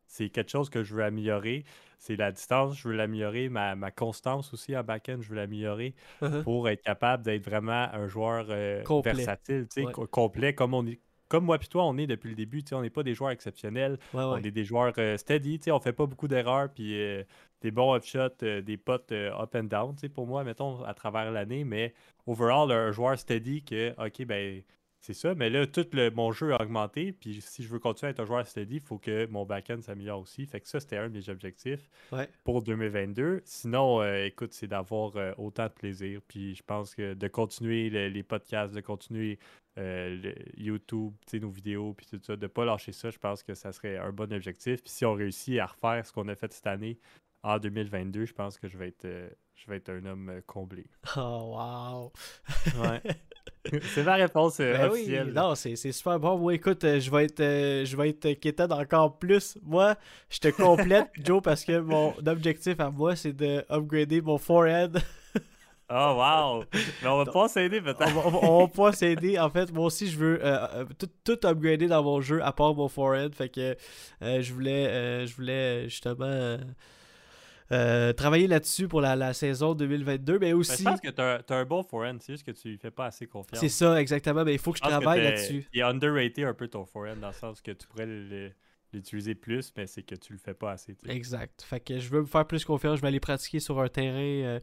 c'est 0.10 0.30
quelque 0.30 0.50
chose 0.52 0.69
que 0.69 0.84
je 0.84 0.93
veux 0.95 1.04
améliorer. 1.04 1.63
C'est 1.98 2.15
la 2.15 2.32
distance, 2.32 2.78
je 2.78 2.88
veux 2.89 2.95
l'améliorer. 2.95 3.50
Ma, 3.50 3.76
ma 3.76 3.91
constance 3.91 4.54
aussi 4.54 4.76
en 4.76 4.84
back-end, 4.84 5.17
je 5.22 5.30
veux 5.30 5.36
l'améliorer 5.36 5.95
Uh-huh. 6.22 6.43
pour 6.43 6.67
être 6.69 6.82
capable 6.82 7.24
d'être 7.24 7.43
vraiment 7.45 7.88
un 7.93 8.08
joueur 8.08 8.48
euh, 8.50 8.84
Complet. 8.84 9.13
versatile, 9.13 9.67
Ouais. 9.78 9.91
co- 9.93 10.08
complet, 10.08 10.54
comme 10.54 10.74
on 10.74 10.86
est. 10.88 11.00
Comme 11.28 11.45
moi 11.45 11.58
et 11.62 11.67
toi, 11.67 11.86
on 11.86 11.95
est 12.00 12.08
depuis 12.08 12.30
le 12.30 12.36
début, 12.36 12.63
on 12.72 12.82
n'est 12.82 12.89
pas 12.89 13.04
des 13.04 13.13
joueurs 13.13 13.30
exceptionnels, 13.30 14.00
Ouais, 14.13 14.24
on 14.24 14.38
est 14.43 14.50
des 14.50 14.65
joueurs 14.65 14.93
euh, 14.98 15.15
steady, 15.15 15.60
on 15.72 15.80
fait 15.80 15.93
pas 15.93 16.08
beaucoup 16.08 16.28
d'erreurs, 16.28 16.74
puis 16.74 17.00
euh, 17.00 17.24
des 17.62 17.69
bons 17.69 17.95
upshots, 17.95 18.30
des 18.41 18.78
potes 18.78 19.12
up 19.12 19.54
and 19.56 19.65
down, 19.65 19.95
pour 20.15 20.26
moi, 20.26 20.43
mettons, 20.43 20.84
à 20.84 20.95
travers 20.95 21.32
l'année, 21.32 21.63
mais 21.65 21.93
overall, 22.26 22.72
un 22.72 22.91
joueur 22.91 23.17
steady 23.19 23.63
que, 23.63 23.93
ok, 24.04 24.26
ben, 24.26 24.63
c'est 25.02 25.14
ça, 25.14 25.34
mais 25.34 25.50
là, 25.50 25.66
tout 25.66 25.86
le, 25.94 26.12
mon 26.12 26.32
jeu 26.32 26.54
a 26.54 26.62
augmenté, 26.62 27.14
puis 27.14 27.40
si 27.42 27.64
je 27.64 27.70
veux 27.70 27.80
continuer 27.80 28.10
à 28.10 28.12
être 28.12 28.20
un 28.20 28.26
joueur 28.26 28.46
steady, 28.46 28.76
il 28.76 28.82
faut 28.82 28.98
que 28.98 29.26
mon 29.28 29.46
back-end 29.46 29.82
s'améliore 29.82 30.20
aussi, 30.20 30.46
fait 30.46 30.60
que 30.60 30.68
ça, 30.68 30.80
c'était 30.80 30.98
un 30.98 31.08
de 31.10 31.14
mes 31.18 31.30
objectifs 31.30 31.90
Ouais. 32.12 32.28
pour 32.44 32.62
2022. 32.64 33.42
Sinon, 33.46 34.02
euh, 34.02 34.26
écoute, 34.26 34.54
c'est 34.54 34.68
d'avoir 34.68 35.16
euh, 35.16 35.32
autant 35.38 35.64
de 35.68 35.72
plaisir. 35.72 36.20
Puis 36.28 36.54
je 36.56 36.64
pense 36.64 36.96
que 36.96 37.14
de 37.14 37.28
continuer 37.30 37.90
le- 37.90 38.10
les 38.10 38.24
podcasts, 38.24 38.74
de 38.76 38.82
continuer 38.82 39.40
euh, 39.78 40.18
le 40.22 40.36
YouTube, 40.62 41.14
nos 41.34 41.50
vidéos, 41.50 41.94
puis 41.94 42.06
tout 42.06 42.20
ça, 42.22 42.36
de 42.36 42.42
ne 42.42 42.48
pas 42.48 42.66
lâcher 42.66 42.92
ça, 42.92 43.10
je 43.10 43.18
pense 43.20 43.42
que 43.44 43.54
ça 43.54 43.72
serait 43.72 43.98
un 43.98 44.12
bon 44.12 44.32
objectif. 44.34 44.82
Puis 44.84 44.92
si 44.92 45.06
on 45.06 45.14
réussit 45.14 45.58
à 45.60 45.68
refaire 45.68 46.06
ce 46.06 46.12
qu'on 46.12 46.28
a 46.28 46.36
fait 46.36 46.52
cette 46.52 46.68
année 46.68 46.98
en 47.44 47.58
2022, 47.60 48.26
je 48.26 48.34
pense 48.34 48.58
que 48.58 48.68
je 48.68 48.78
vais 48.78 48.90
être, 48.90 49.06
je 49.65 49.69
vais 49.72 49.78
être 49.78 49.89
un 49.89 50.06
homme 50.06 50.30
euh, 50.30 50.41
comblé. 50.45 50.86
Oh, 51.17 51.56
wow. 51.58 52.12
Ouais. 52.84 53.02
c'est 53.93 54.04
ma 54.04 54.15
réponse 54.15 54.60
euh, 54.60 54.74
Ben 54.74 54.86
oui, 54.91 55.00
officielle. 55.02 55.34
non, 55.34 55.54
c'est 55.56 55.76
c'est 55.76 55.91
super 55.91 56.19
bon. 56.19 56.38
Moi, 56.38 56.54
écoute, 56.56 56.84
euh, 56.84 57.00
je 57.00 57.12
vais 57.12 57.26
être, 57.26 57.39
je 57.86 57.95
vais 57.98 58.10
être 58.10 58.34
quétaine 58.39 58.72
encore 58.72 59.17
plus. 59.19 59.58
Moi, 59.63 59.95
je 60.30 60.39
te 60.39 60.48
complète, 60.50 61.10
Joe, 61.24 61.41
parce 61.43 61.63
que 61.65 61.80
mon 61.80 62.13
objectif 62.26 62.80
à 62.80 62.89
moi, 62.89 63.15
c'est 63.15 63.34
de 63.34 63.65
upgrader 63.69 64.22
mon 64.22 64.38
forehead. 64.38 64.98
Oh, 65.91 66.13
wow! 66.17 66.63
Mais 67.02 67.08
on 67.10 67.17
va 67.24 67.26
pas 67.32 67.48
s'aider 67.48 67.80
on, 67.80 67.84
peut-être. 67.84 68.15
on 68.15 68.30
va- 68.30 68.39
on 68.48 68.60
va 68.62 68.67
pas 68.67 68.91
s'aider. 68.91 69.39
En 69.39 69.50
fait, 69.50 69.72
moi 69.74 69.86
aussi, 69.86 70.08
je 70.08 70.17
veux 70.19 70.39
euh, 70.45 70.86
tout, 71.00 71.10
tout 71.24 71.48
upgrader 71.48 71.88
dans 71.88 72.04
mon 72.04 72.22
jeu, 72.22 72.43
à 72.43 72.52
part 72.52 72.76
mon 72.76 72.88
forehead. 72.88 73.34
Fait 73.34 73.50
que 73.50 73.76
euh, 74.22 74.41
je 74.41 74.54
voulais, 74.54 74.86
euh, 74.88 75.26
je 75.26 75.36
voulais 75.36 75.89
justement 75.89 76.58
euh, 77.72 78.14
travailler 78.14 78.48
là-dessus 78.48 78.88
pour 78.88 79.02
la, 79.02 79.16
la 79.16 79.34
saison 79.34 79.76
2022, 79.76 80.40
mais 80.40 80.48
Mais 80.48 80.54
aussi. 80.54 80.84
je 80.84 80.90
pense 80.90 81.02
que 81.02 81.10
tu 81.10 81.22
as, 81.22 81.44
un 81.50 81.66
bon 81.66 81.84
forehand, 81.84 82.18
c'est 82.20 82.34
juste 82.34 82.46
que 82.46 82.52
tu 82.52 82.70
lui 82.70 82.78
fais 82.78 82.90
pas 82.90 83.06
assez 83.06 83.28
confiance. 83.28 83.60
C'est 83.60 83.70
ça, 83.70 84.00
exactement. 84.02 84.44
Mais 84.44 84.54
il 84.54 84.60
faut 84.60 84.72
que 84.72 84.80
je, 84.80 84.84
travaille 84.84 85.24
là-dessus. 85.24 85.68
Il 85.74 85.80
est 85.80 85.84
underrated 85.84 86.46
un 86.46 86.54
peu 86.54 86.68
ton 86.68 86.86
forehand 86.86 87.18
dans 87.18 87.28
le 87.28 87.34
sens 87.34 87.62
que 87.62 87.72
tu 87.72 87.88
pourrais 87.88 88.08
l'utiliser 88.92 89.36
plus, 89.36 89.72
mais 89.78 89.86
c'est 89.86 90.02
que 90.02 90.16
tu 90.16 90.34
le 90.34 90.40
fais 90.40 90.56
pas 90.56 90.72
assez. 90.72 90.96
Exact. 91.08 91.62
Fait 91.62 91.80
que 91.80 92.00
je 92.00 92.10
veux 92.10 92.22
me 92.22 92.28
faire 92.28 92.48
plus 92.48 92.66
confiance. 92.66 92.98
Je 92.98 93.02
vais 93.02 93.10
aller 93.10 93.20
pratiquer 93.20 93.60
sur 93.60 93.80
un 93.80 93.88
terrain 93.88 94.16
euh, 94.18 94.60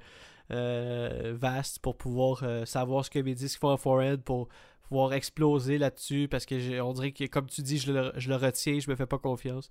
euh, 0.51 1.35
vaste 1.37 1.79
pour 1.79 1.97
pouvoir 1.97 2.45
savoir 2.67 3.05
ce 3.05 3.11
que 3.11 3.21
mes 3.21 3.35
disques 3.35 3.61
font 3.61 3.71
en 3.71 3.77
forehand 3.77 4.19
pour 4.19 4.49
pouvoir 4.89 5.13
exploser 5.13 5.79
là-dessus 5.79 6.29
parce 6.29 6.47
que 6.47 6.81
on 6.81 6.93
dirait 6.93 7.13
que 7.13 7.25
comme 7.25 7.47
tu 7.47 7.61
dis 7.63 7.79
je 7.79 7.93
le, 7.93 8.13
je 8.17 8.29
le 8.29 8.37
retiens 8.37 8.79
je 8.79 8.89
me 8.89 8.95
fais 8.95 9.07
pas 9.07 9.19
confiance 9.19 9.69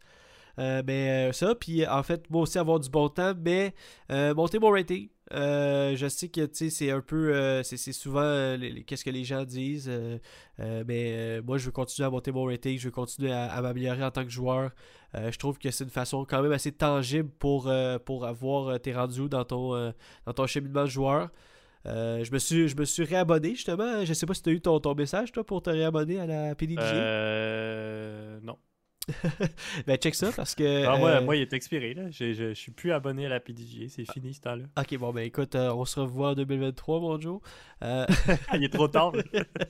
Euh, 0.57 0.81
mais 0.87 1.29
euh, 1.29 1.31
ça 1.33 1.53
puis 1.53 1.85
en 1.85 2.01
fait 2.01 2.29
moi 2.29 2.43
aussi 2.43 2.57
avoir 2.57 2.79
du 2.79 2.89
bon 2.89 3.09
temps 3.09 3.33
mais 3.37 3.73
euh, 4.09 4.33
monter 4.33 4.57
mon 4.57 4.69
rating 4.69 5.09
je 5.31 6.07
sais 6.09 6.29
que 6.29 6.47
c'est 6.53 6.91
un 6.91 7.01
peu 7.01 7.61
c'est 7.63 7.77
souvent 7.91 8.55
qu'est-ce 8.87 9.03
que 9.03 9.09
les 9.09 9.25
gens 9.25 9.43
disent 9.43 9.91
mais 10.57 11.11
euh, 11.39 11.41
moi 11.41 11.57
je 11.57 11.65
veux 11.65 11.71
continuer 11.73 12.07
à 12.07 12.09
monter 12.09 12.31
mon 12.31 12.45
rating 12.45 12.79
je 12.79 12.85
veux 12.85 12.91
continuer 12.91 13.33
à, 13.33 13.51
à 13.51 13.61
m'améliorer 13.61 14.03
en 14.03 14.11
tant 14.11 14.23
que 14.23 14.29
joueur 14.29 14.71
je 15.13 15.37
trouve 15.37 15.57
que 15.57 15.71
c'est 15.71 15.83
une 15.83 15.89
façon 15.89 16.25
quand 16.25 16.41
même 16.41 16.51
assez 16.51 16.71
tangible 16.71 17.29
pour, 17.39 17.71
pour 18.05 18.25
avoir 18.25 18.79
tes 18.79 18.93
rendus 18.93 19.27
dans 19.29 19.45
ton, 19.45 19.93
dans 20.25 20.33
ton 20.33 20.45
cheminement 20.45 20.83
de 20.83 20.89
joueur. 20.89 21.29
Je, 21.85 22.31
me 22.31 22.37
suis, 22.37 22.67
je 22.67 22.75
me 22.75 22.83
suis 22.83 23.05
réabonné 23.05 23.55
justement. 23.55 24.03
Je 24.03 24.13
sais 24.13 24.25
pas 24.25 24.33
si 24.33 24.41
tu 24.41 24.49
as 24.49 24.53
eu 24.53 24.59
ton, 24.59 24.77
ton 24.81 24.93
message 24.93 25.31
toi 25.31 25.45
pour 25.45 25.61
te 25.61 25.69
réabonner 25.69 26.19
à 26.19 26.25
la 26.25 26.55
PDG. 26.55 26.81
Non. 28.43 28.57
Ben 29.87 29.97
check 29.97 30.15
ça 30.15 30.31
parce 30.35 30.55
que. 30.55 30.85
Ah, 30.85 30.97
moi, 30.97 31.09
euh, 31.11 31.21
moi, 31.21 31.35
il 31.35 31.41
est 31.43 31.53
expiré. 31.53 31.93
Là. 31.93 32.09
Je, 32.09 32.33
je, 32.33 32.49
je 32.49 32.53
suis 32.53 32.71
plus 32.71 32.91
abonné 32.91 33.25
à 33.25 33.29
la 33.29 33.39
PDG. 33.39 33.87
C'est 33.89 34.11
fini 34.11 34.33
ce 34.33 34.41
temps-là. 34.41 34.63
Ok, 34.77 34.97
bon 34.97 35.11
ben 35.13 35.21
écoute, 35.21 35.55
euh, 35.55 35.71
on 35.73 35.85
se 35.85 35.99
revoit 35.99 36.29
en 36.29 36.33
2023, 36.33 36.99
mon 36.99 37.19
Joe. 37.19 37.39
Euh, 37.83 38.05
il 38.53 38.63
est 38.63 38.73
trop 38.73 38.87
tard. 38.87 39.11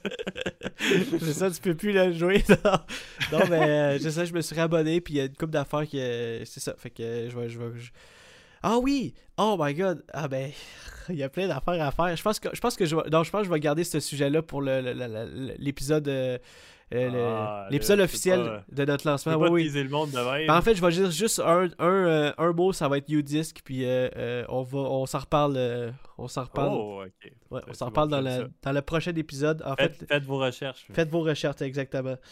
c'est 0.79 1.33
ça, 1.33 1.51
tu 1.51 1.61
peux 1.61 1.75
plus 1.75 1.91
le 1.91 2.13
jouer. 2.13 2.43
Non, 2.49 3.39
non 3.39 3.45
mais 3.49 3.99
c'est 3.99 4.11
ça, 4.11 4.25
je 4.25 4.33
me 4.33 4.41
suis 4.41 4.55
réabonné, 4.55 5.01
puis 5.01 5.15
il 5.15 5.17
y 5.17 5.21
a 5.21 5.25
une 5.25 5.35
couple 5.35 5.51
d'affaires 5.51 5.85
qui. 5.85 5.97
c'est 5.97 6.59
ça, 6.59 6.73
fait 6.77 6.89
que 6.89 7.27
je 7.29 7.37
vais. 7.37 7.49
Je 7.49 7.59
vais 7.59 7.79
je- 7.79 7.91
Ah 8.63 8.77
oui! 8.77 9.13
Oh 9.37 9.57
my 9.59 9.73
god! 9.73 10.03
Ah 10.13 10.27
ben, 10.27 10.49
il 11.09 11.15
y 11.15 11.23
a 11.23 11.29
plein 11.29 11.47
d'affaires 11.47 11.81
à 11.85 11.91
faire. 11.91 12.15
Je 12.15 12.21
pense 12.23 12.39
que 12.39 12.49
je 12.53 12.59
pense 12.61 12.75
que 12.75 12.85
je 12.85 12.95
vais. 12.95 13.03
Non, 13.11 13.23
je 13.23 13.31
pense 13.31 13.41
que 13.41 13.47
je 13.47 13.51
vais 13.53 13.59
garder 13.59 13.83
ce 13.83 13.99
sujet-là 13.99 14.41
pour 14.41 14.61
le- 14.61 14.81
le- 14.81 14.93
le- 14.93 15.07
le- 15.07 15.55
l'épisode. 15.57 16.07
Euh, 16.93 17.09
euh, 17.13 17.35
Ah, 17.37 17.67
l'épisode 17.71 17.99
officiel 17.99 18.43
pas- 18.43 18.63
de 18.71 18.85
notre 18.85 19.07
lancement. 19.07 19.37
Oui, 19.37 19.69
le 19.73 19.89
monde 19.89 20.11
de. 20.11 20.47
Ben, 20.47 20.55
en 20.55 20.61
fait, 20.61 20.75
je 20.75 20.81
vais 20.85 20.91
dire 20.91 21.09
juste 21.11 21.39
un, 21.39 21.67
un, 21.79 21.87
euh, 21.87 22.31
un 22.37 22.51
mot, 22.53 22.71
ça 22.73 22.87
va 22.87 22.97
être 22.99 23.09
U-Disc, 23.09 23.57
puis 23.63 23.85
euh, 23.85 24.07
euh, 24.15 24.45
on 24.49 24.61
va 24.63 24.77
on 24.79 25.05
s'en 25.05 25.19
reparle. 25.19 25.55
euh, 25.57 25.91
on 26.17 26.27
s'en 26.27 26.43
reparle. 26.43 26.69
Oh, 26.73 27.01
ouais, 27.51 27.61
on 27.67 27.73
s'en 27.73 27.87
reparle 27.87 28.09
dans, 28.09 28.21
la- 28.21 28.47
dans 28.61 28.71
le 28.71 28.81
prochain 28.81 29.13
épisode. 29.15 29.61
En 29.65 29.75
fait, 29.75 29.95
Faites, 29.97 30.07
faites 30.07 30.23
vos 30.23 30.37
recherches. 30.37 30.85
Faites 30.93 31.09
vos 31.09 31.21
recherches, 31.21 31.61
exactement. 31.61 32.15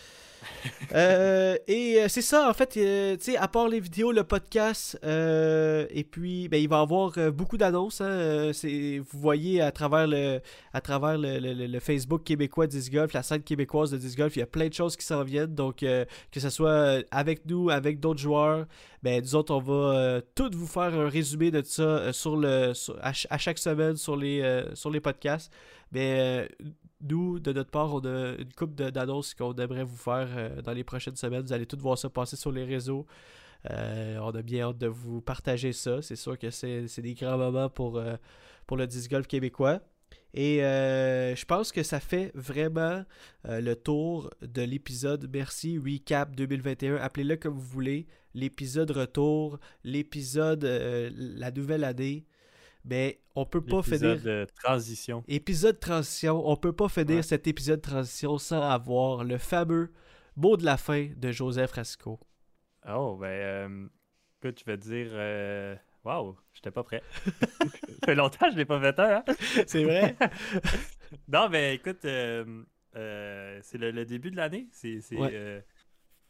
Euh, 0.94 1.56
et 1.68 2.02
euh, 2.02 2.08
c'est 2.10 2.22
ça, 2.22 2.50
en 2.50 2.54
fait, 2.54 2.76
euh, 2.78 3.16
tu 3.16 3.32
sais, 3.32 3.38
à 3.38 3.48
part 3.48 3.68
les 3.70 3.80
vidéos, 3.80 4.12
le 4.12 4.24
podcast, 4.24 5.00
euh, 5.04 5.86
et 5.90 6.04
puis, 6.04 6.50
ben, 6.50 6.62
il 6.62 6.68
va 6.68 6.80
y 6.80 6.82
avoir 6.82 7.14
euh, 7.18 7.32
beaucoup 7.32 7.58
d'annonces. 7.58 8.02
hein, 8.02 8.06
euh, 8.10 8.54
vous 8.64 9.20
voyez 9.20 9.62
à 9.62 9.72
travers 9.72 10.06
le, 10.06 10.42
à 10.74 10.82
travers 10.82 11.18
le, 11.18 11.40
le- 11.40 11.54
le- 11.54 11.68
le 11.68 11.80
Facebook 11.80 12.24
québécois 12.24 12.68
Disc 12.68 12.92
Golf, 12.92 13.14
la 13.14 13.24
scène 13.24 13.42
québécoise 13.42 13.92
de 13.92 13.98
Disc 13.98 14.18
Golf, 14.18 14.36
il 14.36 14.40
y 14.40 14.43
a 14.44 14.48
plein 14.48 14.68
de 14.68 14.74
choses 14.74 14.96
qui 14.96 15.06
s'en 15.06 15.24
viennent. 15.24 15.56
Donc, 15.56 15.84
euh, 15.84 16.06
que 16.32 16.40
ce 16.40 16.50
soit 16.50 16.70
euh, 16.70 17.04
avec 17.12 17.46
nous, 17.46 17.70
avec 17.70 18.00
d'autres 18.00 18.20
joueurs, 18.20 18.66
ben, 19.02 19.22
nous 19.22 19.36
autres, 19.36 19.54
on 19.54 19.60
va 19.60 19.74
euh, 19.74 20.22
tout 20.36 20.52
vous 20.54 20.68
faire 20.68 20.94
un 20.94 21.10
résumé 21.10 21.52
de 21.52 21.62
ça 21.62 21.84
euh, 21.84 22.14
sur 22.14 22.36
le, 22.38 22.72
à, 23.02 23.14
ch- 23.14 23.28
à 23.30 23.38
chaque 23.38 23.58
semaine 23.58 23.96
sur 23.96 24.16
les, 24.16 24.64
sur 24.74 24.90
les 24.92 25.00
podcasts. 25.00 25.52
Mais 25.92 26.20
euh, 26.20 26.66
nous, 27.02 27.40
de 27.40 27.52
notre 27.52 27.72
part, 27.72 27.94
on 27.94 28.00
a 28.06 28.36
une 28.38 28.54
coupe 28.56 28.76
d'annonces 28.76 29.34
qu'on 29.34 29.54
aimerait 29.56 29.84
vous 29.84 29.98
faire 29.98 30.62
dans 30.64 30.74
les 30.74 30.84
prochaines 30.84 31.16
semaines. 31.16 31.42
Vous 31.42 31.54
allez 31.54 31.66
tout 31.66 31.78
voir 31.80 31.98
ça 31.98 32.10
passer 32.10 32.36
sur 32.36 32.52
les 32.52 32.64
réseaux. 32.64 33.06
On 33.70 34.32
a 34.32 34.42
bien 34.42 34.68
hâte 34.70 34.78
de 34.78 34.88
vous 34.88 35.22
partager 35.22 35.74
ça. 35.74 36.02
C'est 36.02 36.16
sûr 36.16 36.38
que 36.38 36.50
c'est 36.50 37.02
des 37.02 37.14
grands 37.14 37.38
moments 37.38 37.70
pour, 37.70 38.02
pour 38.68 38.78
le 38.78 38.88
disc 38.88 39.12
golf 39.12 39.28
québécois. 39.28 39.82
Et 40.36 40.64
euh, 40.64 41.36
je 41.36 41.46
pense 41.46 41.72
que 41.72 41.84
ça 41.84 42.00
fait 42.00 42.32
vraiment 42.34 43.06
euh, 43.48 43.62
le 43.62 43.76
tour 43.76 44.32
de 44.42 44.64
l'épisode 44.64 45.30
Merci 45.32 45.78
Recap 45.78 46.36
2021. 46.36 46.96
Appelez-le 46.96 47.36
comme 47.38 47.54
vous 47.54 47.62
voulez. 47.62 48.08
L'épisode 48.34 48.90
retour, 48.90 49.60
l'épisode 49.84 50.64
euh, 50.66 51.12
la 51.16 51.52
nouvelle 51.52 51.84
année. 51.84 52.26
Mais 52.84 53.22
on 53.36 53.46
peut 53.46 53.62
pas 53.62 53.84
finir. 53.84 54.02
L'épisode 54.16 54.24
de 54.24 54.48
transition. 54.64 55.24
Épisode 55.28 55.80
transition, 55.80 56.42
on 56.50 56.56
peut 56.58 56.74
pas 56.74 56.90
finir 56.90 57.18
Ouais. 57.18 57.22
cet 57.24 57.48
épisode 57.48 57.82
transition 57.82 58.38
sans 58.40 58.62
avoir 58.62 59.24
le 59.24 59.38
fameux 59.38 59.94
mot 60.36 60.58
de 60.58 60.66
la 60.66 60.78
fin 60.78 61.10
de 61.16 61.32
Joseph 61.32 61.72
Rasco. 61.74 62.20
Oh, 62.90 63.18
ben, 63.22 63.90
écoute, 64.42 64.60
je 64.60 64.66
vais 64.66 64.78
te 64.78 64.84
dire. 64.84 65.80
Waouh, 66.04 66.38
j'étais 66.54 66.72
pas 66.72 66.84
prêt. 66.84 67.02
ça 67.26 67.68
fait 68.06 68.16
longtemps 68.16 68.48
que 68.48 68.52
je 68.54 68.58
l'ai 68.58 68.66
pas 68.66 68.80
fait 68.80 69.00
un, 69.00 69.18
hein? 69.18 69.24
C'est 69.68 69.84
vrai? 69.84 70.16
non, 71.28 71.50
mais 71.50 71.76
écoute, 71.76 72.04
euh, 72.06 72.64
euh, 72.96 73.60
c'est 73.64 73.78
le, 73.78 73.92
le 73.92 74.06
début 74.06 74.32
de 74.32 74.36
l'année. 74.36 74.68
C'est, 74.72 75.00
Ouais. 75.14 75.30
euh, 75.34 75.62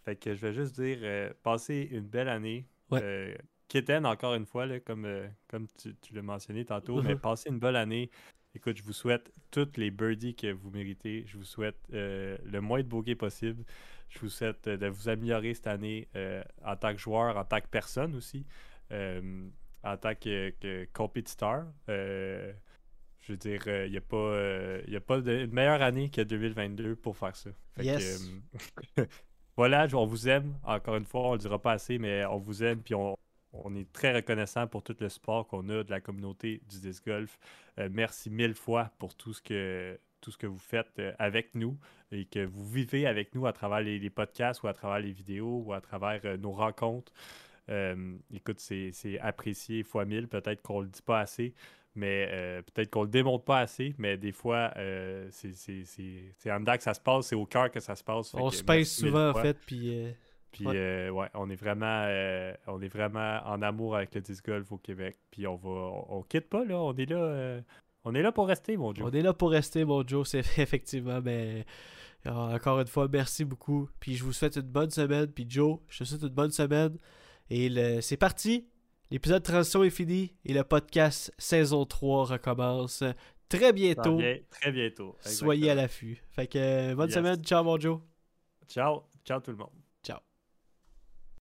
fait 0.05 0.15
que 0.15 0.36
je 0.36 0.41
vais 0.45 0.53
juste 0.53 0.79
dire, 0.79 1.33
passez 1.43 1.88
une 1.91 2.07
belle 2.07 2.29
année. 2.29 2.67
Ouais. 2.91 3.38
Kitten, 3.67 4.05
encore 4.05 4.36
une 4.36 4.45
fois, 4.45 4.67
là, 4.67 4.79
comme, 4.79 5.07
comme 5.47 5.67
tu, 5.81 5.95
tu 5.95 6.13
l'as 6.13 6.21
mentionné 6.21 6.63
tantôt, 6.65 7.01
mais 7.01 7.13
Mhm. 7.15 7.19
passez 7.19 7.49
une 7.49 7.59
bonne 7.59 7.75
année. 7.75 8.12
Écoute, 8.55 8.77
je 8.77 8.83
vous 8.83 8.93
souhaite 8.93 9.31
toutes 9.49 9.77
les 9.77 9.89
birdies 9.89 10.36
que 10.36 10.51
vous 10.51 10.69
méritez. 10.69 11.23
Je 11.25 11.38
vous 11.38 11.43
souhaite 11.43 11.79
euh, 11.91 12.38
le 12.45 12.62
moins 12.62 12.83
de 12.83 12.88
bogey 12.88 13.15
possible. 13.15 13.63
Je 14.09 14.19
vous 14.19 14.29
souhaite 14.29 14.67
euh, 14.67 14.77
de 14.77 14.86
vous 14.86 15.09
améliorer 15.09 15.55
cette 15.55 15.65
année 15.65 16.07
euh, 16.15 16.43
en 16.63 16.75
tant 16.75 16.91
que 16.93 16.99
joueur, 16.99 17.36
en 17.36 17.45
tant 17.45 17.59
que 17.62 17.67
personne 17.67 18.13
aussi, 18.15 18.45
en 19.84 19.98
tant 19.98 20.15
que, 20.15 20.52
que 20.60 20.88
compétiteur. 20.93 21.65
Euh, 21.89 22.54
je 23.22 23.32
veux 23.34 23.38
dire, 23.38 23.62
il 23.67 23.91
n'y 23.91 23.98
a 23.98 24.02
pas, 24.02 24.17
euh, 24.17 24.82
y 24.88 24.96
a 24.96 25.02
pas 25.02 25.22
de, 25.22 25.32
une 25.46 25.52
meilleure 25.52 25.82
année 25.82 26.10
que 26.10 26.22
2022 26.22 26.96
pour 26.96 27.17
faire 27.17 27.36
ça. 27.36 27.52
Fait 27.76 27.86
Yes. 27.86 28.22
euh, 29.00 29.06
voilà, 29.58 29.88
on 29.93 30.06
vous 30.06 30.28
aime. 30.28 30.58
Encore 30.63 30.96
une 30.98 31.06
fois, 31.06 31.22
on 31.22 31.30
ne 31.30 31.34
le 31.34 31.39
dira 31.39 31.60
pas 31.62 31.74
assez, 31.74 31.98
mais 32.00 32.26
on 32.26 32.38
vous 32.38 32.63
aime. 32.63 32.82
Puis 32.82 32.96
on, 32.96 33.15
on 33.54 33.76
est 33.76 33.91
très 33.93 34.13
reconnaissant 34.13 34.67
pour 34.67 34.84
tout 34.84 34.96
le 35.00 35.10
support 35.10 35.48
qu'on 35.48 35.69
a 35.69 35.84
de 35.84 35.91
la 35.91 36.02
communauté 36.02 36.62
du 36.69 36.80
disc 36.80 37.06
golf. 37.06 37.38
Euh, 37.80 37.88
merci 37.91 38.30
mille 38.30 38.56
fois 38.56 38.91
pour 39.00 39.15
tout 39.15 39.34
ce 39.34 39.41
que 39.41 40.00
tout 40.22 40.32
ce 40.32 40.38
que 40.38 40.48
vous 40.48 40.58
faites 40.60 41.00
euh, 41.00 41.12
avec 41.19 41.54
nous 41.54 41.78
et 42.12 42.26
que 42.26 42.46
vous 42.46 42.65
vivez 42.65 43.06
avec 43.08 43.36
nous 43.36 43.46
à 43.46 43.52
travers 43.52 43.82
les, 43.82 44.00
les 44.00 44.10
podcasts 44.10 44.63
ou 44.63 44.67
à 44.67 44.74
travers 44.74 45.00
les 45.00 45.12
vidéos 45.12 45.63
ou 45.65 45.74
à 45.74 45.82
travers 45.82 46.22
euh, 46.26 46.38
nos 46.38 46.52
rencontres. 46.54 47.12
Euh, 47.69 48.15
écoute, 48.34 48.60
c'est 48.60 48.91
c'est 48.91 49.19
apprécié 49.19 49.84
fois 49.84 50.06
mille. 50.06 50.28
Peut-être 50.28 50.62
qu'on 50.62 50.82
le 50.82 50.88
dit 50.88 51.02
pas 51.02 51.19
assez, 51.21 51.54
mais 51.95 52.28
euh, 52.32 52.62
peut-être 52.62 52.89
qu'on 52.89 53.04
le 53.04 53.10
démontre 53.10 53.45
pas 53.45 53.60
assez, 53.60 53.93
mais 53.97 54.17
des 54.17 54.32
fois, 54.34 54.71
euh, 54.78 55.28
c'est 55.32 55.54
c'est- 55.54 55.86
c'est- 55.86 56.34
c'est 56.38 56.52
en 56.52 56.60
dedans 56.60 56.76
que 56.76 56.84
ça 56.84 56.93
se 56.93 56.99
passe, 57.02 57.28
c'est 57.28 57.36
au 57.36 57.45
cœur 57.45 57.71
que 57.71 57.80
ça 57.80 57.95
se 57.95 58.04
passe. 58.04 58.34
On 58.34 58.49
se 58.49 58.63
pèse 58.63 58.91
souvent, 58.91 59.30
en 59.30 59.34
fait, 59.36 59.58
puis... 59.65 60.13
Puis 60.52 60.67
Ouais. 60.67 61.10
ouais, 61.10 61.28
on 61.34 61.49
est 61.49 61.56
vraiment 61.56 62.04
on 62.67 62.80
est 62.80 62.88
vraiment 62.88 63.39
en 63.45 63.62
amour 63.63 63.95
avec 63.95 64.13
le 64.13 64.21
disc 64.21 64.45
golf 64.45 64.71
au 64.71 64.78
Québec. 64.78 65.17
Puis 65.32 65.47
on 65.47 65.56
va 65.56 65.69
on, 65.69 66.17
on 66.19 66.21
quitte 66.21 66.47
pas 66.47 66.63
là, 66.63 66.80
on 66.80 66.93
est 66.95 67.10
là 67.10 67.60
on 68.04 68.13
est 68.13 68.21
là 68.21 68.32
pour 68.32 68.47
rester 68.47 68.78
mon 68.78 68.93
Joe. 68.93 69.08
On 69.10 69.12
est 69.15 69.21
là 69.23 69.34
pour 69.34 69.49
rester, 69.49 69.84
mon 69.84 70.06
Joe, 70.06 70.28
c'est 70.30 70.60
effectivement, 70.62 71.21
mais 71.23 71.65
encore 72.28 72.80
une 72.82 72.88
fois, 72.88 73.08
merci 73.12 73.45
beaucoup. 73.45 73.89
Puis 73.99 74.15
je 74.15 74.23
vous 74.23 74.32
souhaite 74.34 74.56
une 74.58 74.62
bonne 74.62 74.91
semaine. 74.91 75.26
Puis 75.28 75.45
Joe, 75.49 75.80
je 75.89 75.99
te 75.99 76.04
souhaite 76.04 76.21
une 76.21 76.28
bonne 76.30 76.52
semaine. 76.52 76.97
Et 77.56 77.70
le- 77.70 78.02
c'est 78.02 78.18
parti. 78.18 78.66
L'épisode 79.12 79.44
de 79.44 79.48
transition 79.48 79.84
est 79.84 79.92
fini 79.92 80.34
et 80.44 80.54
le 80.54 80.63
podcast 80.63 81.32
saison 81.38 81.86
3 81.86 82.26
recommence 82.26 83.04
très 83.48 83.72
bientôt. 83.72 84.20
très 84.50 84.72
bientôt. 84.72 85.16
Soyez 85.20 85.70
à 85.70 85.76
l'affût. 85.76 86.24
Fait 86.32 86.48
que 86.48 86.58
euh, 86.58 86.96
bonne 86.96 87.10
Yes. 87.10 87.16
semaine. 87.16 87.44
Ciao, 87.44 87.63
mon 87.63 87.80
Joe. 87.80 88.00
Ciao, 88.68 89.04
ciao 89.24 89.39
tout 89.39 89.52
le 89.52 89.58
monde. 89.58 89.83